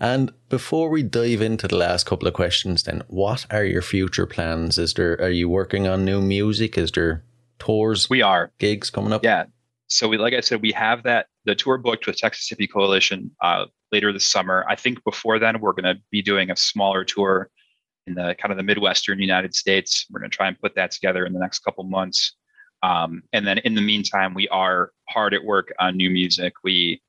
and 0.00 0.32
before 0.48 0.90
we 0.90 1.02
dive 1.02 1.40
into 1.40 1.68
the 1.68 1.76
last 1.76 2.06
couple 2.06 2.28
of 2.28 2.34
questions, 2.34 2.84
then 2.84 3.02
what 3.08 3.46
are 3.50 3.64
your 3.64 3.82
future 3.82 4.26
plans? 4.26 4.78
Is 4.78 4.94
there 4.94 5.20
are 5.20 5.30
you 5.30 5.48
working 5.48 5.86
on 5.86 6.04
new 6.04 6.20
music? 6.20 6.78
Is 6.78 6.92
there 6.92 7.24
tours? 7.58 8.08
We 8.10 8.22
are 8.22 8.52
gigs 8.58 8.90
coming 8.90 9.12
up. 9.12 9.24
Yeah. 9.24 9.44
So 9.88 10.08
we, 10.08 10.18
like 10.18 10.34
I 10.34 10.40
said, 10.40 10.62
we 10.62 10.72
have 10.72 11.02
that 11.02 11.26
the 11.44 11.54
tour 11.54 11.78
booked 11.78 12.06
with 12.06 12.16
Texas 12.16 12.48
Hippie 12.48 12.70
Coalition 12.70 13.30
uh, 13.42 13.66
later 13.92 14.12
this 14.12 14.26
summer. 14.26 14.64
I 14.68 14.76
think 14.76 15.02
before 15.04 15.38
then 15.38 15.60
we're 15.60 15.72
going 15.72 15.94
to 15.94 16.00
be 16.10 16.22
doing 16.22 16.50
a 16.50 16.56
smaller 16.56 17.04
tour 17.04 17.50
in 18.06 18.14
the 18.14 18.36
kind 18.40 18.52
of 18.52 18.56
the 18.56 18.62
Midwestern 18.62 19.18
United 19.18 19.54
States. 19.54 20.06
We're 20.10 20.20
going 20.20 20.30
to 20.30 20.36
try 20.36 20.48
and 20.48 20.58
put 20.60 20.74
that 20.76 20.90
together 20.90 21.24
in 21.24 21.32
the 21.32 21.40
next 21.40 21.60
couple 21.60 21.84
months. 21.84 22.34
Um, 22.82 23.22
and 23.32 23.46
then 23.46 23.58
in 23.58 23.74
the 23.74 23.80
meantime, 23.80 24.34
we 24.34 24.48
are 24.48 24.92
hard 25.08 25.34
at 25.34 25.44
work 25.44 25.72
on 25.78 25.96
new 25.96 26.10
music. 26.10 26.54
We 26.64 27.02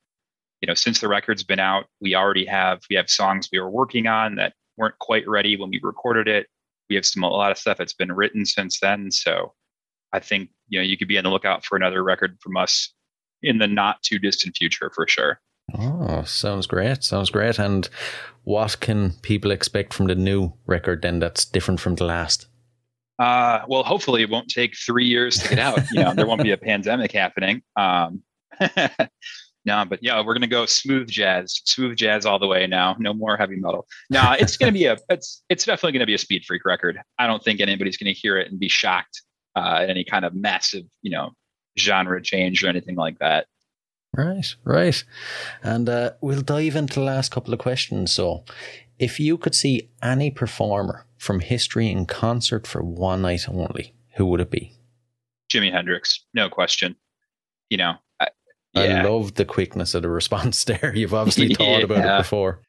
you 0.61 0.67
know, 0.67 0.73
since 0.73 0.99
the 0.99 1.07
record's 1.07 1.43
been 1.43 1.59
out, 1.59 1.85
we 1.99 2.15
already 2.15 2.45
have 2.45 2.81
we 2.89 2.95
have 2.95 3.09
songs 3.09 3.49
we 3.51 3.59
were 3.59 3.69
working 3.69 4.07
on 4.07 4.35
that 4.35 4.53
weren't 4.77 4.97
quite 4.99 5.27
ready 5.27 5.57
when 5.57 5.69
we 5.69 5.79
recorded 5.81 6.27
it. 6.27 6.47
We 6.89 6.95
have 6.95 7.05
some 7.05 7.23
a 7.23 7.29
lot 7.29 7.51
of 7.51 7.57
stuff 7.57 7.77
that's 7.77 7.93
been 7.93 8.11
written 8.11 8.45
since 8.45 8.79
then. 8.79 9.11
So 9.11 9.53
I 10.13 10.19
think 10.19 10.49
you 10.69 10.79
know 10.79 10.83
you 10.83 10.97
could 10.97 11.07
be 11.07 11.17
on 11.17 11.23
the 11.23 11.29
lookout 11.29 11.65
for 11.65 11.75
another 11.75 12.03
record 12.03 12.37
from 12.41 12.57
us 12.57 12.93
in 13.41 13.57
the 13.57 13.67
not 13.67 14.01
too 14.03 14.19
distant 14.19 14.55
future 14.55 14.91
for 14.93 15.07
sure. 15.07 15.39
Oh, 15.73 16.23
sounds 16.23 16.67
great. 16.67 17.03
Sounds 17.03 17.29
great. 17.29 17.57
And 17.57 17.89
what 18.43 18.79
can 18.79 19.13
people 19.21 19.51
expect 19.51 19.93
from 19.93 20.07
the 20.07 20.15
new 20.15 20.53
record 20.65 21.01
then 21.01 21.19
that's 21.19 21.45
different 21.45 21.79
from 21.79 21.95
the 21.95 22.03
last? 22.03 22.47
Uh, 23.19 23.61
well, 23.67 23.83
hopefully 23.83 24.23
it 24.23 24.29
won't 24.29 24.49
take 24.49 24.75
three 24.75 25.05
years 25.05 25.37
to 25.37 25.49
get 25.49 25.59
out. 25.59 25.79
you 25.91 26.01
know, 26.01 26.13
there 26.13 26.25
won't 26.25 26.43
be 26.43 26.51
a 26.51 26.57
pandemic 26.71 27.11
happening. 27.11 27.61
Um, 27.75 28.23
No, 29.63 29.85
but 29.87 29.99
yeah, 30.01 30.23
we're 30.25 30.33
gonna 30.33 30.47
go 30.47 30.65
smooth 30.65 31.07
jazz, 31.07 31.61
smooth 31.65 31.95
jazz 31.95 32.25
all 32.25 32.39
the 32.39 32.47
way 32.47 32.65
now. 32.65 32.95
No 32.99 33.13
more 33.13 33.37
heavy 33.37 33.57
metal. 33.57 33.85
No, 34.09 34.35
it's 34.39 34.57
gonna 34.57 34.71
be 34.71 34.85
a 34.85 34.97
it's 35.09 35.43
it's 35.49 35.65
definitely 35.65 35.93
gonna 35.93 36.07
be 36.07 36.15
a 36.15 36.17
Speedfreak 36.17 36.59
record. 36.65 36.99
I 37.19 37.27
don't 37.27 37.43
think 37.43 37.61
anybody's 37.61 37.97
gonna 37.97 38.11
hear 38.11 38.37
it 38.37 38.49
and 38.49 38.59
be 38.59 38.69
shocked 38.69 39.21
uh, 39.55 39.79
at 39.81 39.89
any 39.89 40.03
kind 40.03 40.25
of 40.25 40.33
massive, 40.33 40.83
you 41.01 41.11
know, 41.11 41.31
genre 41.77 42.21
change 42.21 42.63
or 42.63 42.67
anything 42.67 42.95
like 42.95 43.19
that. 43.19 43.47
Right, 44.15 44.55
right. 44.65 45.03
And 45.63 45.87
uh, 45.87 46.11
we'll 46.21 46.41
dive 46.41 46.75
into 46.75 46.95
the 46.95 47.05
last 47.05 47.31
couple 47.31 47.53
of 47.53 47.59
questions. 47.59 48.11
So, 48.11 48.43
if 48.99 49.19
you 49.19 49.37
could 49.37 49.55
see 49.55 49.89
any 50.03 50.29
performer 50.31 51.05
from 51.17 51.39
history 51.39 51.89
in 51.89 52.05
concert 52.05 52.67
for 52.67 52.83
one 52.83 53.21
night 53.21 53.47
only, 53.47 53.95
who 54.15 54.25
would 54.25 54.41
it 54.41 54.51
be? 54.51 54.73
Jimi 55.51 55.71
Hendrix, 55.71 56.25
no 56.33 56.49
question. 56.49 56.95
You 57.69 57.77
know, 57.77 57.93
yeah. 58.73 59.03
I 59.03 59.09
love 59.09 59.35
the 59.35 59.45
quickness 59.45 59.93
of 59.93 60.01
the 60.01 60.09
response 60.09 60.63
there. 60.65 60.93
You've 60.95 61.13
obviously 61.13 61.53
thought 61.55 61.79
yeah. 61.79 61.85
about 61.85 62.19
it 62.19 62.23
before. 62.23 62.61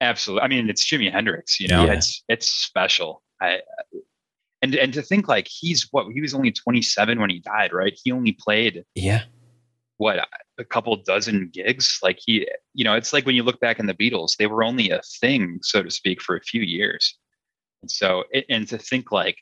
Absolutely. 0.00 0.42
I 0.42 0.48
mean, 0.48 0.68
it's 0.68 0.84
Jimi 0.84 1.10
Hendrix. 1.12 1.60
You 1.60 1.68
know, 1.68 1.84
yeah. 1.84 1.92
it's 1.94 2.24
it's 2.28 2.50
special. 2.50 3.22
I, 3.40 3.60
and 4.60 4.74
and 4.74 4.92
to 4.94 5.02
think 5.02 5.28
like 5.28 5.48
he's 5.48 5.88
what 5.90 6.06
he 6.12 6.20
was 6.20 6.34
only 6.34 6.52
27 6.52 7.20
when 7.20 7.30
he 7.30 7.40
died, 7.40 7.72
right? 7.72 7.98
He 8.02 8.12
only 8.12 8.32
played 8.32 8.84
yeah 8.94 9.22
what 10.02 10.18
a 10.58 10.64
couple 10.64 10.96
dozen 10.96 11.48
gigs. 11.52 12.00
Like 12.02 12.18
he, 12.20 12.48
you 12.74 12.82
know, 12.82 12.94
it's 12.94 13.12
like 13.12 13.24
when 13.24 13.36
you 13.36 13.44
look 13.44 13.60
back 13.60 13.78
in 13.78 13.86
the 13.86 13.94
Beatles, 13.94 14.36
they 14.36 14.48
were 14.48 14.64
only 14.64 14.90
a 14.90 15.00
thing, 15.20 15.60
so 15.62 15.80
to 15.80 15.90
speak, 15.90 16.20
for 16.20 16.34
a 16.34 16.40
few 16.40 16.60
years. 16.60 17.16
And 17.82 17.90
so, 17.90 18.24
and 18.48 18.66
to 18.68 18.78
think 18.78 19.12
like 19.12 19.38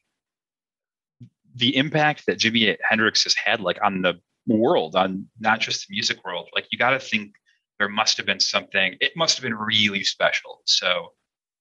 the 1.55 1.75
impact 1.77 2.27
that 2.27 2.39
Jimi 2.39 2.77
Hendrix 2.87 3.25
has 3.25 3.35
had, 3.35 3.61
like 3.61 3.79
on 3.83 4.03
the 4.03 4.21
world, 4.57 4.97
on 4.97 5.27
not 5.39 5.61
just 5.61 5.87
the 5.87 5.93
music 5.93 6.25
world. 6.25 6.49
Like 6.55 6.67
you 6.71 6.79
got 6.79 6.91
to 6.91 6.99
think 6.99 7.33
there 7.79 7.89
must 7.89 8.17
have 8.17 8.27
been 8.27 8.41
something. 8.41 8.97
It 9.01 9.13
must 9.17 9.37
have 9.37 9.43
been 9.43 9.55
really 9.55 10.05
special. 10.05 10.61
So 10.67 11.13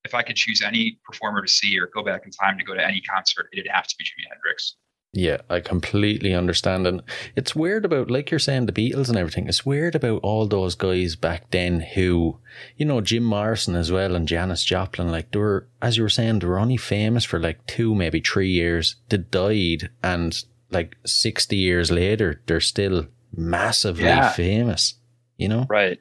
if 0.03 0.13
I 0.13 0.21
could 0.21 0.35
choose 0.35 0.61
any 0.61 0.99
performer 1.05 1.41
to 1.41 1.47
see 1.47 1.79
or 1.79 1.89
go 1.93 2.03
back 2.03 2.23
in 2.25 2.31
time 2.31 2.57
to 2.57 2.63
go 2.63 2.73
to 2.73 2.85
any 2.85 3.01
concert, 3.01 3.47
it'd 3.53 3.67
have 3.71 3.87
to 3.87 3.95
be 3.97 4.05
Jimi 4.05 4.29
Hendrix. 4.29 4.75
Yeah, 5.11 5.37
I 5.49 5.59
completely 5.59 6.35
understand. 6.35 6.85
And 6.85 7.01
it's 7.35 7.55
weird 7.55 7.83
about, 7.83 8.11
like 8.11 8.29
you're 8.29 8.39
saying, 8.39 8.67
the 8.67 8.71
Beatles 8.71 9.09
and 9.09 9.17
everything. 9.17 9.47
It's 9.47 9.65
weird 9.65 9.95
about 9.95 10.21
all 10.21 10.45
those 10.45 10.75
guys 10.75 11.15
back 11.15 11.49
then 11.49 11.79
who, 11.79 12.39
you 12.77 12.85
know, 12.85 13.01
Jim 13.01 13.23
Morrison 13.23 13.75
as 13.75 13.91
well 13.91 14.15
and 14.15 14.27
Janis 14.27 14.63
Joplin. 14.63 15.09
Like, 15.09 15.31
they 15.31 15.39
were, 15.39 15.67
as 15.81 15.97
you 15.97 16.03
were 16.03 16.09
saying, 16.09 16.39
they 16.39 16.47
were 16.47 16.59
only 16.59 16.77
famous 16.77 17.25
for 17.25 17.39
like 17.39 17.65
two, 17.65 17.95
maybe 17.95 18.19
three 18.19 18.51
years. 18.51 18.97
They 19.09 19.17
died 19.17 19.89
and 20.03 20.43
like 20.72 20.97
60 21.05 21.55
years 21.55 21.91
later, 21.91 22.41
they're 22.45 22.59
still 22.59 23.07
massively 23.36 24.03
Yeah. 24.05 24.30
famous, 24.32 24.95
you 25.38 25.47
know? 25.47 25.65
Right. 25.70 25.99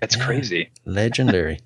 That's 0.00 0.16
Yeah. 0.16 0.26
crazy. 0.26 0.70
Legendary. 0.84 1.60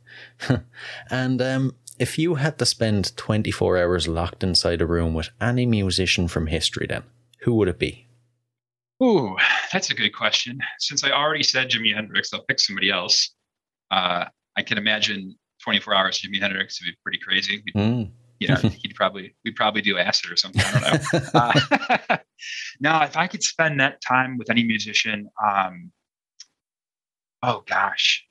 and 1.11 1.40
um, 1.42 1.76
if 1.98 2.18
you 2.18 2.36
had 2.36 2.59
to 2.59 2.66
spend 2.66 3.16
24 3.16 3.78
hours 3.78 4.09
locked 4.09 4.42
inside 4.42 4.80
a 4.80 4.86
room 4.86 5.14
with 5.14 5.30
any 5.40 5.66
musician 5.66 6.28
from 6.28 6.46
history, 6.46 6.86
then 6.88 7.03
who 7.42 7.55
would 7.55 7.68
it 7.68 7.78
be? 7.78 8.07
Ooh, 9.03 9.36
that's 9.72 9.90
a 9.90 9.94
good 9.94 10.14
question. 10.14 10.61
Since 10.78 11.03
I 11.03 11.11
already 11.11 11.42
said 11.42 11.70
Jimi 11.70 11.92
Hendrix, 11.94 12.32
I'll 12.32 12.44
pick 12.44 12.61
somebody 12.61 12.90
else. 12.90 13.34
Uh, 13.90 14.26
I 14.57 14.62
can 14.62 14.78
imagine 14.78 15.34
24 15.64 15.94
hours 15.94 16.20
Jimi 16.20 16.40
Hendrix 16.40 16.80
would 16.80 16.86
be 16.92 16.96
pretty 17.03 17.18
crazy. 17.18 17.62
Mm. 17.76 18.11
You 18.43 18.49
know, 18.49 18.57
he'd 18.82 18.95
probably 18.97 19.34
we'd 19.45 19.55
probably 19.55 19.82
do 19.82 19.99
acid 19.99 20.30
or 20.30 20.36
something. 20.36 20.62
I 20.64 20.72
don't 20.72 21.12
know. 21.12 21.30
uh, 22.11 22.16
now, 22.80 23.05
if 23.05 23.16
I 23.16 23.28
could 23.28 23.43
spend 23.43 23.80
that 23.80 24.01
time 24.01 24.36
with 24.36 24.51
any 24.51 24.64
musician, 24.64 25.28
um, 25.43 25.93
oh 27.43 27.62
gosh, 27.68 28.26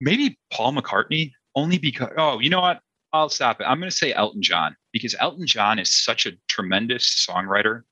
maybe 0.00 0.38
Paul 0.52 0.74
McCartney. 0.74 1.32
Only 1.54 1.78
because 1.78 2.10
oh, 2.16 2.38
you 2.38 2.50
know 2.50 2.60
what? 2.60 2.80
I'll 3.12 3.28
stop 3.30 3.60
it. 3.60 3.64
I'm 3.64 3.80
going 3.80 3.90
to 3.90 3.96
say 3.96 4.12
Elton 4.12 4.42
John 4.42 4.76
because 4.92 5.16
Elton 5.18 5.46
John 5.46 5.78
is 5.80 5.90
such 5.90 6.24
a 6.26 6.32
tremendous 6.46 7.26
songwriter. 7.28 7.82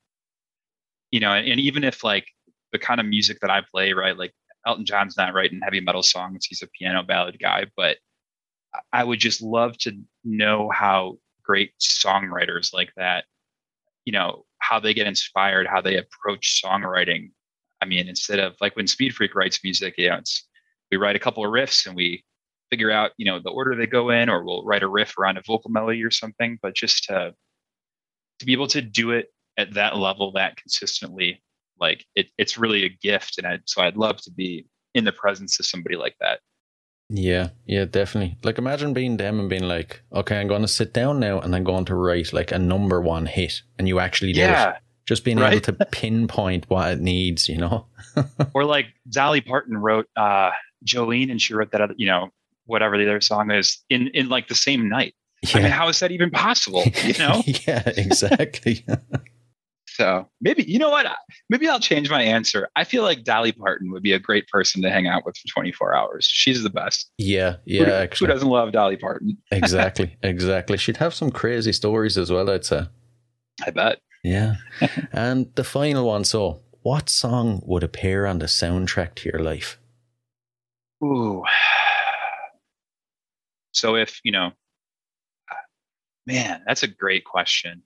You 1.11 1.18
know, 1.18 1.32
and, 1.32 1.49
and 1.49 1.59
even 1.59 1.82
if 1.82 2.05
like 2.05 2.28
the 2.70 2.78
kind 2.78 3.01
of 3.01 3.07
music 3.07 3.39
that 3.41 3.51
I 3.51 3.62
play, 3.68 3.93
right, 3.93 4.16
like 4.16 4.32
Elton 4.66 4.84
John's 4.84 5.16
not 5.16 5.34
writing 5.34 5.61
heavy 5.64 5.80
metal 5.80 6.05
songs; 6.05 6.47
he's 6.47 6.62
a 6.62 6.68
piano 6.68 7.03
ballad 7.03 7.41
guy, 7.41 7.66
but 7.76 7.97
I 8.93 9.05
would 9.05 9.20
just 9.20 9.43
love 9.43 9.77
to 9.79 9.93
know 10.24 10.70
how 10.72 11.18
great 11.43 11.72
songwriters 11.81 12.72
like 12.74 12.93
that, 12.97 13.24
you 14.05 14.12
know, 14.12 14.45
how 14.59 14.81
they 14.81 14.95
get 14.95 15.07
inspired, 15.07 15.66
how 15.66 15.81
they 15.81 15.97
approach 15.97 16.62
songwriting. 16.64 17.31
I 17.81 17.87
mean, 17.87 18.09
instead 18.09 18.41
of 18.41 18.57
like 18.61 18.77
when 18.77 18.87
Speedfreak 18.87 19.35
writes 19.35 19.61
music, 19.62 19.95
you 19.99 20.09
know, 20.09 20.16
it's 20.16 20.47
we 20.91 20.97
write 20.97 21.16
a 21.16 21.20
couple 21.20 21.45
of 21.45 21.53
riffs 21.53 21.87
and 21.87 21.97
we 21.97 22.24
figure 22.70 22.91
out, 22.91 23.12
you 23.16 23.27
know, 23.27 23.39
the 23.39 23.51
order 23.51 23.77
they 23.77 23.87
go 23.87 24.11
in, 24.11 24.29
or 24.29 24.45
we'll 24.45 24.64
write 24.64 24.83
a 24.83 24.89
riff 24.89 25.16
around 25.18 25.39
a 25.39 25.43
vocal 25.47 25.70
melody 25.70 26.03
or 26.03 26.11
something. 26.11 26.59
But 26.62 26.74
just 26.74 27.05
to 27.05 27.35
to 28.39 28.47
be 28.47 28.53
able 28.53 28.66
to 28.68 28.83
do 28.83 29.12
it 29.12 29.33
at 29.57 29.74
that 29.74 29.97
level, 29.97 30.33
that 30.33 30.57
consistently, 30.57 31.43
like 31.81 32.05
it, 32.14 32.29
it's 32.39 32.59
really 32.59 32.85
a 32.85 32.89
gift. 32.89 33.39
And 33.39 33.47
I, 33.47 33.59
so 33.64 33.83
I'd 33.83 33.97
love 33.97 34.20
to 34.22 34.31
be 34.31 34.66
in 34.95 35.05
the 35.05 35.12
presence 35.12 35.59
of 35.61 35.66
somebody 35.66 35.97
like 35.97 36.16
that. 36.20 36.41
Yeah, 37.09 37.50
yeah, 37.66 37.84
definitely. 37.84 38.36
Like 38.42 38.59
imagine 38.59 38.92
being 38.92 39.16
them 39.16 39.38
and 39.38 39.48
being 39.48 39.64
like, 39.64 40.02
okay, 40.12 40.40
I'm 40.40 40.48
going 40.48 40.62
to 40.62 40.68
sit 40.68 40.92
down 40.92 41.20
now 41.20 41.40
and 41.40 41.54
I'm 41.54 41.64
going 41.64 41.84
to 41.86 41.94
write 41.94 42.32
like 42.32 42.50
a 42.50 42.59
number 42.59 43.00
one 43.00 43.26
hit, 43.26 43.62
and 43.78 43.86
you 43.86 44.00
actually 44.00 44.32
do 44.32 44.42
it. 44.42 44.76
Just 45.07 45.24
being 45.24 45.38
able 45.38 45.61
to 45.61 45.72
pinpoint 45.92 46.68
what 46.68 46.90
it 46.92 47.00
needs, 47.00 47.48
you 47.48 47.59
know? 47.59 47.86
or 48.54 48.64
like 48.64 48.86
Dolly 49.09 49.40
Parton 49.40 49.78
wrote 49.78 50.09
uh 50.16 50.50
Jolene 50.84 51.30
and 51.30 51.40
she 51.40 51.54
wrote 51.54 51.70
that 51.70 51.80
other, 51.80 51.94
you 51.96 52.07
know, 52.07 52.30
whatever 52.64 52.98
the 52.98 53.04
other 53.04 53.20
song 53.20 53.52
is 53.52 53.78
in 53.88 54.09
in 54.09 54.28
like 54.28 54.48
the 54.48 54.57
same 54.57 54.88
night. 54.88 55.14
I 55.54 55.61
mean, 55.61 55.70
how 55.70 55.88
is 55.88 56.00
that 56.00 56.11
even 56.11 56.30
possible? 56.30 56.82
You 57.04 57.12
know? 57.18 57.42
yeah, 57.46 57.84
exactly. 57.86 58.84
So 59.97 60.28
maybe 60.42 60.62
you 60.64 60.78
know 60.78 60.90
what? 60.90 61.07
Maybe 61.49 61.66
I'll 61.68 61.80
change 61.80 62.11
my 62.11 62.20
answer. 62.22 62.68
I 62.76 62.84
feel 62.84 63.03
like 63.03 63.24
Dolly 63.24 63.53
Parton 63.53 63.90
would 63.92 64.03
be 64.03 64.12
a 64.12 64.18
great 64.18 64.47
person 64.49 64.82
to 64.82 64.90
hang 64.90 65.07
out 65.07 65.24
with 65.24 65.38
for 65.38 65.49
24 65.49 65.94
hours. 65.94 66.26
She's 66.30 66.62
the 66.62 66.68
best. 66.68 67.11
yeah, 67.16 67.53
Who- 67.53 67.59
yeah, 67.64 67.84
who, 67.84 67.90
actually. 67.92 68.28
doesn't 68.28 68.49
love 68.49 68.72
Dolly 68.72 68.99
Parton? 68.99 69.38
exactly, 69.51 70.14
exactly. 70.22 70.76
She'd 70.76 70.99
have 70.99 71.14
some 71.14 71.30
crazy 71.30 71.72
stories 71.72 72.18
as 72.18 72.30
well, 72.30 72.51
I'd 72.51 72.66
say. 72.66 72.86
I 73.66 73.70
bet. 73.70 74.01
Yeah. 74.22 74.57
and 75.12 75.51
the 75.55 75.64
final 75.64 76.07
one. 76.07 76.24
So, 76.24 76.61
what 76.82 77.09
song 77.09 77.62
would 77.64 77.82
appear 77.82 78.26
on 78.26 78.38
the 78.38 78.47
soundtrack 78.47 79.14
to 79.16 79.30
your 79.30 79.40
life? 79.40 79.78
Ooh. 81.03 81.42
So 83.72 83.97
if, 83.97 84.20
you 84.24 84.32
know, 84.32 84.53
man, 86.26 86.62
that's 86.66 86.82
a 86.82 86.86
great 86.88 87.24
question. 87.24 87.82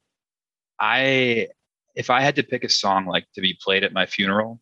I 0.80 1.48
if 1.94 2.10
I 2.10 2.20
had 2.20 2.36
to 2.36 2.42
pick 2.42 2.64
a 2.64 2.68
song 2.68 3.06
like 3.06 3.26
to 3.34 3.40
be 3.40 3.58
played 3.62 3.84
at 3.84 3.92
my 3.92 4.06
funeral, 4.06 4.60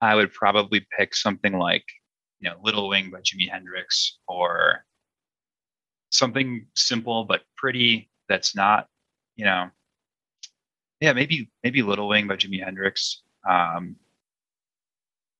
I 0.00 0.14
would 0.14 0.32
probably 0.32 0.86
pick 0.96 1.14
something 1.14 1.58
like, 1.58 1.84
you 2.40 2.48
know, 2.48 2.56
Little 2.62 2.88
Wing 2.88 3.10
by 3.10 3.20
Jimi 3.20 3.50
Hendrix 3.50 4.18
or 4.28 4.84
something 6.10 6.66
simple 6.74 7.24
but 7.24 7.42
pretty 7.56 8.10
that's 8.28 8.54
not, 8.54 8.88
you 9.36 9.44
know, 9.44 9.68
yeah, 11.00 11.12
maybe 11.12 11.50
maybe 11.62 11.82
Little 11.82 12.08
Wing 12.08 12.26
by 12.26 12.36
Jimi 12.36 12.62
Hendrix. 12.62 13.22
Um 13.48 13.96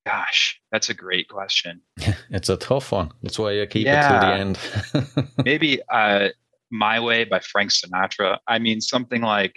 gosh, 0.07 0.61
that's 0.70 0.91
a 0.91 0.95
great 0.95 1.29
question. 1.29 1.81
It's 2.31 2.49
a 2.49 2.57
tough 2.57 2.91
one. 2.91 3.12
That's 3.22 3.39
why 3.39 3.62
I 3.62 3.66
keep 3.66 3.87
it 3.87 4.03
to 4.03 4.18
the 4.18 4.33
end. 4.35 5.35
maybe 5.45 5.81
uh 5.91 6.29
my 6.70 6.99
way 6.99 7.25
by 7.25 7.39
frank 7.39 7.70
sinatra 7.70 8.39
i 8.49 8.59
mean 8.59 8.81
something 8.81 9.22
like 9.22 9.55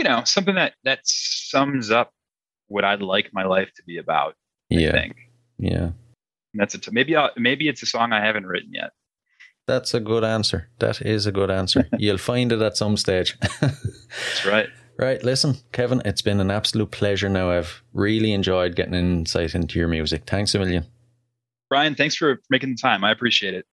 you 0.00 0.04
know 0.04 0.24
something 0.24 0.54
that 0.54 0.72
that 0.82 1.00
sums 1.04 1.90
up 1.90 2.10
what 2.68 2.86
i'd 2.86 3.02
like 3.02 3.28
my 3.34 3.44
life 3.44 3.70
to 3.76 3.82
be 3.86 3.98
about 3.98 4.34
i 4.72 4.76
yeah, 4.76 4.92
think 4.92 5.14
yeah. 5.58 5.90
and 6.52 6.54
that's 6.54 6.74
it 6.74 6.88
maybe 6.90 7.14
I'll, 7.14 7.30
maybe 7.36 7.68
it's 7.68 7.82
a 7.82 7.86
song 7.86 8.14
i 8.14 8.24
haven't 8.24 8.46
written 8.46 8.72
yet 8.72 8.92
That's 9.66 9.94
a 9.94 10.00
good 10.00 10.24
answer. 10.24 10.68
That 10.78 11.00
is 11.02 11.26
a 11.26 11.32
good 11.32 11.50
answer. 11.50 11.86
You'll 11.98 12.18
find 12.18 12.50
it 12.50 12.62
at 12.62 12.76
some 12.76 12.96
stage. 12.96 13.38
that's 13.60 14.44
right 14.46 14.68
right, 14.98 15.22
listen, 15.22 15.54
Kevin, 15.70 16.02
it's 16.04 16.22
been 16.22 16.40
an 16.40 16.50
absolute 16.50 16.90
pleasure 16.90 17.28
now. 17.28 17.50
I've 17.52 17.82
really 17.92 18.32
enjoyed 18.32 18.74
getting 18.74 18.94
insight 18.94 19.54
into 19.54 19.78
your 19.78 19.88
music. 19.88 20.22
Thanks 20.26 20.54
a 20.54 20.58
million. 20.58 20.86
brian 21.68 21.94
thanks 21.94 22.16
for 22.16 22.40
making 22.50 22.70
the 22.70 22.80
time 22.88 23.04
i 23.04 23.10
appreciate 23.12 23.54
it 23.54 23.64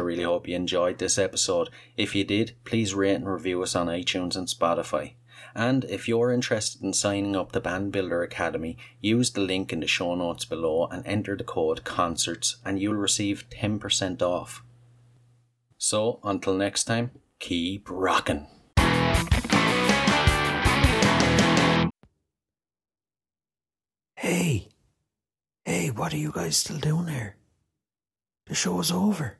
really 0.00 0.22
hope 0.22 0.48
you 0.48 0.56
enjoyed 0.56 0.98
this 0.98 1.18
episode. 1.18 1.70
If 1.96 2.14
you 2.14 2.24
did, 2.24 2.54
please 2.64 2.94
rate 2.94 3.14
and 3.14 3.28
review 3.28 3.62
us 3.62 3.74
on 3.76 3.86
iTunes 3.86 4.36
and 4.36 4.46
Spotify. 4.46 5.14
And 5.54 5.84
if 5.84 6.06
you're 6.06 6.32
interested 6.32 6.82
in 6.82 6.92
signing 6.92 7.34
up 7.34 7.52
to 7.52 7.60
Band 7.60 7.92
Builder 7.92 8.22
Academy, 8.22 8.78
use 9.00 9.30
the 9.30 9.40
link 9.40 9.72
in 9.72 9.80
the 9.80 9.86
show 9.86 10.14
notes 10.14 10.44
below 10.44 10.86
and 10.86 11.06
enter 11.06 11.36
the 11.36 11.44
code 11.44 11.84
CONCERTS 11.84 12.56
and 12.64 12.80
you'll 12.80 12.94
receive 12.94 13.48
10% 13.50 14.22
off. 14.22 14.62
So, 15.78 16.20
until 16.22 16.54
next 16.54 16.84
time, 16.84 17.10
keep 17.38 17.88
rocking. 17.90 18.46
Hey, 24.16 24.68
hey, 25.64 25.90
what 25.90 26.12
are 26.12 26.18
you 26.18 26.30
guys 26.30 26.58
still 26.58 26.78
doing 26.78 27.08
here? 27.08 27.36
The 28.46 28.54
show's 28.54 28.92
over. 28.92 29.39